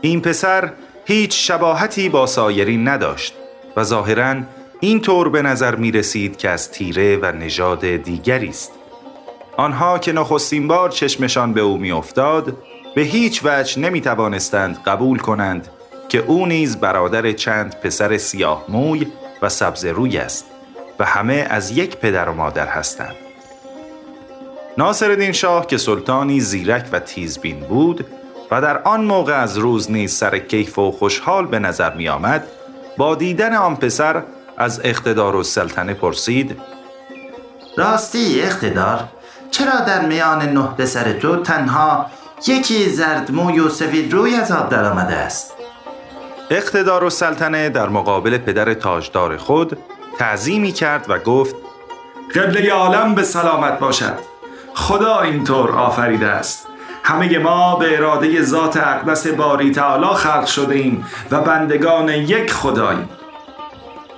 این 0.00 0.20
پسر 0.20 0.72
هیچ 1.04 1.48
شباهتی 1.48 2.08
با 2.08 2.26
سایرین 2.26 2.88
نداشت 2.88 3.34
و 3.76 3.84
ظاهرا 3.84 4.36
این 4.80 5.00
طور 5.00 5.28
به 5.28 5.42
نظر 5.42 5.74
می 5.74 5.92
رسید 5.92 6.36
که 6.36 6.48
از 6.48 6.70
تیره 6.70 7.16
و 7.16 7.32
نژاد 7.32 7.86
دیگری 7.86 8.48
است. 8.48 8.72
آنها 9.60 9.98
که 9.98 10.12
نخستین 10.12 10.68
بار 10.68 10.90
چشمشان 10.90 11.52
به 11.52 11.60
او 11.60 11.76
می 11.76 11.92
افتاد 11.92 12.56
به 12.94 13.02
هیچ 13.02 13.40
وجه 13.44 13.80
نمی 13.80 14.00
توانستند 14.00 14.78
قبول 14.86 15.18
کنند 15.18 15.68
که 16.08 16.18
او 16.18 16.46
نیز 16.46 16.76
برادر 16.76 17.32
چند 17.32 17.76
پسر 17.82 18.18
سیاه 18.18 18.64
موی 18.68 19.06
و 19.42 19.48
سبز 19.48 19.84
روی 19.84 20.18
است 20.18 20.44
و 20.98 21.04
همه 21.04 21.46
از 21.50 21.70
یک 21.70 21.96
پدر 21.96 22.28
و 22.28 22.34
مادر 22.34 22.66
هستند. 22.66 23.14
ناصرالدین 24.78 25.32
شاه 25.32 25.66
که 25.66 25.78
سلطانی 25.78 26.40
زیرک 26.40 26.88
و 26.92 27.00
تیزبین 27.00 27.60
بود 27.60 28.06
و 28.50 28.60
در 28.60 28.82
آن 28.82 29.04
موقع 29.04 29.42
از 29.42 29.58
روز 29.58 29.90
نیز 29.90 30.12
سر 30.12 30.38
کیف 30.38 30.78
و 30.78 30.92
خوشحال 30.92 31.46
به 31.46 31.58
نظر 31.58 31.94
می 31.94 32.08
آمد 32.08 32.46
با 32.96 33.14
دیدن 33.14 33.54
آن 33.54 33.76
پسر 33.76 34.22
از 34.56 34.80
اقتدار 34.84 35.36
و 35.36 35.42
سلطنه 35.42 35.94
پرسید 35.94 36.56
راستی 37.76 38.42
اقتدار 38.42 39.08
چرا 39.50 39.80
در 39.80 40.06
میان 40.06 40.42
نه 40.42 40.66
پسر 40.78 41.12
تو 41.12 41.36
تنها 41.36 42.06
یکی 42.46 42.88
زرد 42.88 43.30
موی 43.30 43.60
و 43.60 43.68
سفید 43.68 44.12
روی 44.12 44.34
از 44.34 44.52
آب 44.52 44.68
درآمده 44.68 45.16
است؟ 45.16 45.54
اقتدار 46.50 47.04
و 47.04 47.10
سلطنه 47.10 47.68
در 47.68 47.88
مقابل 47.88 48.38
پدر 48.38 48.74
تاجدار 48.74 49.36
خود 49.36 49.78
تعظیمی 50.18 50.72
کرد 50.72 51.06
و 51.08 51.18
گفت 51.18 51.54
قبله 52.34 52.72
عالم 52.72 53.14
به 53.14 53.22
سلامت 53.22 53.78
باشد. 53.78 54.14
خدا 54.74 55.20
اینطور 55.20 55.70
آفریده 55.70 56.26
است. 56.26 56.66
همه 57.04 57.38
ما 57.38 57.76
به 57.76 57.96
اراده 57.96 58.42
ذات 58.42 58.76
اقدس 58.76 59.26
باری 59.26 59.70
تعالی 59.70 60.14
خلق 60.14 60.46
شده 60.46 60.74
ایم 60.74 61.06
و 61.30 61.40
بندگان 61.40 62.08
یک 62.08 62.52
خداییم. 62.52 63.08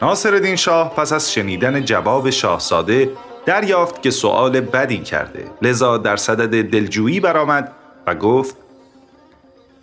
ناصرالدین 0.02 0.56
شاه 0.56 0.94
پس 0.94 1.12
از 1.12 1.32
شنیدن 1.32 1.84
جواب 1.84 2.30
شاهزاده 2.30 3.10
دریافت 3.46 4.02
که 4.02 4.10
سؤال 4.10 4.60
بدی 4.60 4.98
کرده. 4.98 5.50
لذا 5.62 5.98
در 5.98 6.16
صدد 6.16 6.70
دلجویی 6.70 7.20
برآمد 7.20 7.72
و 8.06 8.14
گفت 8.14 8.56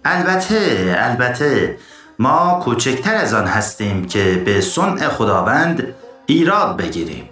البته 0.05 0.95
البته 0.97 1.77
ما 2.19 2.61
کوچکتر 2.63 3.15
از 3.15 3.33
آن 3.33 3.45
هستیم 3.45 4.05
که 4.05 4.41
به 4.45 4.61
صنع 4.61 5.07
خداوند 5.07 5.95
ایراد 6.25 6.77
بگیریم. 6.77 7.29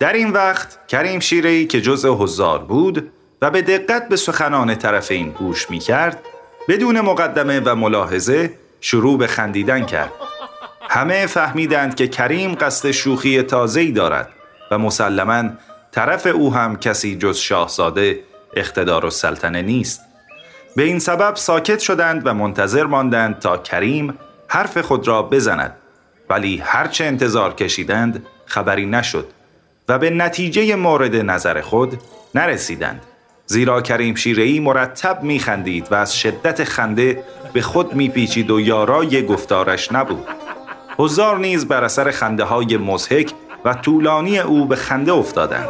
در 0.00 0.12
این 0.12 0.30
وقت 0.30 0.86
کریم 0.88 1.20
شیرهی 1.20 1.66
که 1.66 1.80
جزء 1.80 2.14
حضار 2.14 2.58
بود 2.58 3.10
و 3.42 3.50
به 3.50 3.62
دقت 3.62 4.08
به 4.08 4.16
سخنان 4.16 4.74
طرفین 4.74 5.30
گوش 5.30 5.70
می 5.70 5.78
کرد 5.78 6.18
بدون 6.68 7.00
مقدمه 7.00 7.60
و 7.60 7.74
ملاحظه 7.74 8.50
شروع 8.80 9.18
به 9.18 9.26
خندیدن 9.26 9.84
کرد. 9.84 10.12
همه 10.88 11.26
فهمیدند 11.26 11.94
که 11.94 12.08
کریم 12.08 12.54
قصد 12.54 12.90
شوخی 12.90 13.42
تازه‌ای 13.42 13.92
دارد. 13.92 14.28
و 14.70 14.78
مسلما 14.78 15.50
طرف 15.90 16.26
او 16.26 16.54
هم 16.54 16.76
کسی 16.76 17.16
جز 17.16 17.36
شاهزاده 17.36 18.20
اقتدار 18.56 19.06
و 19.06 19.10
سلطنه 19.10 19.62
نیست. 19.62 20.00
به 20.76 20.82
این 20.82 20.98
سبب 20.98 21.36
ساکت 21.36 21.78
شدند 21.78 22.26
و 22.26 22.34
منتظر 22.34 22.84
ماندند 22.84 23.38
تا 23.38 23.56
کریم 23.56 24.18
حرف 24.48 24.78
خود 24.78 25.08
را 25.08 25.22
بزند. 25.22 25.76
ولی 26.30 26.62
هرچه 26.64 27.04
انتظار 27.04 27.54
کشیدند 27.54 28.26
خبری 28.46 28.86
نشد 28.86 29.28
و 29.88 29.98
به 29.98 30.10
نتیجه 30.10 30.76
مورد 30.76 31.16
نظر 31.16 31.60
خود 31.60 32.00
نرسیدند. 32.34 33.02
زیرا 33.46 33.80
کریم 33.80 34.14
شیرهی 34.14 34.60
مرتب 34.60 35.22
میخندید 35.22 35.92
و 35.92 35.94
از 35.94 36.16
شدت 36.16 36.64
خنده 36.64 37.24
به 37.52 37.62
خود 37.62 37.94
میپیچید 37.94 38.50
و 38.50 38.60
یارای 38.60 39.26
گفتارش 39.26 39.92
نبود. 39.92 40.28
حضار 40.98 41.38
نیز 41.38 41.68
بر 41.68 41.84
اثر 41.84 42.10
خنده 42.10 42.44
های 42.44 42.76
مزهک 42.76 43.32
و 43.64 43.74
طولانی 43.74 44.38
او 44.38 44.66
به 44.66 44.76
خنده 44.76 45.12
افتادند. 45.12 45.68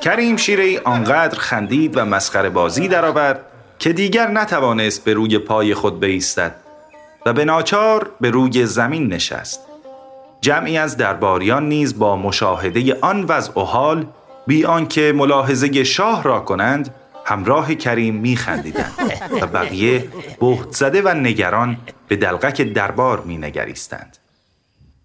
کریم 0.00 0.36
شیرهی 0.36 0.78
آنقدر 0.78 1.38
خندید 1.38 1.96
و 1.96 2.04
مسخره 2.04 2.50
بازی 2.50 2.88
درآورد 2.88 3.40
که 3.78 3.92
دیگر 3.92 4.30
نتوانست 4.30 5.04
به 5.04 5.14
روی 5.14 5.38
پای 5.38 5.74
خود 5.74 6.00
بایستد 6.00 6.54
و 7.26 7.32
به 7.32 7.44
ناچار 7.44 8.10
به 8.20 8.30
روی 8.30 8.66
زمین 8.66 9.12
نشست. 9.12 9.60
جمعی 10.40 10.78
از 10.78 10.96
درباریان 10.96 11.68
نیز 11.68 11.98
با 11.98 12.16
مشاهده 12.16 12.96
آن 13.00 13.24
وضع 13.24 13.60
و 13.60 13.64
حال 13.64 14.06
بی 14.46 14.64
آنکه 14.64 15.12
ملاحظه 15.16 15.84
شاه 15.84 16.22
را 16.22 16.40
کنند 16.40 16.94
همراه 17.24 17.74
کریم 17.74 18.14
میخندیدند 18.14 18.92
و 19.40 19.46
بقیه 19.46 20.08
بهت 20.40 20.70
زده 20.70 21.02
و 21.02 21.08
نگران 21.08 21.76
به 22.08 22.16
دلقک 22.16 22.62
دربار 22.62 23.20
مینگریستند. 23.20 24.19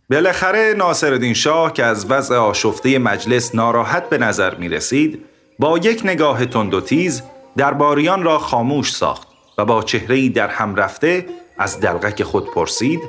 بالاخره 0.10 0.74
ناصرالدین 0.78 1.34
شاه 1.34 1.74
که 1.74 1.84
از 1.84 2.12
وضع 2.12 2.36
آشفته 2.36 3.00
مجلس 3.00 3.56
ناراحت 3.56 4.10
به 4.10 4.18
نظر 4.18 4.56
می 4.56 4.70
رسید 4.70 5.26
با 5.60 5.78
یک 5.78 6.02
نگاه 6.04 6.46
تند 6.46 6.74
و 6.74 6.82
تیز 6.82 7.24
درباریان 7.58 8.24
را 8.24 8.40
خاموش 8.40 8.92
ساخت 8.92 9.28
و 9.58 9.66
با 9.66 9.84
چهره‌ای 9.84 10.30
در 10.30 10.48
هم 10.48 10.76
رفته 10.76 11.26
از 11.58 11.80
دلغک 11.80 12.24
خود 12.24 12.52
پرسید 12.52 13.02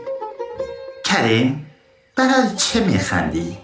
کریم 1.05 1.67
برای 2.17 2.57
چه 2.57 2.81
میخندی؟ 2.85 3.59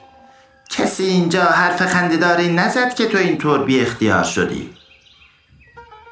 کسی 0.71 1.05
اینجا 1.05 1.43
حرف 1.43 1.87
خندهداری 1.87 2.53
نزد 2.53 2.95
که 2.95 3.07
تو 3.07 3.19
اینطور 3.19 3.65
بی 3.65 3.81
اختیار 3.81 4.25
شدی 4.25 4.71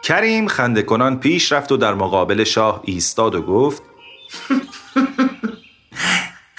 کریم 0.02 0.48
خنده 0.48 0.82
کنان 0.82 1.20
پیش 1.20 1.52
رفت 1.52 1.72
و 1.72 1.76
در 1.76 1.94
مقابل 1.94 2.44
شاه 2.44 2.80
ایستاد 2.84 3.34
و 3.34 3.42
گفت 3.42 3.82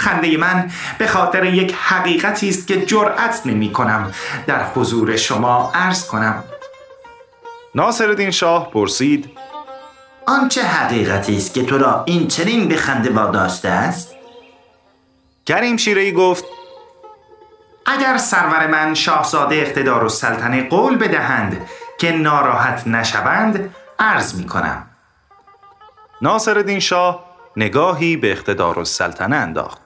خنده 0.02 0.38
من 0.38 0.72
به 0.98 1.08
خاطر 1.08 1.44
یک 1.44 1.76
حقیقتی 1.76 2.50
است 2.50 2.68
که 2.68 2.86
جرأت 2.86 3.42
نمی 3.46 3.72
کنم 3.72 4.12
در 4.48 4.64
حضور 4.64 5.16
شما 5.16 5.72
عرض 5.76 6.08
کنم. 6.08 6.44
ناصرالدین 7.76 8.32
شاه 8.32 8.72
پرسید 8.72 9.30
آنچه 10.28 10.64
حقیقتی 10.64 11.38
است 11.38 11.54
که 11.54 11.66
تو 11.66 11.78
را 11.78 12.04
این 12.06 12.28
چنین 12.28 12.68
به 12.68 12.76
خنده 12.76 13.10
واداشته 13.10 13.70
است؟ 13.70 14.16
کریم 15.46 15.78
شیرهی 15.78 16.12
گفت 16.12 16.44
اگر 17.86 18.18
سرور 18.18 18.68
من 18.68 18.94
شاهزاده 18.94 19.56
اقتدار 19.56 20.04
و 20.04 20.10
سلطنه 20.10 20.70
قول 20.70 20.98
بدهند 20.98 21.68
که 21.98 22.12
ناراحت 22.12 22.88
نشوند 22.88 23.76
عرض 24.00 24.36
می 24.36 24.48
کنم 24.48 24.88
ناصرالدین 26.22 26.80
شاه 26.80 27.26
نگاهی 27.58 28.18
به 28.18 28.32
اقتدار 28.32 28.80
و 28.80 28.86
سلطنه 28.86 29.36
انداخت. 29.36 29.81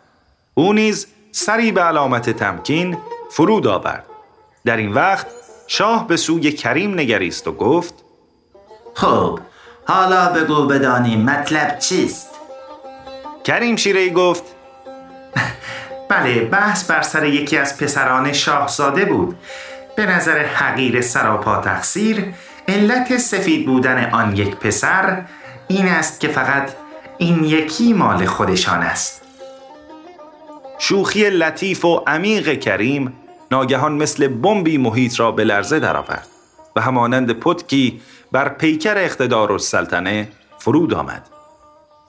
او 0.57 0.73
نیز 0.73 1.07
سری 1.31 1.71
به 1.71 1.81
علامت 1.81 2.29
تمکین 2.29 2.97
فرود 3.29 3.67
آورد. 3.67 4.05
در 4.65 4.77
این 4.77 4.93
وقت 4.93 5.27
شاه 5.67 6.07
به 6.07 6.17
سوی 6.17 6.51
کریم 6.51 6.99
نگریست 6.99 7.47
و 7.47 7.51
گفت 7.51 7.93
خب 8.93 9.39
حالا 9.87 10.29
بگو 10.29 10.65
بدانی 10.65 11.15
مطلب 11.17 11.79
چیست؟ 11.79 12.29
کریم 13.43 13.75
شیرهی 13.75 14.11
گفت 14.11 14.43
بله 16.09 16.39
بحث 16.39 16.83
بر 16.83 17.01
سر 17.01 17.25
یکی 17.25 17.57
از 17.57 17.77
پسران 17.77 18.33
شاهزاده 18.33 19.05
بود. 19.05 19.37
به 19.95 20.05
نظر 20.05 20.45
حقیر 20.45 21.01
سراپا 21.01 21.57
تقصیر 21.57 22.33
علت 22.67 23.17
سفید 23.17 23.65
بودن 23.65 24.09
آن 24.09 24.35
یک 24.35 24.55
پسر 24.55 25.21
این 25.67 25.87
است 25.87 26.19
که 26.19 26.27
فقط 26.27 26.71
این 27.17 27.43
یکی 27.43 27.93
مال 27.93 28.25
خودشان 28.25 28.81
است. 28.81 29.24
شوخی 30.77 31.29
لطیف 31.29 31.85
و 31.85 32.03
عمیق 32.07 32.59
کریم 32.59 33.13
ناگهان 33.51 33.93
مثل 33.93 34.27
بمبی 34.27 34.77
محیط 34.77 35.19
را 35.19 35.31
به 35.31 35.43
لرزه 35.43 35.79
درآورد 35.79 36.27
و 36.75 36.81
همانند 36.81 37.31
پتکی 37.31 38.01
بر 38.31 38.49
پیکر 38.49 38.97
اقتدار 38.97 39.51
و 39.51 39.57
سلطنه 39.57 40.27
فرود 40.57 40.93
آمد. 40.93 41.29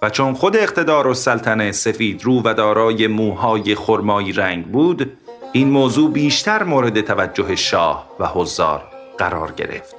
و 0.02 0.10
چون 0.10 0.34
خود 0.34 0.56
اقتدار 0.56 1.06
و 1.06 1.14
سلطنه 1.14 1.72
سفید 1.72 2.24
رو 2.24 2.42
و 2.44 2.54
دارای 2.54 3.06
موهای 3.06 3.74
خرمایی 3.74 4.32
رنگ 4.32 4.66
بود 4.66 5.12
این 5.52 5.68
موضوع 5.68 6.12
بیشتر 6.12 6.62
مورد 6.62 7.00
توجه 7.00 7.56
شاه 7.56 8.06
و 8.20 8.26
حضار 8.26 8.82
قرار 9.18 9.52
گرفت. 9.52 9.94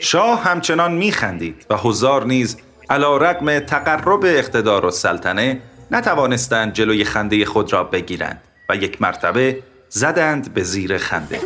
شاه 0.00 0.42
همچنان 0.42 0.92
میخندید 0.92 1.66
و 1.70 1.76
حضار 1.76 2.24
نیز 2.24 2.56
علا 2.90 3.16
رقم 3.16 3.58
تقرب 3.58 4.24
اقتدار 4.24 4.84
و 4.86 4.90
سلطنه 4.90 5.60
نتوانستند 5.94 6.72
جلوی 6.72 7.04
خنده 7.04 7.44
خود 7.44 7.72
را 7.72 7.84
بگیرند 7.84 8.42
و 8.68 8.76
یک 8.76 9.02
مرتبه 9.02 9.62
زدند 9.88 10.54
به 10.54 10.62
زیر 10.62 10.98
خنده. 10.98 11.40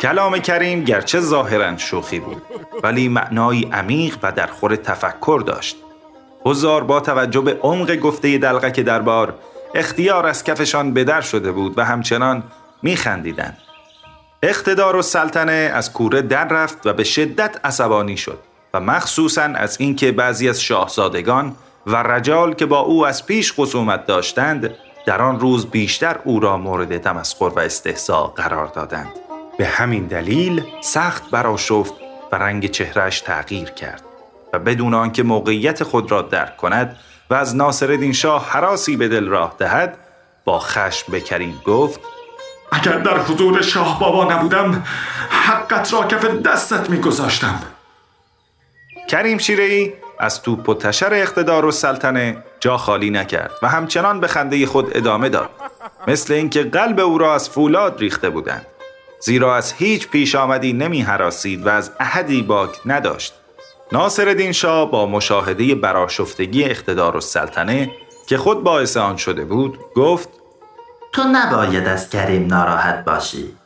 کلام 0.00 0.38
کریم 0.38 0.84
گرچه 0.84 1.20
ظاهرا 1.20 1.76
شوخی 1.76 2.20
بود 2.20 2.42
ولی 2.82 3.08
معنایی 3.08 3.68
عمیق 3.72 4.18
و 4.22 4.32
در 4.32 4.46
خور 4.46 4.76
تفکر 4.76 5.42
داشت. 5.46 5.76
حضار 6.44 6.84
با 6.84 7.00
توجه 7.00 7.40
به 7.40 7.58
عمق 7.62 7.96
گفته 7.96 8.38
دلغک 8.38 8.80
دربار 8.80 9.34
اختیار 9.74 10.26
از 10.26 10.44
کفشان 10.44 10.94
بدر 10.94 11.20
شده 11.20 11.52
بود 11.52 11.78
و 11.78 11.84
همچنان 11.84 12.42
میخندیدند. 12.82 13.58
اقتدار 14.42 14.96
و 14.96 15.02
سلطنه 15.02 15.70
از 15.74 15.92
کوره 15.92 16.22
در 16.22 16.48
رفت 16.48 16.86
و 16.86 16.92
به 16.92 17.04
شدت 17.04 17.60
عصبانی 17.64 18.16
شد 18.16 18.38
و 18.74 18.80
مخصوصا 18.80 19.42
از 19.42 19.76
اینکه 19.80 20.12
بعضی 20.12 20.48
از 20.48 20.62
شاهزادگان 20.62 21.56
و 21.86 21.96
رجال 21.96 22.54
که 22.54 22.66
با 22.66 22.80
او 22.80 23.06
از 23.06 23.26
پیش 23.26 23.52
خصومت 23.56 24.06
داشتند 24.06 24.70
در 25.06 25.22
آن 25.22 25.40
روز 25.40 25.66
بیشتر 25.66 26.16
او 26.24 26.40
را 26.40 26.56
مورد 26.56 26.98
تمسخر 26.98 27.44
و 27.44 27.58
استحضاء 27.58 28.26
قرار 28.26 28.66
دادند. 28.66 29.12
به 29.58 29.66
همین 29.66 30.06
دلیل 30.06 30.62
سخت 30.80 31.30
براشفت 31.30 31.94
و 32.32 32.36
رنگ 32.36 32.70
چهرش 32.70 33.20
تغییر 33.20 33.70
کرد 33.70 34.02
و 34.52 34.58
بدون 34.58 34.94
آنکه 34.94 35.22
موقعیت 35.22 35.82
خود 35.82 36.10
را 36.10 36.22
درک 36.22 36.56
کند 36.56 36.96
و 37.30 37.34
از 37.34 37.56
ناصرالدین 37.56 38.12
شاه 38.12 38.48
حراسی 38.48 38.96
به 38.96 39.08
دل 39.08 39.28
راه 39.28 39.54
دهد 39.58 39.98
با 40.44 40.58
خشم 40.58 41.12
به 41.12 41.20
کریم 41.20 41.62
گفت 41.64 42.00
اگر 42.72 42.98
در 42.98 43.18
حضور 43.18 43.62
شاه 43.62 44.00
بابا 44.00 44.32
نبودم 44.32 44.84
حقت 45.30 45.92
را 45.92 46.06
کف 46.06 46.24
دستت 46.24 46.90
میگذاشتم. 46.90 47.60
کریم 49.08 49.38
شیرهی 49.38 49.92
از 50.20 50.42
توپ 50.42 50.68
و 50.68 50.74
تشر 50.74 51.14
اقتدار 51.14 51.64
و 51.64 51.70
سلطنه 51.70 52.36
جا 52.60 52.76
خالی 52.76 53.10
نکرد 53.10 53.52
و 53.62 53.68
همچنان 53.68 54.20
به 54.20 54.26
خنده 54.26 54.66
خود 54.66 54.96
ادامه 54.96 55.28
داد. 55.28 55.50
مثل 56.06 56.34
اینکه 56.34 56.62
قلب 56.62 57.00
او 57.00 57.18
را 57.18 57.34
از 57.34 57.48
فولاد 57.48 57.98
ریخته 57.98 58.30
بودند. 58.30 58.66
زیرا 59.20 59.56
از 59.56 59.72
هیچ 59.72 60.08
پیش 60.08 60.34
آمدی 60.34 60.72
نمی 60.72 61.00
حراسید 61.00 61.66
و 61.66 61.68
از 61.68 61.90
احدی 62.00 62.42
باک 62.42 62.70
نداشت. 62.86 63.34
ناصر 63.92 64.52
شاه 64.52 64.90
با 64.90 65.06
مشاهده 65.06 65.74
براشفتگی 65.74 66.64
اقتدار 66.64 67.16
و 67.16 67.20
سلطنه 67.20 67.90
که 68.26 68.38
خود 68.38 68.64
باعث 68.64 68.96
آن 68.96 69.16
شده 69.16 69.44
بود 69.44 69.78
گفت 69.94 70.28
تو 71.12 71.22
نباید 71.32 71.86
از 71.86 72.10
کریم 72.10 72.46
ناراحت 72.46 73.04
باشی. 73.04 73.59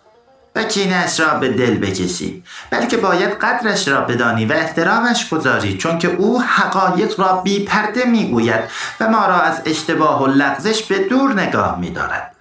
و 0.54 0.64
کینش 0.64 1.20
را 1.20 1.34
به 1.34 1.48
دل 1.48 1.78
بکشی 1.78 2.42
بلکه 2.70 2.96
باید 2.96 3.30
قدرش 3.30 3.88
را 3.88 4.00
بدانی 4.00 4.46
و 4.46 4.52
احترامش 4.52 5.28
گذاری 5.28 5.76
چون 5.78 5.98
که 5.98 6.08
او 6.08 6.42
حقایق 6.42 7.20
را 7.20 7.32
بی 7.32 7.64
پرده 7.64 8.04
می‌گوید 8.04 8.60
و 9.00 9.08
ما 9.08 9.26
را 9.26 9.40
از 9.40 9.62
اشتباه 9.64 10.22
و 10.22 10.26
لغزش 10.26 10.82
به 10.82 10.98
دور 10.98 11.32
نگاه 11.32 11.78
میدارد. 11.78 12.34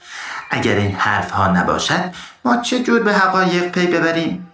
اگر 0.49 0.75
این 0.75 0.95
حرف 0.95 1.31
ها 1.31 1.47
نباشد 1.47 2.13
ما 2.45 2.57
چه 2.57 2.83
جور 2.83 2.99
به 2.99 3.13
حقایق 3.13 3.71
پی 3.71 3.87
ببریم؟ 3.87 4.51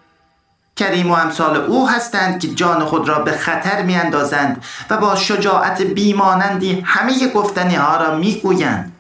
کریم 0.76 1.12
و 1.12 1.14
امثال 1.14 1.55
او 1.57 1.89
هستند 1.89 2.39
که 2.39 2.47
جان 2.47 2.86
خود 2.86 3.10
را 3.10 3.20
به 3.20 3.32
خطر 3.32 3.82
میاندازند 3.82 4.64
و 4.89 4.97
با 4.97 5.16
شجاعت 5.16 5.82
بیمانندی 5.82 6.84
همه 6.86 7.28
گفتنی 7.28 7.76
ها 7.76 7.97
را 7.97 8.16
می‌گویند 8.16 8.91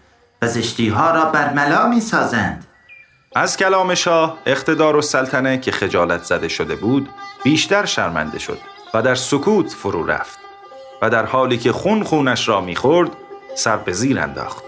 و 0.41 0.47
زشتی 0.47 0.89
ها 0.89 1.11
را 1.11 1.25
برملا 1.25 1.87
می‌سازند. 1.87 2.65
از 3.35 3.57
کلام 3.57 3.95
شاه 3.95 4.37
اقتدار 4.45 4.95
و 4.95 5.01
سلطنه 5.01 5.57
که 5.57 5.71
خجالت 5.71 6.23
زده 6.23 6.47
شده 6.47 6.75
بود 6.75 7.09
بیشتر 7.43 7.85
شرمنده 7.85 8.39
شد 8.39 8.57
و 8.93 9.01
در 9.01 9.15
سکوت 9.15 9.73
فرو 9.73 10.05
رفت 10.05 10.39
و 11.01 11.09
در 11.09 11.25
حالی 11.25 11.57
که 11.57 11.71
خون 11.71 12.03
خونش 12.03 12.47
را 12.47 12.61
می‌خورد 12.61 13.11
سر 13.55 13.77
به 13.77 13.91
زیر 13.91 14.19
انداخت. 14.19 14.63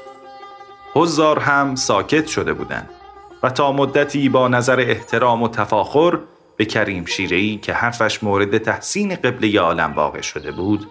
حضار 0.93 1.39
هم 1.39 1.76
ساکت 1.76 2.28
شده 2.28 2.53
بودند 2.53 2.89
و 3.43 3.49
تا 3.49 3.72
مدتی 3.72 4.30
با 4.30 4.47
نظر 4.47 4.80
احترام 4.80 5.43
و 5.43 5.47
تفاخر 5.47 6.20
به 6.57 6.66
کریم 6.66 7.05
شیرهی 7.05 7.57
که 7.57 7.74
حرفش 7.74 8.24
مورد 8.24 8.57
تحسین 8.57 9.16
قبله 9.16 9.59
عالم 9.59 9.93
واقع 9.93 10.22
شده 10.22 10.51
بود 10.51 10.88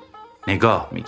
نگاه 0.47 0.89
می 0.93 1.03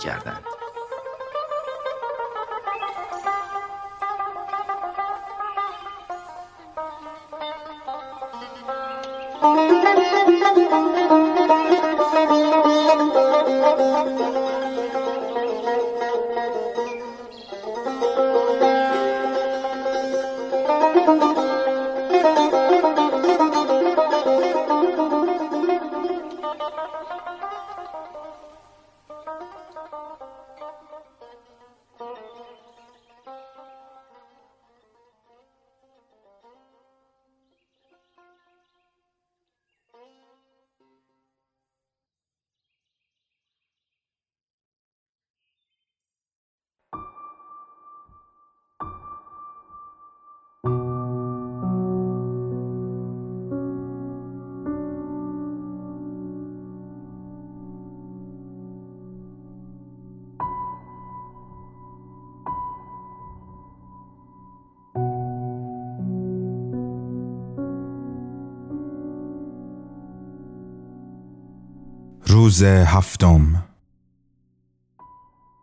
روز 72.53 72.63
هفتم. 72.63 73.63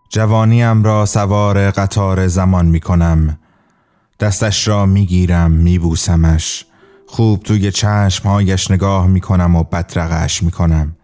جوانیم 0.08 0.84
را 0.84 1.06
سوار 1.06 1.70
قطار 1.70 2.26
زمان 2.26 2.66
می 2.66 2.80
کنم. 2.80 3.38
دستش 4.20 4.68
را 4.68 4.86
می 4.86 5.06
گیرم 5.06 5.50
می 5.50 5.78
بوسمش. 5.78 6.66
خوب 7.06 7.42
توی 7.42 7.72
چشمهایش 7.72 8.70
نگاه 8.70 9.06
می 9.06 9.20
کنم 9.20 9.56
و 9.56 9.64
بدرقش 9.64 10.42
می 10.42 10.50
کنم. 10.50 10.96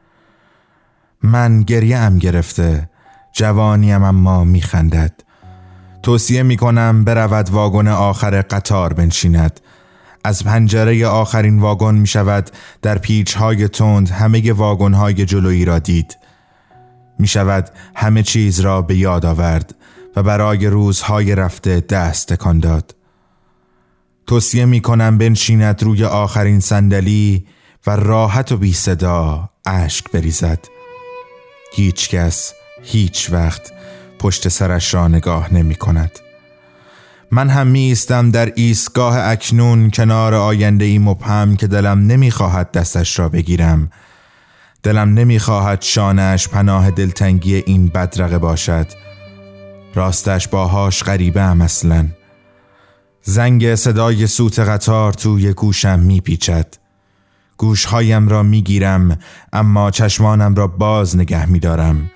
من 1.22 1.62
گریه 1.62 1.96
ام 1.96 2.18
گرفته. 2.18 2.90
جوانیم 3.32 4.02
اما 4.02 4.44
می 4.44 4.60
خندد. 4.60 5.20
توصیه 6.02 6.42
می 6.42 6.56
کنم 6.56 7.04
برود 7.04 7.50
واگن 7.50 7.88
آخر 7.88 8.42
قطار 8.42 8.92
بنشیند. 8.92 9.60
از 10.26 10.44
پنجره 10.44 11.06
آخرین 11.06 11.58
واگن 11.58 11.94
می 11.94 12.06
شود 12.06 12.50
در 12.82 12.98
پیچ 12.98 13.34
های 13.34 13.68
تند 13.68 14.10
همه 14.10 14.52
واگن 14.52 14.94
های 14.94 15.24
جلویی 15.24 15.64
را 15.64 15.78
دید. 15.78 16.18
می 17.18 17.26
شود 17.26 17.70
همه 17.94 18.22
چیز 18.22 18.60
را 18.60 18.82
به 18.82 18.96
یاد 18.96 19.26
آورد 19.26 19.74
و 20.16 20.22
برای 20.22 20.66
روزهای 20.66 21.34
رفته 21.34 21.80
دست 21.80 22.32
تکان 22.32 22.60
داد. 22.60 22.94
توصیه 24.26 24.64
می 24.64 24.80
کنم 24.80 25.18
بنشیند 25.18 25.82
روی 25.82 26.04
آخرین 26.04 26.60
صندلی 26.60 27.46
و 27.86 27.90
راحت 27.90 28.52
و 28.52 28.56
بی 28.56 28.72
صدا 28.72 29.50
اشک 29.66 30.10
بریزد. 30.10 30.64
هیچ 31.72 32.08
کس 32.08 32.52
هیچ 32.82 33.28
وقت 33.32 33.72
پشت 34.18 34.48
سرش 34.48 34.94
را 34.94 35.08
نگاه 35.08 35.54
نمی 35.54 35.74
کند 35.74 36.25
من 37.30 37.48
هم 37.48 37.66
می 37.66 37.80
ایستم 37.80 38.30
در 38.30 38.52
ایستگاه 38.56 39.28
اکنون 39.28 39.90
کنار 39.90 40.34
آینده 40.34 40.84
ای 40.84 40.98
مبهم 40.98 41.56
که 41.56 41.66
دلم 41.66 41.98
نمی‌خواهد 41.98 42.72
دستش 42.72 43.18
را 43.18 43.28
بگیرم. 43.28 43.90
دلم 44.82 45.14
نمی‌خواهد 45.14 45.82
شانش 45.82 46.48
پناه 46.48 46.90
دلتنگی 46.90 47.54
این 47.54 47.88
بدرقه 47.88 48.38
باشد. 48.38 48.86
راستش 49.94 50.48
باهاش 50.48 51.02
غریبه 51.02 51.42
هم 51.42 51.60
اصلا. 51.60 52.06
زنگ 53.22 53.74
صدای 53.74 54.26
سوت 54.26 54.58
قطار 54.58 55.12
توی 55.12 55.52
گوشم 55.52 55.98
میپیچد. 55.98 56.66
گوشهایم 57.56 58.28
را 58.28 58.42
می‌گیرم 58.42 59.18
اما 59.52 59.90
چشمانم 59.90 60.54
را 60.54 60.66
باز 60.66 61.16
نگه 61.16 61.46
میدارم. 61.46 62.10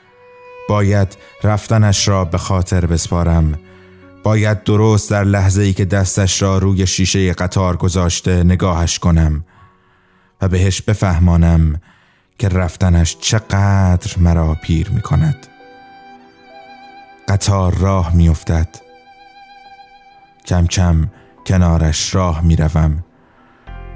باید 0.69 1.17
رفتنش 1.45 2.09
را 2.09 2.25
به 2.25 2.39
خاطر 2.39 2.87
بسپارم. 2.87 3.59
باید 4.23 4.65
درست 4.65 5.11
در 5.11 5.25
لحظه 5.25 5.63
ای 5.63 5.73
که 5.73 5.85
دستش 5.85 6.43
را 6.43 6.59
روی 6.59 6.87
شیشه 6.87 7.33
قطار 7.33 7.77
گذاشته 7.77 8.45
نگاهش 8.45 8.99
کنم 8.99 9.45
و 10.41 10.49
بهش 10.49 10.83
بفهمانم 10.83 11.81
که 12.39 12.49
رفتنش 12.49 13.17
چقدر 13.21 14.19
مرا 14.19 14.55
پیر 14.63 14.91
می 14.91 15.01
کند 15.01 15.47
قطار 17.29 17.75
راه 17.75 18.17
می 18.17 18.29
افتد 18.29 18.69
کم 20.47 20.67
کم 20.67 21.11
کنارش 21.47 22.15
راه 22.15 22.45
می 22.45 22.57
روم 22.57 23.05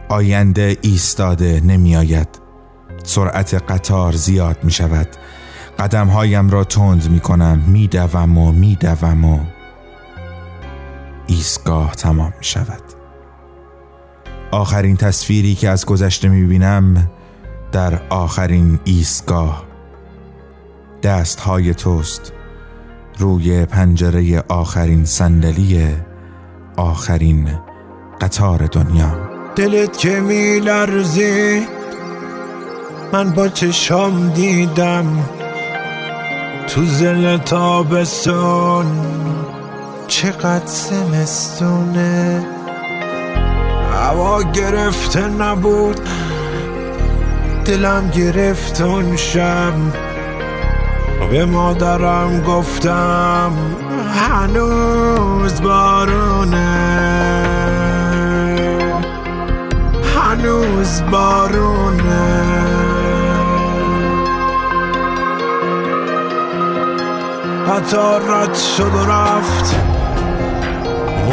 آینده 0.09 0.77
ایستاده 0.83 1.61
نمی 1.65 1.97
آید 1.97 2.29
سرعت 3.05 3.55
قطار 3.55 4.13
زیاد 4.13 4.65
می 4.65 4.71
شود 4.71 5.09
قدم 5.79 6.09
هایم 6.09 6.51
را 6.51 6.65
تند 6.65 7.11
می 7.11 7.21
کنم 7.21 7.59
می 7.67 7.89
دوم 7.89 8.39
و 8.39 8.53
می 8.53 8.75
دوم 8.75 9.25
و 9.25 9.41
ایستگاه 11.27 11.95
تمام 11.95 12.33
می 12.39 12.45
شود. 12.45 12.83
آخرین 14.51 14.97
تصویری 14.97 15.55
که 15.55 15.69
از 15.69 15.87
گذشته 15.87 16.29
می 16.29 16.47
بینم 16.47 17.11
در 17.73 18.03
آخرین 18.09 18.81
ایستگاه. 18.85 19.65
دست 21.03 21.41
های 21.41 21.75
توست 21.75 22.33
روی 23.19 23.67
پنجره 23.67 24.45
آخرین 24.49 25.05
صندلی 25.05 25.89
آخرین 26.77 27.59
قطار 28.21 28.67
دنیا. 28.67 29.35
دلت 29.57 29.99
که 29.99 30.21
می 30.21 30.61
لرزید 30.61 31.69
من 33.13 33.31
با 33.31 33.49
چشام 33.49 34.29
دیدم 34.29 35.29
تو 36.67 36.85
زل 36.85 37.37
تابستون 37.37 38.87
چقدر 40.07 40.67
زمستونه؟ 40.67 42.47
هوا 43.93 44.43
گرفته 44.43 45.29
نبود. 45.29 46.01
دلم 47.65 48.11
گرفت 48.11 48.81
اون 48.81 49.17
شب. 49.17 49.73
به 51.31 51.45
مادرم 51.45 52.41
گفتم 52.41 53.53
هنوز 54.15 55.63
بارونه. 55.63 56.95
هنوز 60.17 61.03
بارونه. 61.11 62.45
قطار 67.69 68.21
رد 68.21 68.55
شد 68.55 68.95
و 68.95 69.11
رفت. 69.11 69.94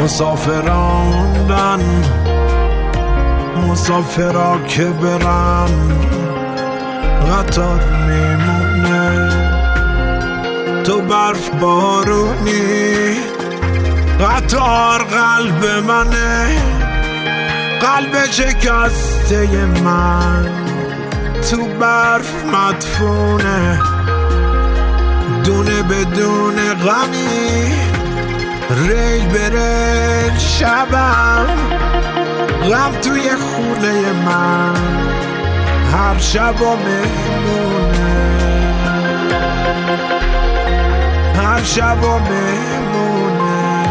مسافراندن 0.00 1.80
مسافرا 3.68 4.58
که 4.68 4.84
برن 4.84 5.68
قطار 7.30 7.80
میمونه. 8.06 9.28
تو 10.84 11.00
برف 11.00 11.50
بارونی 11.50 13.16
قطار 14.20 15.04
قلب 15.04 15.64
منه. 15.88 16.56
قلب 17.80 18.24
شکسته 18.30 19.66
من 19.84 20.50
تو 21.50 21.56
برف 21.80 22.44
مدفونه. 22.44 23.80
دونه 25.44 25.82
بدون 25.82 26.74
غمی. 26.74 27.91
ریل 28.74 29.26
بره 29.26 30.38
شبم 30.38 31.46
غم 32.62 32.92
توی 33.02 33.30
خونه 33.30 34.12
من 34.12 34.74
هر 35.92 36.18
شب 36.18 36.62
و 36.62 36.76
مهمونه. 36.76 38.38
هر 41.36 41.62
شب 41.62 42.04
و 42.04 42.18
مهمونه. 42.18 43.86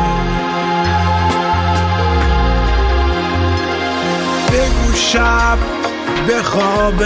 بگو 4.51 4.93
شب 4.95 5.57
به 6.27 6.43
خواب 6.43 7.03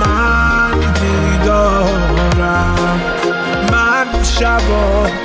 من 0.00 0.70
بیدارم. 1.00 2.76
من 3.72 4.22
شبا 4.22 5.23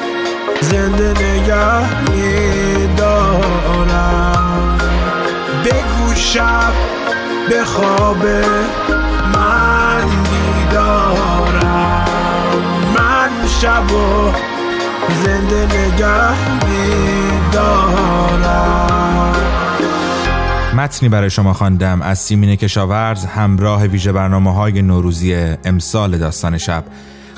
زنده 0.62 1.10
نگه 1.10 2.12
میدارم. 2.12 3.60
بگو 5.66 6.16
شب 6.16 6.74
به 7.49 7.66
خواب 7.66 8.26
من 9.34 10.03
بیدارم 10.30 12.05
من 12.97 13.30
شبا 13.62 14.34
زنده 15.24 15.66
نگه 15.66 16.32
میدارم. 16.66 18.10
متنی 20.76 21.10
برای 21.10 21.30
شما 21.30 21.53
خواندم 21.53 22.01
از 22.01 22.20
سیمین 22.20 22.55
کشاورز 22.55 23.26
همراه 23.26 23.84
ویژه 23.86 24.12
برنامه 24.12 24.53
های 24.53 24.82
نوروزی 24.82 25.55
امسال 25.66 26.18
داستان 26.18 26.57
شب. 26.57 26.84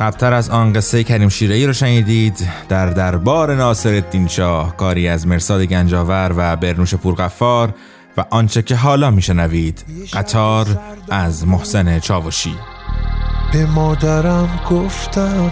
قبلتر 0.01 0.33
از 0.33 0.49
آن 0.49 0.73
قصه 0.73 1.03
کریم 1.03 1.29
شیرهی 1.29 1.65
رو 1.65 1.73
شنیدید. 1.73 2.47
در 2.69 2.85
دربار 2.85 3.55
ناصر 3.55 3.89
الدین 3.89 4.27
شاه 4.27 4.77
کاری 4.77 5.07
از 5.07 5.27
مرساد 5.27 5.61
گنجاور 5.61 6.33
و 6.37 6.55
برنوش 6.55 6.95
پورقفار 6.95 7.73
و 8.17 8.25
آنچه 8.29 8.61
که 8.61 8.75
حالا 8.75 9.11
میشنوید. 9.11 9.83
قطار 10.13 10.67
از 11.09 11.47
محسن 11.47 11.99
چاوشی. 11.99 12.55
به 13.53 13.65
مادرم 13.65 14.59
گفتم 14.69 15.51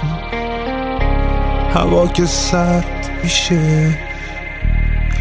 هوا 1.73 2.07
که 2.07 2.25
سرد 2.25 3.09
میشه 3.23 3.97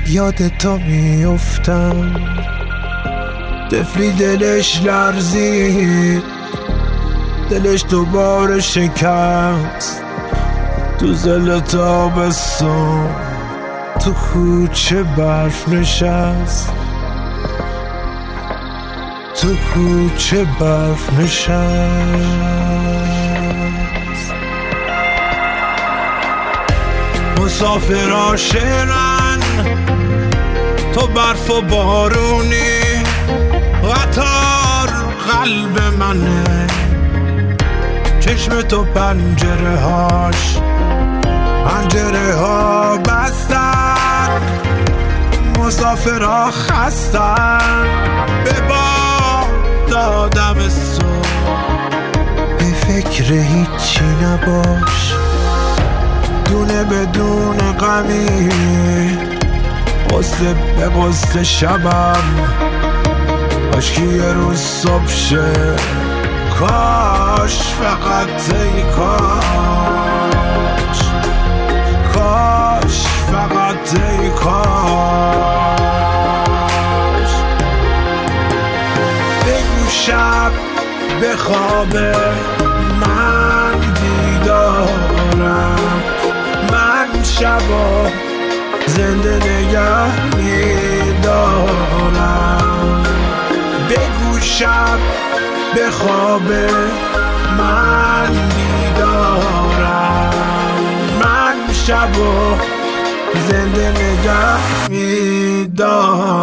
یاد 0.06 0.48
تو 0.48 0.78
میفتم 0.78 2.14
طفلی 3.70 4.12
دلش 4.12 4.82
لرزید. 4.82 6.37
دلش 7.50 7.84
دوباره 7.90 8.60
شکست. 8.60 10.02
تو 10.98 11.14
زل 11.14 11.60
تابستون 11.60 13.08
تو 14.00 14.12
کوچه 14.12 15.02
برف 15.02 15.68
نشست. 15.68 16.72
تو 19.40 19.48
کوچه 19.74 20.46
برف 20.60 21.12
نشست. 21.12 21.48
مسافرا 27.40 28.36
شرن 28.36 29.38
تو 30.94 31.06
برف 31.06 31.50
و 31.50 31.60
بارونی. 31.60 33.04
قطار 33.84 34.88
قلب 35.28 35.94
منه. 35.98 36.67
چشم 38.28 38.62
تو 38.62 38.84
پنجره 38.84 39.80
هاش. 39.80 40.58
پنجره 41.66 42.34
ها 42.34 42.96
بستن. 42.96 44.40
مسافرها 45.58 46.50
خستن. 46.50 47.86
به 48.44 48.60
با 48.68 49.46
دادم 49.90 50.54
به 52.58 52.64
فکر 52.64 53.32
هیچی 53.32 54.04
نباش. 54.22 55.14
دونه 56.44 56.84
بدون 56.84 57.56
غمی. 57.56 58.48
قصه 60.10 60.54
به 60.76 60.88
قصه 60.88 61.44
شبم. 61.44 62.22
کاش 63.72 63.98
یه 63.98 64.32
روز 64.32 64.58
صبح 64.58 65.08
شه. 65.08 65.76
کاش 66.58 67.58
فقط 67.62 68.54
ای 68.54 68.82
کاش. 68.96 69.38
کاش 72.14 73.06
فقط 73.06 73.94
ای 73.94 74.30
کاش. 74.30 74.62
بگو 79.46 79.88
شب 79.90 80.52
به 81.20 81.36
خواب 81.36 81.96
من 83.00 83.80
بیدارم. 84.00 85.78
من 86.72 87.22
شبا 87.22 88.06
زنده 88.86 89.36
نگه 89.36 90.36
میدارم. 90.36 91.88
شب 94.58 94.98
به 95.74 95.90
خواب 95.90 96.52
من 97.58 98.30
بیدارم 98.56 100.34
من 101.20 101.56
شبا 101.72 102.58
زنده 103.48 103.90
نگه 103.90 104.88
میدارم. 104.90 106.38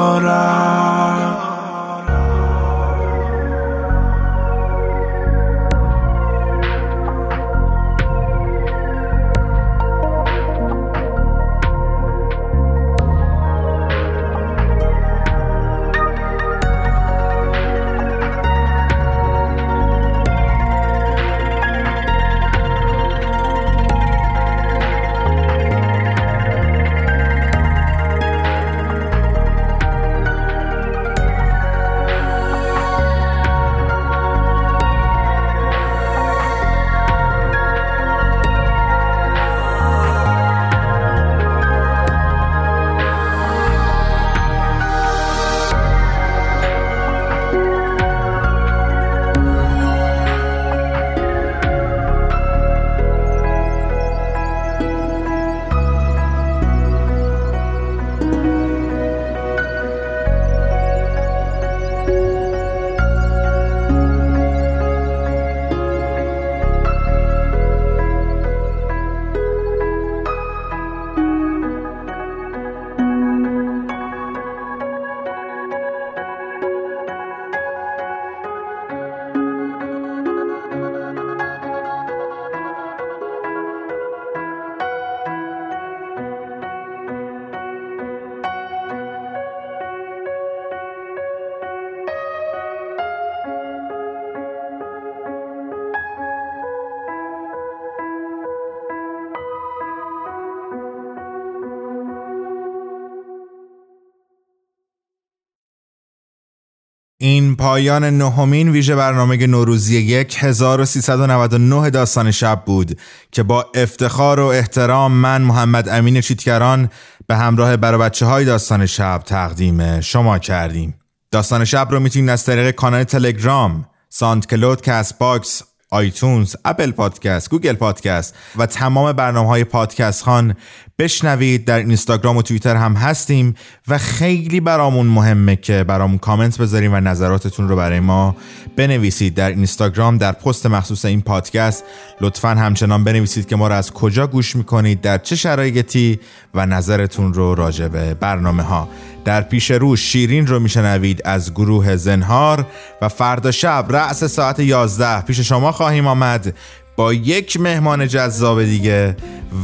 این 107.26 107.56
پایان 107.56 108.04
نهمین 108.04 108.70
ویژه 108.70 108.96
برنامه 108.96 109.48
نوروزی 109.48 110.14
1399 110.38 111.90
داستان 111.90 112.32
شب 112.32 112.62
بود 112.66 113.00
که 113.32 113.44
با 113.44 113.66
افتخار 113.76 114.40
و 114.40 114.46
احترام 114.46 115.12
من 115.12 115.42
محمد 115.42 115.90
امین 115.90 116.22
چیتگران 116.22 116.90
به 117.28 117.36
همراه 117.36 117.78
باقی 117.78 118.00
بچه 118.00 118.26
های 118.26 118.46
داستان 118.46 118.86
شب 118.86 119.22
تقدیم 119.26 120.02
شما 120.02 120.40
کردیم. 120.40 121.00
داستان 121.32 121.66
شب 121.66 121.88
رو 121.92 122.00
می‌تونید 122.00 122.30
از 122.30 122.46
طریق 122.46 122.72
کانال 122.72 123.04
تلگرام 123.04 123.86
SoundCloud 124.10 124.82
Castbox 124.82 125.64
iTunes، 125.92 126.56
Apple 126.66 126.92
Podcast، 126.92 127.50
Google 127.50 127.74
Podcast 127.74 128.36
و 128.56 128.66
تمام 128.66 129.14
برنامه 129.14 129.50
های 129.50 129.64
پادکست 129.64 130.24
خان 130.24 130.56
بشنوید. 131.00 131.66
در 131.66 131.78
اینستاگرام 131.78 132.38
و 132.38 132.42
توییتر 132.42 132.76
هم 132.76 132.94
هستیم. 132.94 133.56
و 133.88 133.98
خیلی 133.98 134.60
برامون 134.60 135.08
مهمه 135.08 135.56
که 135.56 135.84
برامون 135.84 136.18
کامنت 136.18 136.58
بذاریم 136.62 136.94
و 136.94 137.00
نظراتتون 137.00 137.70
رو 137.70 137.76
برای 137.76 138.00
ما 138.00 138.36
بنویسید 138.76 139.34
در 139.34 139.50
اینستاگرام 139.50 140.18
در 140.18 140.32
پست 140.32 140.66
مخصوص 140.66 141.06
این 141.06 141.22
پادکست. 141.22 141.84
لطفا 142.22 142.50
همچنان 142.50 143.04
بنویسید 143.04 143.48
که 143.48 143.56
ما 143.56 143.68
رو 143.68 143.74
از 143.74 143.92
کجا 143.92 144.28
گوش 144.28 144.56
می‌کنید 144.56 145.02
در 145.02 145.18
چه 145.18 145.36
شرایطی 145.36 146.20
و 146.54 146.66
نظرتون 146.66 147.34
رو 147.34 147.56
راجع 147.56 147.88
به 147.88 148.14
برنامه 148.14 148.64
ها 148.64 148.90
در 149.26 149.42
پیش 149.42 149.72
رو 149.72 149.96
شیرین 149.96 150.48
رو 150.48 150.60
میشنوید 150.60 151.22
از 151.26 151.54
گروه 151.54 151.96
زنهار 151.96 152.68
و 153.02 153.10
فردا 153.10 153.52
شب 153.52 153.86
رأس 153.90 154.24
ساعت 154.24 154.60
11 154.60 155.22
پیش 155.22 155.40
شما 155.40 155.72
خواهیم 155.72 156.08
آمد 156.08 156.56
با 156.96 157.14
یک 157.14 157.60
مهمان 157.60 158.08
جذاب 158.08 158.64
دیگه 158.64 159.18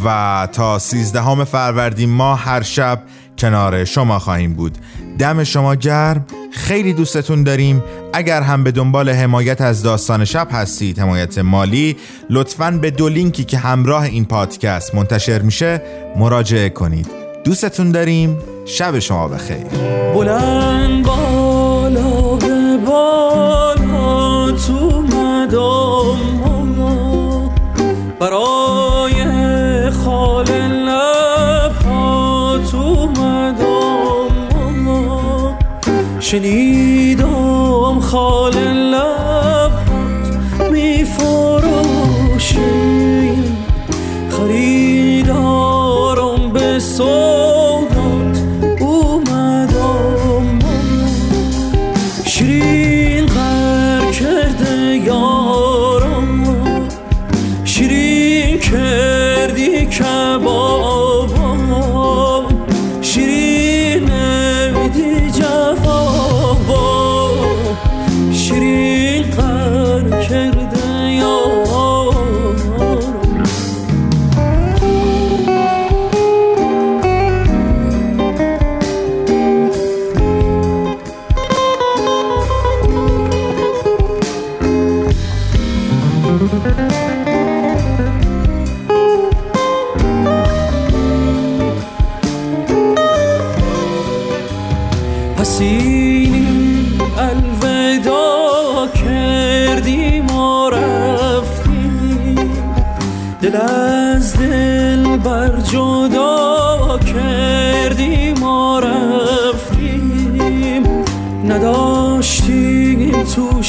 و 0.05 0.47
تا 0.51 0.79
13 0.79 1.45
فروردین 1.45 2.09
ما 2.09 2.35
هر 2.35 2.61
شب 2.61 3.03
کنار 3.37 3.85
شما 3.85 4.19
خواهیم 4.19 4.53
بود. 4.53 4.77
دم 5.19 5.43
شما 5.43 5.75
گرم. 5.75 6.25
خیلی 6.51 6.93
دوستتون 6.93 7.43
داریم. 7.43 7.83
اگر 8.13 8.41
هم 8.41 8.63
به 8.63 8.71
دنبال 8.71 9.09
حمایت 9.09 9.61
از 9.61 9.83
داستان 9.83 10.25
شب 10.25 10.47
هستید 10.51 10.99
حمایت 10.99 11.37
مالی 11.37 11.97
لطفاً 12.29 12.71
به 12.71 12.91
دو 12.91 13.09
لینکی 13.09 13.43
که 13.43 13.57
همراه 13.57 14.03
این 14.03 14.25
پادکست 14.25 14.95
منتشر 14.95 15.41
میشه 15.41 15.81
مراجعه 16.15 16.69
کنید. 16.69 17.07
دوستتون 17.43 17.91
داریم. 17.91 18.37
شب 18.65 18.99
شما 18.99 19.27
بخیر. 19.27 19.63
بلند 20.13 21.05
شنیدم 36.31 37.99
خال 37.99 38.53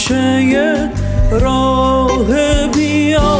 توشه 0.08 0.90
راه 1.30 2.66
بیا 2.66 3.32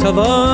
توکل 0.00 0.53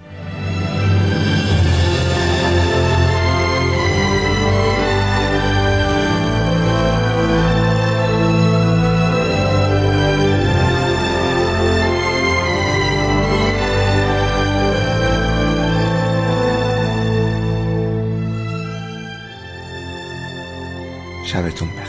شبتون 21.31 21.69
بخیر 21.69 21.80